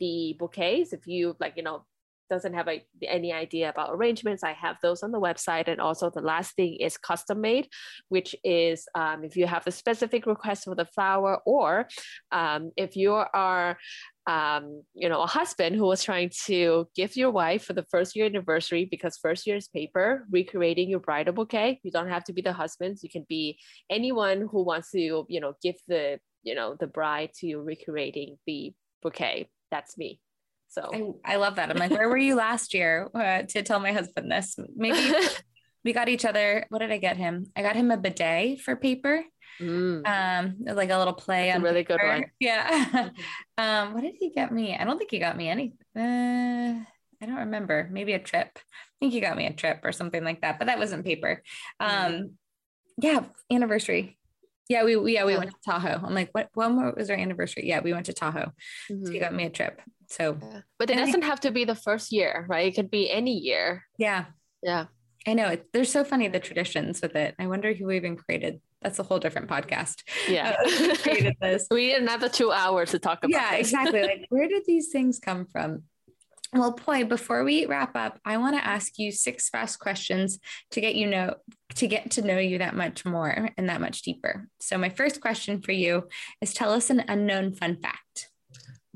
the 0.00 0.36
bouquets. 0.38 0.92
If 0.92 1.06
you 1.06 1.36
like 1.40 1.54
you 1.56 1.62
know 1.62 1.84
doesn't 2.28 2.54
have 2.54 2.68
a, 2.68 2.84
any 3.06 3.32
idea 3.32 3.68
about 3.68 3.90
arrangements, 3.92 4.42
I 4.42 4.52
have 4.52 4.76
those 4.82 5.02
on 5.02 5.12
the 5.12 5.20
website. 5.20 5.68
And 5.68 5.80
also 5.80 6.10
the 6.10 6.20
last 6.20 6.54
thing 6.56 6.76
is 6.76 6.96
custom 6.96 7.40
made, 7.40 7.68
which 8.08 8.34
is 8.44 8.86
um, 8.94 9.24
if 9.24 9.36
you 9.36 9.46
have 9.46 9.66
a 9.66 9.72
specific 9.72 10.26
request 10.26 10.64
for 10.64 10.74
the 10.74 10.86
flower, 10.86 11.40
or 11.44 11.86
um, 12.32 12.72
if 12.76 12.96
you 12.96 13.12
are 13.12 13.78
um, 14.26 14.82
you 14.94 15.08
know, 15.08 15.22
a 15.22 15.26
husband 15.26 15.76
who 15.76 15.84
was 15.84 16.02
trying 16.02 16.30
to 16.46 16.88
gift 16.96 17.16
your 17.16 17.30
wife 17.30 17.64
for 17.64 17.74
the 17.74 17.84
first 17.90 18.16
year 18.16 18.26
anniversary 18.26 18.86
because 18.90 19.18
first 19.18 19.46
year 19.46 19.56
is 19.56 19.68
paper, 19.68 20.24
recreating 20.30 20.88
your 20.88 21.00
bridal 21.00 21.34
bouquet. 21.34 21.80
You 21.82 21.90
don't 21.90 22.08
have 22.08 22.24
to 22.24 22.32
be 22.32 22.40
the 22.40 22.52
husband. 22.52 22.98
You 23.02 23.10
can 23.10 23.26
be 23.28 23.58
anyone 23.90 24.48
who 24.50 24.62
wants 24.62 24.92
to, 24.92 25.26
you 25.28 25.40
know, 25.40 25.54
give 25.62 25.76
the, 25.88 26.18
you 26.42 26.54
know, 26.54 26.74
the 26.78 26.86
bride 26.86 27.30
to 27.40 27.56
recreating 27.56 28.38
the 28.46 28.72
bouquet. 29.02 29.48
That's 29.70 29.98
me. 29.98 30.20
So 30.74 31.20
I, 31.24 31.34
I 31.34 31.36
love 31.36 31.56
that. 31.56 31.70
I'm 31.70 31.76
like, 31.76 31.92
where 31.92 32.08
were 32.08 32.16
you 32.16 32.34
last 32.34 32.74
year 32.74 33.08
uh, 33.14 33.42
to 33.42 33.62
tell 33.62 33.78
my 33.78 33.92
husband 33.92 34.30
this? 34.30 34.58
Maybe 34.74 35.14
we 35.84 35.92
got 35.92 36.08
each 36.08 36.24
other. 36.24 36.66
What 36.68 36.80
did 36.80 36.90
I 36.90 36.98
get 36.98 37.16
him? 37.16 37.46
I 37.54 37.62
got 37.62 37.76
him 37.76 37.92
a 37.92 37.96
bidet 37.96 38.60
for 38.60 38.74
paper. 38.74 39.22
Mm. 39.60 40.04
Um, 40.04 40.74
like 40.74 40.90
a 40.90 40.98
little 40.98 41.12
play 41.12 41.46
That's 41.46 41.58
on 41.58 41.62
really 41.62 41.84
paper. 41.84 41.98
good 41.98 42.08
one. 42.08 42.24
Yeah. 42.40 42.84
Mm-hmm. 42.86 43.08
um, 43.58 43.94
what 43.94 44.02
did 44.02 44.16
he 44.18 44.30
get 44.30 44.52
me? 44.52 44.76
I 44.76 44.82
don't 44.82 44.98
think 44.98 45.12
he 45.12 45.20
got 45.20 45.36
me 45.36 45.48
anything. 45.48 45.78
Uh, 45.96 46.84
I 47.22 47.26
don't 47.26 47.36
remember. 47.36 47.88
Maybe 47.92 48.12
a 48.14 48.18
trip. 48.18 48.50
I 48.56 48.96
think 48.98 49.12
he 49.12 49.20
got 49.20 49.36
me 49.36 49.46
a 49.46 49.52
trip 49.52 49.80
or 49.84 49.92
something 49.92 50.24
like 50.24 50.40
that, 50.40 50.58
but 50.58 50.66
that 50.66 50.78
wasn't 50.78 51.04
paper. 51.04 51.40
Mm-hmm. 51.80 52.14
Um, 52.14 52.30
yeah, 53.00 53.24
anniversary. 53.50 54.18
Yeah, 54.68 54.84
we 54.84 54.94
yeah 55.12 55.24
we 55.24 55.32
yeah. 55.32 55.38
went 55.38 55.50
to 55.50 55.56
Tahoe. 55.64 56.00
I'm 56.04 56.14
like, 56.14 56.30
what? 56.32 56.48
When 56.54 56.76
was 56.96 57.10
our 57.10 57.16
anniversary? 57.16 57.66
Yeah, 57.66 57.80
we 57.80 57.92
went 57.92 58.06
to 58.06 58.12
Tahoe. 58.12 58.52
Mm-hmm. 58.90 59.06
So 59.06 59.12
he 59.12 59.18
got 59.18 59.34
me 59.34 59.44
a 59.44 59.50
trip. 59.50 59.80
So, 60.16 60.38
yeah. 60.40 60.60
but 60.78 60.90
it 60.90 60.96
doesn't 60.96 61.24
I, 61.24 61.26
have 61.26 61.40
to 61.40 61.50
be 61.50 61.64
the 61.64 61.74
first 61.74 62.12
year, 62.12 62.46
right? 62.48 62.68
It 62.68 62.76
could 62.76 62.90
be 62.90 63.10
any 63.10 63.36
year. 63.36 63.84
Yeah. 63.98 64.26
Yeah. 64.62 64.86
I 65.26 65.34
know 65.34 65.48
it, 65.48 65.66
they're 65.72 65.84
so 65.84 66.04
funny 66.04 66.28
the 66.28 66.38
traditions 66.38 67.00
with 67.00 67.16
it. 67.16 67.34
I 67.38 67.46
wonder 67.46 67.72
who 67.72 67.90
even 67.90 68.16
created. 68.16 68.60
That's 68.82 68.98
a 68.98 69.02
whole 69.02 69.18
different 69.18 69.48
podcast. 69.48 70.02
Yeah, 70.28 70.54
uh, 70.62 70.96
created 70.96 71.36
this. 71.40 71.66
we 71.70 71.86
need 71.88 71.96
another 71.96 72.28
two 72.28 72.52
hours 72.52 72.90
to 72.90 72.98
talk 72.98 73.24
about. 73.24 73.30
Yeah, 73.30 73.56
this. 73.56 73.68
exactly. 73.68 74.00
Like, 74.02 74.26
where 74.28 74.46
did 74.46 74.64
these 74.66 74.90
things 74.90 75.18
come 75.18 75.46
from? 75.46 75.84
Well, 76.52 76.74
Poy, 76.74 77.04
before 77.04 77.42
we 77.42 77.66
wrap 77.66 77.96
up, 77.96 78.20
I 78.24 78.36
want 78.36 78.56
to 78.56 78.64
ask 78.64 78.98
you 78.98 79.10
six 79.10 79.48
fast 79.48 79.80
questions 79.80 80.38
to 80.72 80.80
get 80.80 80.94
you 80.94 81.06
know 81.06 81.36
to 81.76 81.86
get 81.86 82.12
to 82.12 82.22
know 82.22 82.38
you 82.38 82.58
that 82.58 82.76
much 82.76 83.04
more 83.06 83.48
and 83.56 83.68
that 83.68 83.80
much 83.80 84.02
deeper. 84.02 84.48
So 84.60 84.76
my 84.76 84.90
first 84.90 85.22
question 85.22 85.62
for 85.62 85.72
you 85.72 86.08
is 86.42 86.52
tell 86.52 86.72
us 86.72 86.90
an 86.90 87.04
unknown 87.08 87.54
fun 87.54 87.78
fact. 87.82 88.28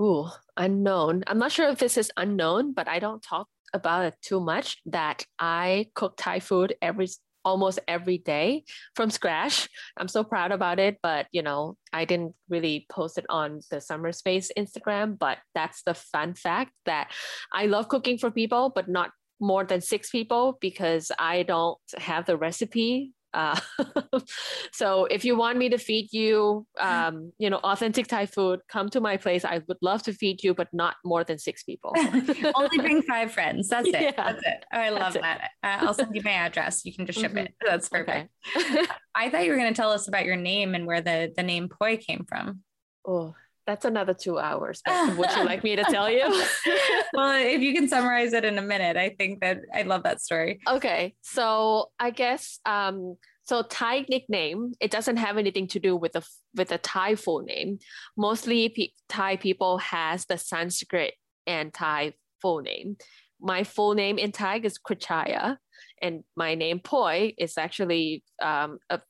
Ooh, 0.00 0.28
unknown. 0.56 1.24
I'm 1.26 1.38
not 1.38 1.52
sure 1.52 1.68
if 1.68 1.78
this 1.78 1.96
is 1.96 2.12
unknown, 2.16 2.72
but 2.72 2.88
I 2.88 2.98
don't 2.98 3.22
talk 3.22 3.48
about 3.74 4.06
it 4.06 4.14
too 4.22 4.40
much 4.40 4.78
that 4.87 5.26
I 5.38 5.87
cook 5.94 6.14
Thai 6.16 6.40
food 6.40 6.74
every 6.80 7.08
almost 7.44 7.78
every 7.88 8.18
day 8.18 8.64
from 8.94 9.11
scratch. 9.11 9.68
I'm 9.96 10.08
so 10.08 10.22
proud 10.22 10.52
about 10.52 10.78
it, 10.78 10.98
but 11.02 11.26
you 11.32 11.42
know, 11.42 11.76
I 11.92 12.04
didn't 12.04 12.34
really 12.48 12.87
post 12.90 13.18
it 13.18 13.26
on 13.28 13.61
the 13.70 13.80
summer 13.80 14.12
space 14.12 14.50
Instagram, 14.56 15.18
but 15.18 15.38
that's 15.54 15.82
the 15.82 15.94
fun 15.94 16.34
fact 16.34 16.72
that 16.84 17.11
I 17.52 17.66
love 17.66 17.88
cooking 17.88 18.18
for 18.18 18.30
people, 18.30 18.70
but 18.74 18.88
not 18.88 19.11
more 19.40 19.64
than 19.64 19.80
six 19.80 20.11
people 20.11 20.58
because 20.61 21.11
I 21.18 21.42
don't 21.44 21.78
have 21.96 22.26
the 22.26 22.37
recipe 22.37 23.12
uh, 23.34 23.58
so 24.72 25.04
if 25.06 25.24
you 25.24 25.36
want 25.36 25.58
me 25.58 25.68
to 25.68 25.78
feed 25.78 26.12
you, 26.12 26.66
um, 26.78 27.32
you 27.38 27.50
know, 27.50 27.58
authentic 27.58 28.06
Thai 28.06 28.26
food, 28.26 28.60
come 28.68 28.88
to 28.90 29.00
my 29.00 29.16
place. 29.16 29.44
I 29.44 29.62
would 29.68 29.76
love 29.82 30.02
to 30.04 30.12
feed 30.12 30.42
you, 30.42 30.54
but 30.54 30.68
not 30.72 30.96
more 31.04 31.24
than 31.24 31.38
six 31.38 31.62
people. 31.62 31.92
Only 32.54 32.78
bring 32.78 33.02
five 33.08 33.32
friends. 33.32 33.68
That's 33.68 33.88
it. 33.88 33.94
Yeah. 33.94 34.12
That's 34.16 34.42
it. 34.46 34.64
Oh, 34.72 34.78
I 34.78 34.88
love 34.90 35.14
that. 35.14 35.50
Uh, 35.62 35.78
I'll 35.80 35.94
send 35.94 36.14
you 36.14 36.22
my 36.24 36.32
address. 36.32 36.84
You 36.84 36.94
can 36.94 37.06
just 37.06 37.18
ship 37.18 37.32
mm-hmm. 37.32 37.46
it. 37.46 37.54
That's 37.64 37.88
perfect. 37.88 38.30
Okay. 38.56 38.86
I 39.14 39.30
thought 39.30 39.44
you 39.44 39.50
were 39.50 39.58
going 39.58 39.72
to 39.72 39.80
tell 39.80 39.92
us 39.92 40.08
about 40.08 40.24
your 40.24 40.36
name 40.36 40.74
and 40.74 40.86
where 40.86 41.00
the 41.00 41.32
the 41.36 41.42
name 41.42 41.68
Poy 41.68 41.96
came 41.96 42.24
from. 42.28 42.60
Oh, 43.06 43.34
that's 43.68 43.85
another 43.85 44.14
two 44.14 44.38
hours. 44.38 44.81
Would 44.88 45.31
you 45.37 45.44
like 45.44 45.62
me 45.62 45.76
to 45.76 45.85
tell 45.85 46.11
you? 46.11 46.24
well, 47.12 47.37
if 47.37 47.61
you 47.61 47.74
can 47.74 47.87
summarize 47.87 48.33
it 48.33 48.46
in 48.46 48.57
a 48.57 48.62
minute, 48.62 48.96
I 48.96 49.11
think 49.11 49.40
that 49.42 49.59
I 49.74 49.83
love 49.83 50.04
that 50.04 50.22
story. 50.22 50.61
Okay. 50.66 51.14
So 51.20 51.90
I 52.00 52.11
guess 52.11 52.61
um 52.64 53.16
so 53.44 53.62
Thai 53.62 54.07
nickname, 54.09 54.72
it 54.81 54.90
doesn't 54.90 55.18
have 55.18 55.37
anything 55.37 55.68
to 55.68 55.78
do 55.78 55.94
with 55.94 56.12
the 56.12 56.26
with 56.57 56.68
the 56.68 56.78
Thai 56.78 57.14
full 57.14 57.42
name. 57.42 57.78
Mostly 58.16 58.70
P- 58.70 58.94
Thai 59.11 59.37
people 59.37 59.76
has 59.78 60.24
the 60.24 60.38
Sanskrit 60.38 61.12
and 61.46 61.72
Thai 61.72 62.14
full 62.40 62.62
name. 62.62 62.96
My 63.38 63.64
full 63.64 63.94
name 63.94 64.16
in 64.16 64.33
Thai 64.33 64.61
is 64.64 64.78
Krichaya, 64.78 65.59
and 66.00 66.24
my 66.37 66.54
name 66.54 66.81
Poy 66.81 67.35
is 67.37 67.59
actually 67.59 68.24
um, 68.42 68.78
a 68.88 69.00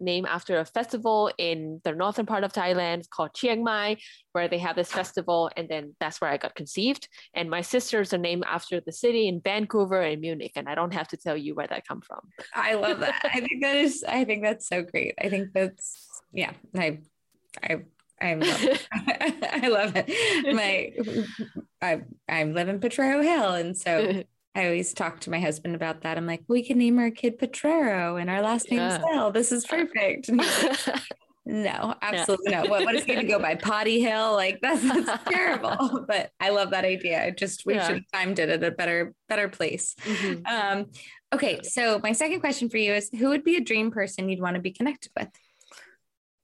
named 0.00 0.26
after 0.28 0.58
a 0.58 0.64
festival 0.64 1.30
in 1.38 1.80
the 1.84 1.92
northern 1.92 2.26
part 2.26 2.44
of 2.44 2.52
Thailand 2.52 3.08
called 3.10 3.34
Chiang 3.34 3.64
Mai, 3.64 3.96
where 4.32 4.48
they 4.48 4.58
have 4.58 4.76
this 4.76 4.90
festival. 4.90 5.50
And 5.56 5.68
then 5.68 5.94
that's 6.00 6.20
where 6.20 6.30
I 6.30 6.36
got 6.36 6.54
conceived. 6.54 7.08
And 7.34 7.50
my 7.50 7.60
sisters 7.60 8.12
are 8.12 8.18
named 8.18 8.44
after 8.46 8.80
the 8.80 8.92
city 8.92 9.28
in 9.28 9.40
Vancouver 9.40 10.00
and 10.00 10.20
Munich. 10.20 10.52
And 10.56 10.68
I 10.68 10.74
don't 10.74 10.94
have 10.94 11.08
to 11.08 11.16
tell 11.16 11.36
you 11.36 11.54
where 11.54 11.66
that 11.66 11.86
come 11.86 12.00
from. 12.00 12.20
I 12.54 12.74
love 12.74 13.00
that. 13.00 13.20
I 13.24 13.40
think 13.40 13.62
that 13.62 13.76
is, 13.76 14.04
I 14.06 14.24
think 14.24 14.42
that's 14.42 14.68
so 14.68 14.82
great. 14.82 15.14
I 15.20 15.28
think 15.28 15.52
that's, 15.52 16.06
yeah, 16.32 16.52
I, 16.76 16.98
I, 17.62 17.80
I 18.20 18.34
love 18.34 18.64
it. 18.64 18.88
I 19.62 19.68
love 19.68 19.92
it. 19.96 20.54
My, 20.54 20.92
I, 21.80 22.02
I 22.28 22.44
live 22.44 22.68
in 22.68 22.80
Potrero 22.80 23.22
Hill. 23.22 23.54
And 23.54 23.76
so 23.76 24.22
I 24.58 24.64
always 24.64 24.92
talk 24.92 25.20
to 25.20 25.30
my 25.30 25.38
husband 25.38 25.76
about 25.76 26.00
that. 26.00 26.18
I'm 26.18 26.26
like, 26.26 26.42
we 26.48 26.64
can 26.64 26.78
name 26.78 26.98
our 26.98 27.12
kid 27.12 27.38
Potrero 27.38 28.20
and 28.20 28.28
our 28.28 28.42
last 28.42 28.68
name 28.72 28.80
yeah. 28.80 28.98
Sell. 28.98 29.30
This 29.30 29.52
is 29.52 29.64
perfect. 29.64 30.28
Like, 30.28 31.00
no, 31.46 31.94
absolutely 32.02 32.50
yeah. 32.50 32.62
no. 32.62 32.70
What, 32.70 32.84
what 32.84 32.96
is 32.96 33.04
going 33.04 33.20
to 33.20 33.24
go 33.24 33.38
by 33.38 33.54
Potty 33.54 34.00
Hill? 34.00 34.32
Like 34.32 34.58
that's, 34.62 34.82
that's 34.82 35.22
terrible. 35.30 36.04
But 36.08 36.32
I 36.40 36.48
love 36.48 36.70
that 36.70 36.84
idea. 36.84 37.24
I 37.24 37.30
just 37.30 37.66
we 37.66 37.74
yeah. 37.74 37.86
should 37.86 37.96
have 37.98 38.04
timed 38.12 38.40
it 38.40 38.48
at 38.48 38.64
a 38.64 38.72
better 38.72 39.14
better 39.28 39.48
place. 39.48 39.94
Mm-hmm. 40.02 40.46
Um, 40.46 40.86
okay, 41.32 41.60
so 41.62 42.00
my 42.02 42.10
second 42.10 42.40
question 42.40 42.68
for 42.68 42.78
you 42.78 42.94
is: 42.94 43.10
Who 43.16 43.28
would 43.28 43.44
be 43.44 43.54
a 43.54 43.60
dream 43.60 43.92
person 43.92 44.28
you'd 44.28 44.42
want 44.42 44.56
to 44.56 44.60
be 44.60 44.72
connected 44.72 45.12
with? 45.16 45.28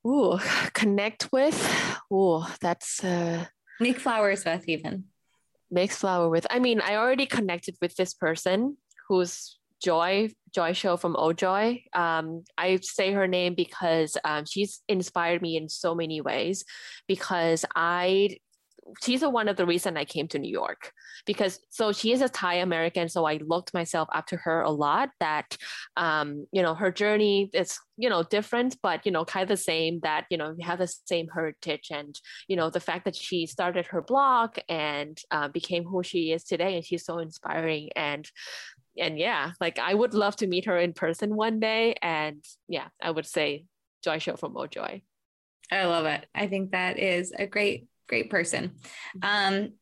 Ooh, 0.06 0.38
connect 0.72 1.32
with. 1.32 1.98
Ooh, 2.12 2.44
that's 2.60 3.02
uh, 3.02 3.46
make 3.80 3.98
flowers 3.98 4.44
with 4.44 4.68
even 4.68 5.06
mix 5.74 5.96
flower 5.96 6.28
with 6.30 6.46
i 6.50 6.58
mean 6.58 6.80
i 6.80 6.94
already 6.96 7.26
connected 7.26 7.74
with 7.82 7.94
this 7.96 8.14
person 8.14 8.76
who's 9.08 9.58
joy 9.82 10.30
joy 10.54 10.72
Cho 10.72 10.96
from 10.96 11.14
ojoy. 11.14 11.82
Um, 11.94 12.44
i 12.56 12.78
say 12.80 13.12
her 13.12 13.26
name 13.26 13.54
because 13.54 14.16
um, 14.24 14.44
she's 14.46 14.80
inspired 14.88 15.42
me 15.42 15.56
in 15.56 15.68
so 15.68 15.94
many 15.94 16.20
ways 16.20 16.64
because 17.08 17.64
i 17.74 18.36
she's 19.02 19.22
a, 19.22 19.28
one 19.28 19.48
of 19.48 19.56
the 19.56 19.66
reason 19.66 19.96
I 19.96 20.04
came 20.04 20.28
to 20.28 20.38
New 20.38 20.50
York 20.50 20.92
because 21.26 21.60
so 21.70 21.92
she 21.92 22.12
is 22.12 22.20
a 22.20 22.28
Thai 22.28 22.54
American. 22.56 23.08
So 23.08 23.24
I 23.24 23.38
looked 23.44 23.72
myself 23.74 24.08
up 24.12 24.26
to 24.28 24.36
her 24.36 24.60
a 24.60 24.70
lot 24.70 25.10
that, 25.20 25.56
um, 25.96 26.46
you 26.52 26.62
know, 26.62 26.74
her 26.74 26.90
journey 26.90 27.50
is, 27.52 27.78
you 27.96 28.08
know, 28.08 28.22
different, 28.22 28.76
but, 28.82 29.04
you 29.06 29.12
know, 29.12 29.24
kind 29.24 29.42
of 29.42 29.48
the 29.48 29.56
same 29.56 30.00
that, 30.02 30.26
you 30.30 30.36
know, 30.36 30.54
we 30.56 30.62
have 30.62 30.78
the 30.78 30.86
same 30.86 31.28
heritage 31.32 31.88
and, 31.90 32.18
you 32.48 32.56
know, 32.56 32.70
the 32.70 32.80
fact 32.80 33.04
that 33.04 33.16
she 33.16 33.46
started 33.46 33.86
her 33.86 34.02
blog 34.02 34.58
and 34.68 35.18
uh, 35.30 35.48
became 35.48 35.84
who 35.84 36.02
she 36.02 36.32
is 36.32 36.44
today. 36.44 36.76
And 36.76 36.84
she's 36.84 37.04
so 37.04 37.18
inspiring. 37.18 37.90
And, 37.96 38.28
and 38.98 39.18
yeah, 39.18 39.52
like 39.60 39.78
I 39.78 39.94
would 39.94 40.14
love 40.14 40.36
to 40.36 40.46
meet 40.46 40.66
her 40.66 40.78
in 40.78 40.92
person 40.92 41.34
one 41.34 41.60
day. 41.60 41.94
And 42.02 42.44
yeah, 42.68 42.88
I 43.02 43.10
would 43.10 43.26
say 43.26 43.66
Joy 44.02 44.18
Cho 44.18 44.36
from 44.36 44.54
Ojoy. 44.54 45.02
I 45.72 45.86
love 45.86 46.04
it. 46.04 46.26
I 46.34 46.46
think 46.46 46.72
that 46.72 46.98
is 46.98 47.32
a 47.36 47.46
great 47.46 47.86
great 48.08 48.30
person. 48.30 48.72
Um, 49.22 49.74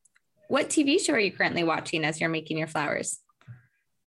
what 0.47 0.69
TV 0.69 0.99
show 0.99 1.13
are 1.13 1.19
you 1.19 1.31
currently 1.31 1.63
watching 1.63 2.03
as 2.05 2.19
you're 2.19 2.29
making 2.29 2.57
your 2.57 2.67
flowers? 2.67 3.19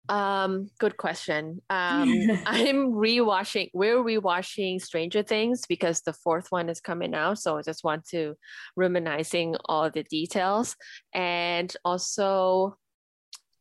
Um, 0.10 0.70
good 0.80 0.98
question. 0.98 1.62
Um, 1.70 2.10
I'm 2.46 2.94
rewatching. 2.94 3.70
We're 3.74 3.98
rewatching 3.98 4.82
Stranger 4.82 5.24
Things 5.24 5.66
because 5.68 6.02
the 6.02 6.14
fourth 6.14 6.48
one 6.50 6.70
is 6.70 6.82
coming 6.82 7.14
out, 7.14 7.40
so 7.40 7.58
I 7.58 7.62
just 7.62 7.84
want 7.84 8.06
to 8.10 8.36
reminiscing 8.76 9.56
all 9.66 9.90
the 9.90 10.04
details, 10.04 10.76
and 11.14 11.74
also, 11.86 12.76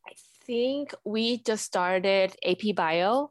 I 0.06 0.12
think 0.44 0.94
we 1.04 1.42
just 1.42 1.64
started 1.64 2.34
AP 2.44 2.74
Bio 2.74 3.30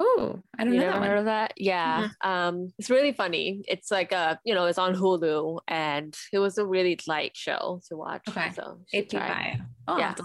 Oh, 0.00 0.40
I 0.56 0.64
don't 0.64 0.74
you 0.74 0.80
know. 0.80 0.92
heard 0.92 1.18
of 1.18 1.24
that? 1.24 1.54
Yeah. 1.56 2.08
Mm-hmm. 2.22 2.30
Um, 2.30 2.72
it's 2.78 2.90
really 2.90 3.12
funny. 3.12 3.62
It's 3.66 3.90
like 3.90 4.12
a, 4.12 4.38
you 4.44 4.54
know, 4.54 4.66
it's 4.66 4.78
on 4.78 4.94
Hulu 4.94 5.60
and 5.66 6.16
it 6.32 6.38
was 6.38 6.56
a 6.58 6.64
really 6.64 6.98
light 7.08 7.36
show 7.36 7.80
to 7.88 7.96
watch. 7.96 8.22
Okay. 8.28 8.52
So 8.54 8.80
AP 8.94 9.10
Bio. 9.10 9.54
Oh, 9.88 9.98
yeah. 9.98 9.98
I'll 9.98 9.98
have, 9.98 10.16
to, 10.16 10.24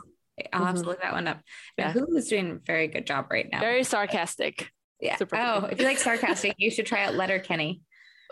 I'll 0.53 0.65
have 0.65 0.75
to 0.75 0.81
mm-hmm. 0.81 0.89
look 0.89 1.01
that 1.01 1.13
one 1.13 1.27
up. 1.27 1.41
Yeah. 1.77 1.91
Hulu 1.91 2.17
is 2.17 2.27
doing 2.27 2.51
a 2.51 2.55
very 2.65 2.87
good 2.87 3.07
job 3.07 3.27
right 3.31 3.47
now. 3.51 3.61
Very 3.61 3.83
sarcastic. 3.83 4.69
Yeah. 4.99 5.15
Super 5.17 5.37
oh, 5.37 5.61
funny. 5.61 5.73
if 5.73 5.79
you 5.79 5.85
like 5.85 5.97
sarcastic, 5.99 6.53
you 6.57 6.69
should 6.69 6.85
try 6.85 7.05
out 7.05 7.15
Letterkenny. 7.15 7.81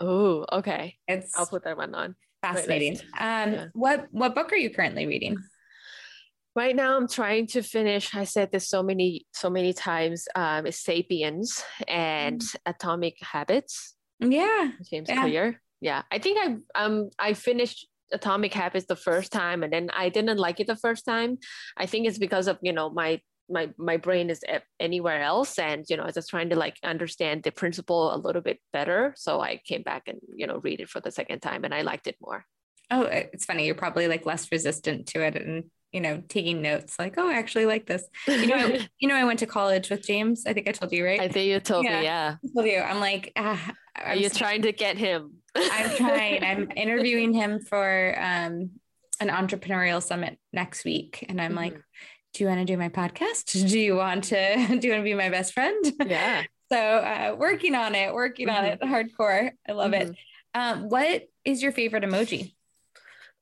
Oh, 0.00 0.46
okay. 0.52 0.96
It's 1.08 1.36
I'll 1.36 1.46
put 1.46 1.64
that 1.64 1.76
one 1.76 1.94
on. 1.94 2.14
Fascinating. 2.40 2.98
Um, 3.18 3.52
yeah. 3.52 3.66
what 3.72 4.06
what 4.10 4.34
book 4.34 4.52
are 4.52 4.56
you 4.56 4.70
currently 4.70 5.06
reading? 5.06 5.36
Right 6.54 6.76
now 6.76 6.96
i'm 6.96 7.08
trying 7.08 7.46
to 7.46 7.62
finish 7.62 8.14
i 8.14 8.24
said 8.24 8.50
this 8.52 8.68
so 8.68 8.82
many 8.82 9.26
so 9.32 9.48
many 9.48 9.72
times 9.72 10.26
um 10.34 10.70
sapiens 10.70 11.62
and 11.88 12.40
mm. 12.40 12.56
atomic 12.66 13.16
habits 13.20 13.94
yeah. 14.20 14.70
james 14.90 15.08
yeah. 15.08 15.22
clear. 15.22 15.60
Yeah 15.80 16.02
i 16.12 16.18
think 16.18 16.38
i 16.38 16.84
um 16.84 17.10
i 17.18 17.34
finished 17.34 17.88
atomic 18.12 18.54
habits 18.54 18.86
the 18.86 18.96
first 18.96 19.32
time 19.32 19.62
and 19.62 19.72
then 19.72 19.90
i 19.96 20.08
didn't 20.08 20.38
like 20.38 20.60
it 20.60 20.66
the 20.66 20.76
first 20.76 21.04
time. 21.04 21.38
I 21.76 21.86
think 21.86 22.06
it's 22.06 22.18
because 22.18 22.46
of 22.46 22.58
you 22.62 22.72
know 22.72 22.90
my 22.90 23.20
my 23.48 23.70
my 23.76 23.96
brain 23.96 24.30
is 24.30 24.42
anywhere 24.78 25.22
else 25.22 25.58
and 25.58 25.84
you 25.88 25.96
know 25.96 26.04
i 26.04 26.06
was 26.06 26.14
just 26.14 26.30
trying 26.30 26.50
to 26.50 26.56
like 26.56 26.76
understand 26.84 27.42
the 27.42 27.50
principle 27.50 28.14
a 28.14 28.16
little 28.16 28.42
bit 28.42 28.58
better. 28.72 29.14
So 29.16 29.40
i 29.40 29.60
came 29.66 29.82
back 29.82 30.04
and 30.06 30.20
you 30.34 30.46
know 30.46 30.58
read 30.58 30.80
it 30.80 30.88
for 30.88 31.00
the 31.00 31.10
second 31.10 31.40
time 31.40 31.64
and 31.64 31.74
i 31.74 31.82
liked 31.82 32.06
it 32.06 32.16
more. 32.20 32.44
Oh 32.90 33.02
it's 33.02 33.44
funny 33.44 33.66
you're 33.66 33.74
probably 33.74 34.08
like 34.08 34.26
less 34.26 34.50
resistant 34.52 35.08
to 35.08 35.22
it 35.22 35.36
and 35.36 35.64
you 35.92 36.00
know, 36.00 36.22
taking 36.28 36.62
notes 36.62 36.98
like, 36.98 37.14
oh, 37.18 37.28
I 37.28 37.34
actually 37.34 37.66
like 37.66 37.86
this. 37.86 38.04
You 38.26 38.46
know, 38.46 38.56
I, 38.56 38.88
you 38.98 39.08
know, 39.08 39.14
I 39.14 39.24
went 39.24 39.40
to 39.40 39.46
college 39.46 39.90
with 39.90 40.06
James. 40.06 40.46
I 40.46 40.54
think 40.54 40.68
I 40.68 40.72
told 40.72 40.90
you, 40.92 41.04
right? 41.04 41.20
I 41.20 41.28
think 41.28 41.46
you 41.46 41.60
told 41.60 41.84
yeah, 41.84 41.98
me, 41.98 42.04
yeah. 42.04 42.36
I 42.42 42.48
told 42.54 42.66
you. 42.66 42.78
I'm 42.78 42.98
like, 42.98 43.32
ah, 43.36 43.72
I'm 43.96 44.06
are 44.06 44.16
you 44.16 44.30
trying 44.30 44.62
to 44.62 44.72
get 44.72 44.96
him? 44.96 45.34
I'm 45.54 45.96
trying. 45.96 46.42
I'm 46.42 46.70
interviewing 46.74 47.34
him 47.34 47.60
for 47.60 48.14
um, 48.18 48.70
an 49.20 49.28
entrepreneurial 49.28 50.02
summit 50.02 50.38
next 50.52 50.84
week. 50.84 51.26
And 51.28 51.40
I'm 51.40 51.50
mm-hmm. 51.50 51.58
like, 51.58 51.74
do 52.34 52.44
you 52.44 52.48
want 52.48 52.60
to 52.60 52.64
do 52.64 52.78
my 52.78 52.88
podcast? 52.88 53.68
Do 53.68 53.78
you 53.78 53.96
want 53.96 54.24
to, 54.24 54.56
do 54.78 54.86
you 54.86 54.92
want 54.94 55.00
to 55.00 55.04
be 55.04 55.14
my 55.14 55.28
best 55.28 55.52
friend? 55.52 55.84
Yeah. 56.06 56.44
so 56.72 56.78
uh, 56.78 57.36
working 57.38 57.74
on 57.74 57.94
it, 57.94 58.14
working 58.14 58.48
mm-hmm. 58.48 58.56
on 58.56 58.64
it 58.64 58.80
hardcore. 58.80 59.50
I 59.68 59.72
love 59.72 59.92
mm-hmm. 59.92 60.12
it. 60.12 60.16
Um, 60.54 60.88
what 60.88 61.24
is 61.44 61.62
your 61.62 61.72
favorite 61.72 62.04
emoji? 62.04 62.54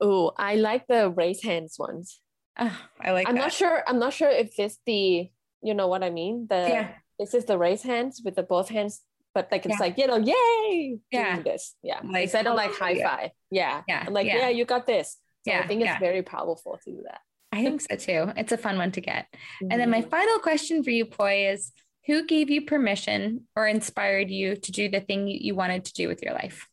Oh, 0.01 0.33
I 0.37 0.57
like 0.57 0.87
the 0.89 1.11
raise 1.11 1.43
hands 1.43 1.77
ones. 1.79 2.21
Oh, 2.61 2.79
I 3.01 3.13
like. 3.13 3.29
I'm 3.29 3.35
that. 3.35 3.41
not 3.41 3.53
sure. 3.53 3.83
I'm 3.87 3.99
not 3.99 4.13
sure 4.13 4.29
if 4.31 4.55
this 4.57 4.79
the 4.87 5.31
you 5.63 5.75
know 5.75 5.89
what 5.89 6.03
I 6.03 6.11
mean? 6.11 6.47
The 6.49 6.57
Yeah. 6.69 6.89
this 7.19 7.35
is 7.35 7.45
the 7.45 7.59
raise 7.59 7.83
hands 7.83 8.23
with 8.25 8.37
the 8.37 8.43
both 8.43 8.69
hands, 8.69 9.03
but 9.35 9.49
like 9.51 9.67
it's 9.67 9.75
Yeah. 9.81 9.87
like 9.87 9.99
you 9.99 10.07
know, 10.07 10.17
yay, 10.19 10.99
Yeah. 11.11 11.43
this, 11.43 11.75
yeah. 11.83 12.01
Like, 12.05 12.25
Instead 12.25 12.47
of 12.47 12.55
like 12.57 12.71
high 12.73 12.95
hallelujah. 12.95 13.09
five, 13.09 13.31
yeah, 13.51 13.83
Yeah, 13.89 14.05
I'm 14.07 14.13
like 14.13 14.27
yeah. 14.27 14.39
yeah. 14.39 14.49
you 14.49 14.65
got 14.65 14.87
this. 14.87 15.19
So 15.45 15.53
Yeah, 15.53 15.61
I 15.61 15.67
think 15.67 15.83
it's 15.83 15.99
very 15.99 16.23
powerful 16.23 16.79
to 16.85 16.91
do 16.91 17.03
that. 17.05 17.21
I 17.53 17.63
think 17.65 17.81
so 17.81 17.97
too. 17.97 18.33
It's 18.37 18.53
a 18.53 18.59
fun 18.59 18.79
one 18.79 18.93
to 18.93 19.01
get. 19.01 19.27
And 19.61 19.73
then 19.81 19.91
my 19.91 20.03
Mhm. 20.03 20.11
final 20.11 20.39
question 20.39 20.85
for 20.85 20.91
you, 20.91 21.05
Poy, 21.05 21.49
is 21.49 21.73
who 22.07 22.25
gave 22.27 22.49
you 22.49 22.65
permission 22.65 23.49
or 23.57 23.67
inspired 23.67 24.31
you 24.31 24.57
to 24.57 24.73
do 24.73 24.89
the 24.89 25.01
thing 25.01 25.27
you, 25.29 25.39
you 25.41 25.55
wanted 25.55 25.85
to 25.87 25.93
do 25.95 26.09
with 26.09 26.23
your 26.23 26.33
life? 26.35 26.69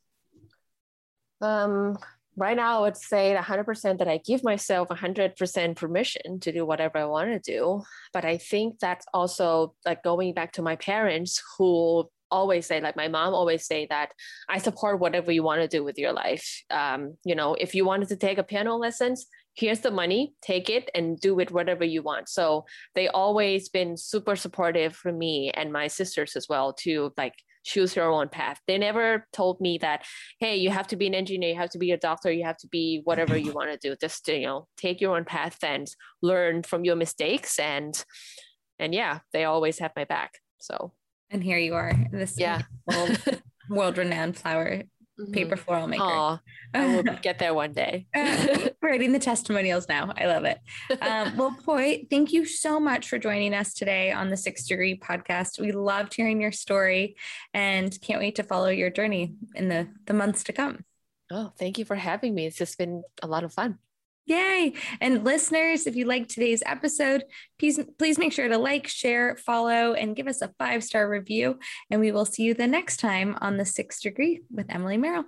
Um, 1.42 1.98
right 2.38 2.56
now, 2.56 2.78
I 2.78 2.82
would 2.82 2.98
say 2.98 3.36
100% 3.38 3.98
that 3.98 4.08
I 4.08 4.20
give 4.24 4.44
myself 4.44 4.88
100% 4.90 5.76
permission 5.76 6.40
to 6.42 6.52
do 6.52 6.66
whatever 6.66 7.00
I 7.00 7.06
want 7.06 7.32
to 7.32 7.40
do. 7.40 7.82
But 8.14 8.26
I 8.26 8.38
think 8.38 8.80
that's 8.80 9.06
also 9.14 9.74
like 9.86 10.04
going 10.04 10.34
back 10.34 10.54
to 10.54 10.62
my 10.62 10.76
parents 10.76 11.42
who 11.58 12.08
always 12.30 12.68
say, 12.68 12.80
like 12.80 12.96
my 12.96 13.08
mom 13.08 13.34
always 13.34 13.66
say 13.66 13.88
that 13.90 14.12
I 14.48 14.60
support 14.60 15.00
whatever 15.00 15.32
you 15.32 15.44
want 15.44 15.62
to 15.62 15.68
do 15.68 15.84
with 15.84 15.98
your 15.98 16.14
life. 16.14 16.64
Um, 16.70 17.18
you 17.26 17.34
know, 17.34 17.56
if 17.56 17.74
you 17.74 17.86
wanted 17.86 18.10
to 18.10 18.16
take 18.16 18.38
a 18.38 18.44
piano 18.44 18.76
lessons, 18.76 19.26
here's 19.56 19.80
the 19.80 19.92
money, 19.92 20.34
take 20.42 20.70
it 20.70 20.90
and 20.94 21.20
do 21.20 21.40
it 21.40 21.52
whatever 21.52 21.84
you 21.84 22.04
want. 22.04 22.30
So 22.30 22.66
they 22.94 23.08
always 23.08 23.70
been 23.70 23.98
super 23.98 24.36
supportive 24.36 24.96
for 24.96 25.12
me 25.12 25.50
and 25.56 25.74
my 25.74 25.88
sisters 25.88 26.36
as 26.36 26.48
well 26.48 26.74
to 26.82 27.12
like 27.18 27.34
choose 27.68 27.96
your 27.96 28.12
own 28.12 28.30
path. 28.30 28.60
They 28.68 28.78
never 28.78 29.28
told 29.34 29.60
me 29.62 29.78
that 29.80 30.06
hey 30.40 30.56
you 30.56 30.70
have 30.70 30.88
to 30.88 30.96
be 30.96 31.08
an 31.08 31.14
engineer 31.14 31.50
you 31.50 31.56
have 31.56 31.70
to 31.72 31.78
be 31.78 31.92
a 31.92 31.98
doctor 31.98 32.32
you 32.32 32.44
have 32.44 32.58
to 32.58 32.68
be 32.68 33.02
whatever 33.04 33.38
you 33.38 33.52
want 33.52 33.70
to 33.72 33.78
do. 33.78 33.96
Just 34.00 34.28
you 34.28 34.48
know 34.48 34.68
take 34.78 35.02
your 35.02 35.16
own 35.16 35.26
path 35.26 35.58
and 35.64 35.88
learn 36.22 36.64
from 36.64 36.86
your 36.86 36.96
mistakes 36.96 37.60
and 37.60 38.04
and 38.80 38.94
yeah 38.94 39.20
they 39.34 39.44
always 39.44 39.80
have 39.80 39.92
my 39.96 40.06
back. 40.06 40.40
So. 40.60 40.94
And 41.30 41.44
here 41.44 41.58
you 41.58 41.74
are, 41.74 41.92
this 42.14 42.40
yeah. 42.40 42.62
world 43.70 43.98
renowned 43.98 44.38
flower 44.38 44.84
mm-hmm. 45.20 45.32
paper 45.32 45.58
floral 45.58 45.88
maker. 45.88 46.04
oh 46.04 46.40
i 46.74 46.96
will 46.96 47.04
get 47.22 47.40
there 47.40 47.54
one 47.54 47.74
day 47.74 48.06
Writing 48.88 49.12
the 49.12 49.20
testimonials 49.20 49.90
now. 49.90 50.14
I 50.18 50.28
love 50.28 50.46
it. 50.46 50.60
Um, 51.02 51.36
well, 51.38 51.54
Poy, 51.66 52.06
thank 52.10 52.32
you 52.32 52.46
so 52.46 52.80
much 52.80 53.10
for 53.10 53.18
joining 53.18 53.54
us 53.54 53.74
today 53.74 54.14
on 54.14 54.30
the 54.30 54.38
Six 54.38 54.66
Degree 54.66 54.98
podcast. 54.98 55.60
We 55.60 55.74
loved 55.74 56.14
hearing 56.14 56.40
your 56.40 56.54
story 56.54 57.18
and 57.54 57.96
can't 58.00 58.22
wait 58.22 58.36
to 58.38 58.44
follow 58.44 58.70
your 58.70 58.90
journey 58.90 59.34
in 59.56 59.68
the, 59.68 59.90
the 60.06 60.14
months 60.14 60.46
to 60.46 60.54
come. 60.54 60.86
oh 61.32 61.52
thank 61.60 61.78
you 61.78 61.84
for 61.84 61.96
having 61.96 62.34
me 62.34 62.46
it's 62.46 62.58
just 62.58 62.78
been 62.78 63.04
a 63.22 63.28
lot 63.28 63.44
of 63.44 63.52
fun 63.52 63.78
Yay. 64.28 64.74
And 65.00 65.24
listeners, 65.24 65.88
if 65.88 65.96
you 65.96 66.04
liked 66.04 66.30
today's 66.30 66.62
episode, 66.66 67.24
please, 67.58 67.80
please 67.98 68.18
make 68.20 68.34
sure 68.34 68.50
to 68.50 68.58
like, 68.58 68.86
share, 68.86 69.38
follow, 69.38 69.94
and 69.94 70.18
give 70.18 70.28
us 70.28 70.42
a 70.42 70.54
five 70.60 70.84
star 70.84 71.10
review. 71.10 71.60
And 71.90 72.02
we 72.02 72.12
will 72.12 72.26
see 72.26 72.44
you 72.44 72.54
the 72.54 72.68
next 72.68 72.98
time 72.98 73.38
on 73.40 73.56
the 73.56 73.64
Sixth 73.64 74.02
Degree 74.02 74.42
with 74.52 74.66
Emily 74.70 74.98
Merrill. 74.98 75.24